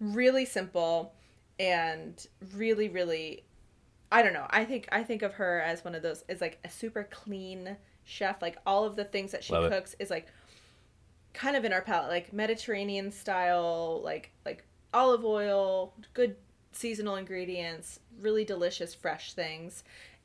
really 0.00 0.44
simple 0.44 1.14
and 1.58 2.26
really 2.54 2.88
really. 2.88 3.44
I 4.10 4.22
don't 4.22 4.34
know. 4.34 4.46
I 4.50 4.66
think 4.66 4.88
I 4.92 5.02
think 5.02 5.22
of 5.22 5.34
her 5.34 5.60
as 5.60 5.84
one 5.84 5.94
of 5.94 6.02
those 6.02 6.22
is 6.28 6.40
like 6.42 6.58
a 6.64 6.68
super 6.68 7.08
clean 7.10 7.76
chef. 8.04 8.42
Like 8.42 8.58
all 8.66 8.84
of 8.84 8.96
the 8.96 9.04
things 9.04 9.32
that 9.32 9.42
she 9.42 9.54
Love 9.54 9.70
cooks 9.70 9.96
is 9.98 10.10
like 10.10 10.26
kind 11.34 11.56
of 11.56 11.64
in 11.64 11.72
our 11.72 11.82
palate, 11.82 12.10
like 12.10 12.32
Mediterranean 12.32 13.10
style, 13.10 14.00
like 14.02 14.30
like 14.44 14.64
olive 14.92 15.24
oil, 15.24 15.94
good 16.14 16.36
seasonal 16.72 17.16
ingredients, 17.16 18.00
really 18.20 18.44
delicious 18.44 18.94
fresh 18.94 19.32
things, 19.34 19.84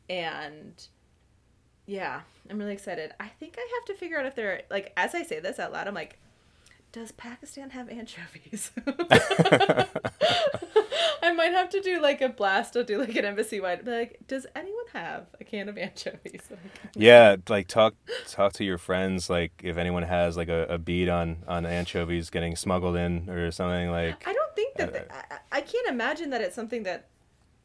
and 0.10 0.88
yeah, 1.86 2.22
I'm 2.49 2.60
really 2.60 2.74
excited. 2.74 3.14
I 3.20 3.28
think 3.28 3.55
I 3.58 3.68
have 3.76 3.86
to 3.86 3.99
figure 3.99 4.20
out 4.20 4.26
if 4.26 4.36
they're 4.36 4.64
like 4.70 4.93
as 4.97 5.16
I 5.16 5.24
say 5.24 5.39
this 5.39 5.60
out 5.60 5.72
loud, 5.72 5.88
I'm 5.88 5.93
like, 5.93 6.18
does 6.91 7.12
Pakistan 7.12 7.72
have 7.72 7.89
anchovies? 7.89 8.72
I 11.28 11.34
might 11.34 11.51
have 11.51 11.69
to 11.69 11.82
do 11.82 12.01
like 12.01 12.21
a 12.21 12.30
blast. 12.30 12.75
I'll 12.78 12.84
do 12.84 12.97
like 12.99 13.15
an 13.15 13.25
embassy 13.25 13.59
wide. 13.59 13.86
Like, 13.86 14.19
does 14.28 14.45
anyone 14.55 14.86
have 14.93 15.28
a 15.39 15.43
can 15.43 15.69
of 15.69 15.78
anchovies? 15.78 16.41
Like, 16.49 16.59
Yeah, 16.95 17.36
like 17.49 17.67
talk 17.67 17.95
talk 18.28 18.53
to 18.53 18.63
your 18.63 18.78
friends. 18.78 19.30
Like 19.30 19.51
if 19.63 19.78
anyone 19.78 20.03
has 20.03 20.38
like 20.38 20.49
a, 20.49 20.63
a 20.65 20.78
bead 20.78 21.09
on 21.09 21.38
on 21.47 21.65
anchovies 21.65 22.30
getting 22.30 22.55
smuggled 22.55 22.95
in 22.95 23.30
or 23.30 23.51
something. 23.51 23.91
Like 23.91 24.28
I 24.28 24.34
don't 24.34 24.55
think 24.55 24.75
that 24.78 24.89
Uh, 24.89 24.91
the- 24.93 25.15
I, 25.15 25.23
I 25.57 25.61
can't 25.61 25.88
imagine 25.88 26.30
that 26.32 26.41
it's 26.41 26.55
something 26.55 26.84
that 26.84 27.07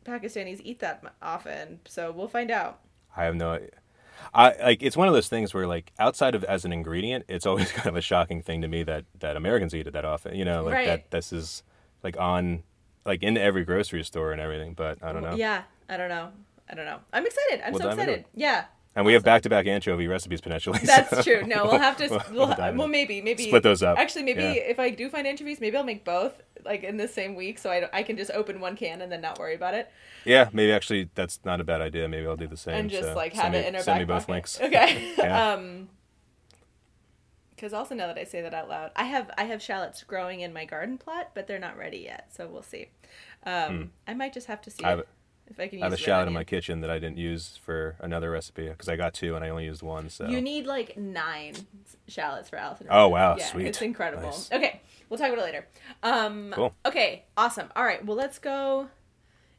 Pakistanis 0.04 0.60
eat 0.64 0.80
that 0.80 1.02
often. 1.22 1.80
So 1.86 2.10
we'll 2.12 2.28
find 2.28 2.50
out. 2.50 2.80
I 3.16 3.24
have 3.24 3.34
no. 3.36 3.60
I 4.34 4.54
like 4.62 4.82
it's 4.82 4.96
one 4.96 5.08
of 5.08 5.14
those 5.14 5.28
things 5.28 5.52
where 5.52 5.66
like 5.66 5.92
outside 5.98 6.34
of 6.34 6.44
as 6.44 6.64
an 6.64 6.72
ingredient, 6.72 7.24
it's 7.28 7.46
always 7.46 7.70
kind 7.78 7.88
of 7.88 7.96
a 7.96 8.00
shocking 8.00 8.42
thing 8.42 8.62
to 8.62 8.68
me 8.68 8.82
that 8.84 9.04
that 9.20 9.36
Americans 9.36 9.74
eat 9.74 9.86
it 9.86 9.92
that 9.92 10.04
often. 10.04 10.34
You 10.34 10.44
know, 10.44 10.62
like 10.64 10.74
Right. 10.74 10.86
that 10.86 11.10
this 11.10 11.32
is 11.32 11.62
like 12.02 12.18
on 12.18 12.62
like 13.04 13.22
in 13.22 13.36
every 13.36 13.64
grocery 13.64 14.02
store 14.04 14.32
and 14.32 14.40
everything. 14.40 14.74
But 14.74 14.98
I 15.02 15.12
don't 15.12 15.22
know. 15.22 15.34
Yeah, 15.34 15.62
I 15.88 15.96
don't 15.96 16.08
know. 16.08 16.30
I 16.70 16.74
don't 16.74 16.86
know. 16.86 16.98
I'm 17.12 17.26
excited. 17.26 17.60
I'm 17.66 17.72
We'll 17.72 17.82
so 17.82 17.90
excited. 17.90 18.20
it. 18.20 18.26
Yeah. 18.34 18.64
And 18.94 19.06
we 19.06 19.14
have 19.14 19.24
back 19.24 19.40
to 19.42 19.48
back 19.48 19.66
anchovy 19.66 20.06
recipes 20.06 20.42
potentially. 20.42 20.78
That's 20.84 21.08
so 21.10 21.22
true. 21.22 21.46
No, 21.46 21.64
we'll 21.64 21.78
have 21.88 21.96
to. 21.96 22.08
We'll, 22.08 22.22
we'll 22.48 22.54
dive 22.54 22.76
well, 22.76 22.88
maybe, 22.88 23.22
maybe 23.22 23.44
Split 23.46 23.62
those 23.62 23.82
up. 23.82 23.98
Actually, 23.98 24.24
maybe 24.24 24.42
Yeah. 24.42 24.52
if 24.52 24.78
I 24.78 24.90
do 24.90 25.08
find 25.08 25.26
anchovies, 25.26 25.60
maybe 25.60 25.76
I'll 25.78 25.82
make 25.84 26.04
both 26.04 26.42
like 26.64 26.84
in 26.84 26.96
the 26.98 27.08
same 27.08 27.34
week, 27.34 27.58
so 27.58 27.70
I, 27.70 27.88
I 27.92 28.02
can 28.02 28.16
just 28.18 28.30
open 28.32 28.60
one 28.60 28.76
can 28.76 29.00
and 29.00 29.10
then 29.10 29.20
not 29.22 29.38
worry 29.38 29.54
about 29.54 29.74
it, 29.74 29.90
Yeah, 30.24 30.48
maybe 30.52 30.70
actually 30.72 31.08
that's 31.16 31.40
not 31.44 31.60
a 31.60 31.64
bad 31.64 31.80
idea. 31.80 32.06
Maybe 32.06 32.26
I'll 32.26 32.36
do 32.36 32.46
the 32.46 32.56
same. 32.56 32.74
and 32.74 32.90
just 32.90 33.08
so 33.08 33.14
like 33.14 33.32
have 33.32 33.54
it 33.54 33.66
in 33.66 33.74
our 33.74 33.80
Send 33.82 33.94
back 33.96 34.00
me 34.00 34.04
both 34.04 34.22
pocket. 34.26 34.32
links. 34.32 34.60
Okay. 34.60 35.14
Yeah. 35.18 35.52
um. 35.54 35.88
Because 37.62 37.72
also 37.74 37.94
now 37.94 38.08
that 38.08 38.18
I 38.18 38.24
say 38.24 38.42
that 38.42 38.52
out 38.52 38.68
loud, 38.68 38.90
I 38.96 39.04
have 39.04 39.30
I 39.38 39.44
have 39.44 39.62
shallots 39.62 40.02
growing 40.02 40.40
in 40.40 40.52
my 40.52 40.64
garden 40.64 40.98
plot, 40.98 41.30
but 41.32 41.46
they're 41.46 41.60
not 41.60 41.78
ready 41.78 41.98
yet, 41.98 42.26
so 42.34 42.48
we'll 42.48 42.64
see. 42.64 42.88
Um, 43.46 43.92
I 44.04 44.14
might 44.14 44.32
just 44.32 44.48
have 44.48 44.60
to 44.62 44.70
see. 44.72 44.82
I 44.82 44.90
have- 44.90 45.04
if 45.46 45.60
I 45.60 45.68
can. 45.68 45.80
I 45.80 45.84
have 45.84 45.92
a 45.92 45.96
shallot 45.96 46.26
in 46.26 46.34
my 46.34 46.42
kitchen 46.42 46.80
that 46.80 46.90
I 46.90 46.98
didn't 46.98 47.18
use 47.18 47.56
for 47.64 47.94
another 48.00 48.32
recipe 48.32 48.68
because 48.68 48.88
I 48.88 48.96
got 48.96 49.14
two 49.14 49.36
and 49.36 49.44
I 49.44 49.50
only 49.50 49.64
used 49.64 49.80
one. 49.82 50.10
So 50.10 50.26
You 50.26 50.40
need 50.40 50.66
like 50.66 50.96
nine 50.96 51.54
shallots 52.08 52.48
for 52.48 52.56
Alison. 52.56 52.88
Oh, 52.90 53.06
wow, 53.08 53.36
yeah, 53.38 53.46
sweet. 53.46 53.66
It's 53.66 53.80
incredible. 53.80 54.22
Nice. 54.24 54.50
Okay, 54.50 54.80
we'll 55.08 55.18
talk 55.18 55.28
about 55.28 55.38
it 55.38 55.44
later. 55.44 55.66
Um, 56.02 56.50
Cool. 56.52 56.74
Okay, 56.84 57.26
awesome. 57.36 57.68
All 57.76 57.84
right, 57.84 58.04
well, 58.04 58.16
let's 58.16 58.40
go 58.40 58.88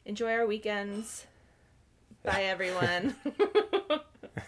enjoy 0.04 0.30
our 0.32 0.46
weekends. 0.46 1.26
Bye, 2.24 2.44
everyone. 2.44 3.14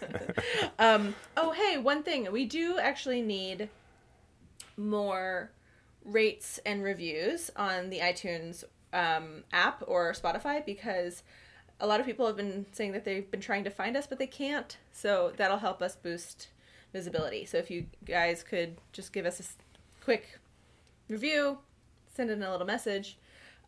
um, 0.79 1.13
oh, 1.35 1.51
hey, 1.51 1.77
one 1.77 2.01
thing. 2.01 2.31
We 2.31 2.45
do 2.45 2.79
actually 2.79 3.21
need 3.21 3.69
more 4.75 5.51
rates 6.03 6.59
and 6.65 6.83
reviews 6.83 7.51
on 7.55 7.91
the 7.91 7.99
iTunes 7.99 8.63
um, 8.93 9.43
app 9.53 9.83
or 9.85 10.13
Spotify 10.13 10.65
because 10.65 11.21
a 11.79 11.85
lot 11.85 11.99
of 11.99 12.07
people 12.07 12.25
have 12.25 12.35
been 12.35 12.65
saying 12.71 12.93
that 12.93 13.05
they've 13.05 13.29
been 13.29 13.41
trying 13.41 13.63
to 13.65 13.69
find 13.69 13.95
us, 13.95 14.07
but 14.07 14.17
they 14.17 14.27
can't. 14.27 14.77
So 14.91 15.33
that'll 15.37 15.57
help 15.57 15.83
us 15.83 15.95
boost 15.95 16.47
visibility. 16.93 17.45
So 17.45 17.57
if 17.57 17.69
you 17.69 17.85
guys 18.05 18.41
could 18.41 18.77
just 18.91 19.13
give 19.13 19.27
us 19.27 19.39
a 19.39 20.03
quick 20.03 20.39
review, 21.09 21.59
send 22.11 22.31
in 22.31 22.41
a 22.41 22.49
little 22.49 22.65
message. 22.65 23.17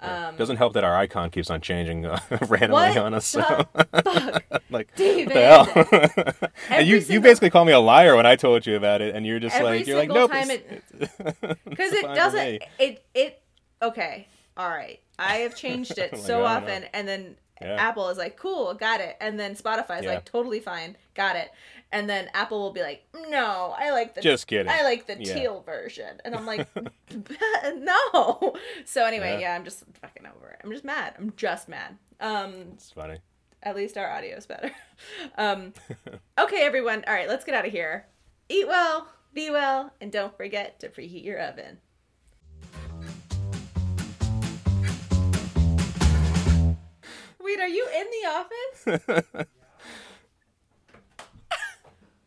Um, 0.01 0.35
Doesn't 0.37 0.55
help 0.57 0.73
that 0.73 0.83
our 0.85 0.95
icon 0.95 1.29
keeps 1.29 1.49
on 1.49 1.59
changing 1.59 2.05
uh, 2.05 2.19
randomly 2.47 2.71
what 2.71 2.97
on 2.97 3.13
us. 3.13 3.25
So. 3.25 3.41
like 4.69 4.95
David. 4.95 5.33
the 5.35 5.41
hell? 5.41 5.67
and 6.41 6.51
Every 6.69 6.85
you 6.85 6.97
you 6.99 7.19
basically 7.21 7.49
call 7.49 7.65
me 7.65 7.73
a 7.73 7.79
liar 7.79 8.15
when 8.15 8.25
I 8.25 8.35
told 8.37 8.65
you 8.65 8.77
about 8.77 9.01
it, 9.01 9.13
and 9.15 9.25
you're 9.25 9.39
just 9.39 9.55
Every 9.55 9.79
like 9.79 9.87
you're 9.87 9.97
like 9.97 10.09
nope. 10.09 10.31
because 10.31 11.93
it's 11.93 12.03
it 12.03 12.15
doesn't 12.15 12.63
it 12.79 13.05
it 13.13 13.41
okay 13.81 14.27
all 14.57 14.69
right 14.69 14.99
i 15.17 15.37
have 15.37 15.55
changed 15.55 15.97
it 15.97 16.11
Like, 16.11 16.21
so 16.21 16.43
often 16.43 16.81
know. 16.81 16.87
and 16.93 17.07
then 17.07 17.35
Yeah. 17.61 17.75
apple 17.75 18.09
is 18.09 18.17
like 18.17 18.37
cool 18.37 18.73
got 18.73 19.01
it 19.01 19.17
and 19.19 19.39
then 19.39 19.55
spotify 19.55 19.99
is 19.99 20.05
Yeah. 20.05 20.13
like 20.15 20.25
totally 20.25 20.59
fine 20.59 20.95
got 21.13 21.35
it 21.35 21.51
and 21.91 22.09
then 22.09 22.29
apple 22.33 22.59
will 22.59 22.71
be 22.71 22.81
like 22.81 23.03
no 23.29 23.73
i 23.77 23.91
like 23.91 24.13
the 24.15 24.21
Just 24.21 24.47
kidding. 24.47 24.71
i 24.71 24.83
like 24.83 25.07
the 25.07 25.17
Yeah. 25.19 25.33
teal 25.33 25.61
version 25.61 26.21
and 26.23 26.35
i'm 26.35 26.45
like 26.45 26.67
no 27.75 28.53
so 28.85 29.05
anyway 29.05 29.39
Yeah. 29.41 29.55
i'm 29.55 29.63
just 29.65 29.83
fucking 30.01 30.25
over 30.25 30.49
it 30.49 30.61
i'm 30.63 30.71
just 30.71 30.83
mad 30.85 31.13
i'm 31.17 31.33
just 31.35 31.67
mad 31.69 31.97
um 32.19 32.53
It's 32.73 32.91
funny. 32.91 33.19
at 33.63 33.75
least 33.75 33.97
our 33.97 34.09
audio 34.09 34.35
is 34.37 34.45
better. 34.45 34.71
Um, 35.37 35.73
okay, 36.37 36.61
everyone. 36.63 37.05
All 37.07 37.13
right, 37.13 37.29
let's 37.29 37.45
get 37.45 37.55
out 37.55 37.65
of 37.65 37.71
here. 37.71 38.05
Eat 38.49 38.67
well, 38.67 39.07
be 39.33 39.49
well, 39.49 39.93
and 40.01 40.11
don't 40.11 40.35
forget 40.35 40.77
to 40.81 40.89
preheat 40.89 41.23
your 41.23 41.39
oven. 41.39 41.77
Wait, 47.49 47.59
are 47.59 47.67
you 47.67 47.87
in 47.97 48.05
the 48.11 48.29
office? 48.29 49.47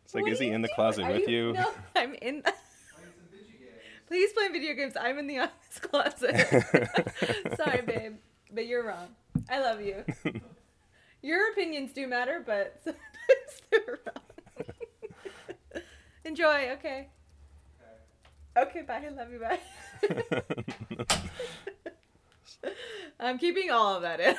It's 0.03 0.13
like, 0.13 0.25
What 0.25 0.33
is 0.33 0.39
he 0.39 0.49
in 0.49 0.61
the 0.61 0.67
closet 0.67 1.07
with 1.07 1.29
you? 1.29 1.53
No, 1.57 1.71
I'm 1.95 2.13
in. 2.15 2.43
The... 2.43 2.53
Please 4.07 4.33
play 4.33 4.49
video 4.49 4.73
games. 4.73 4.95
I'm 4.99 5.17
in 5.17 5.27
the 5.27 5.39
office 5.39 5.79
closet. 5.79 6.35
Sorry, 7.55 7.81
babe, 7.81 8.17
but 8.51 8.67
you're 8.67 8.85
wrong. 8.85 9.15
I 9.49 9.59
love 9.59 9.81
you. 9.81 10.03
Your 11.23 11.51
opinions 11.51 11.93
do 11.93 12.05
matter, 12.05 12.43
but 12.45 12.81
sometimes 12.83 13.61
they're 13.71 13.99
wrong. 14.05 15.83
Enjoy. 16.25 16.71
Okay. 16.73 17.07
Okay. 18.57 18.81
Bye. 18.81 19.05
I 19.07 19.09
love 19.09 19.31
you. 19.31 19.39
Bye. 19.39 19.59
I'm 23.19 23.39
keeping 23.39 23.71
all 23.71 23.95
of 23.95 24.01
that 24.03 24.19
in. 24.19 24.35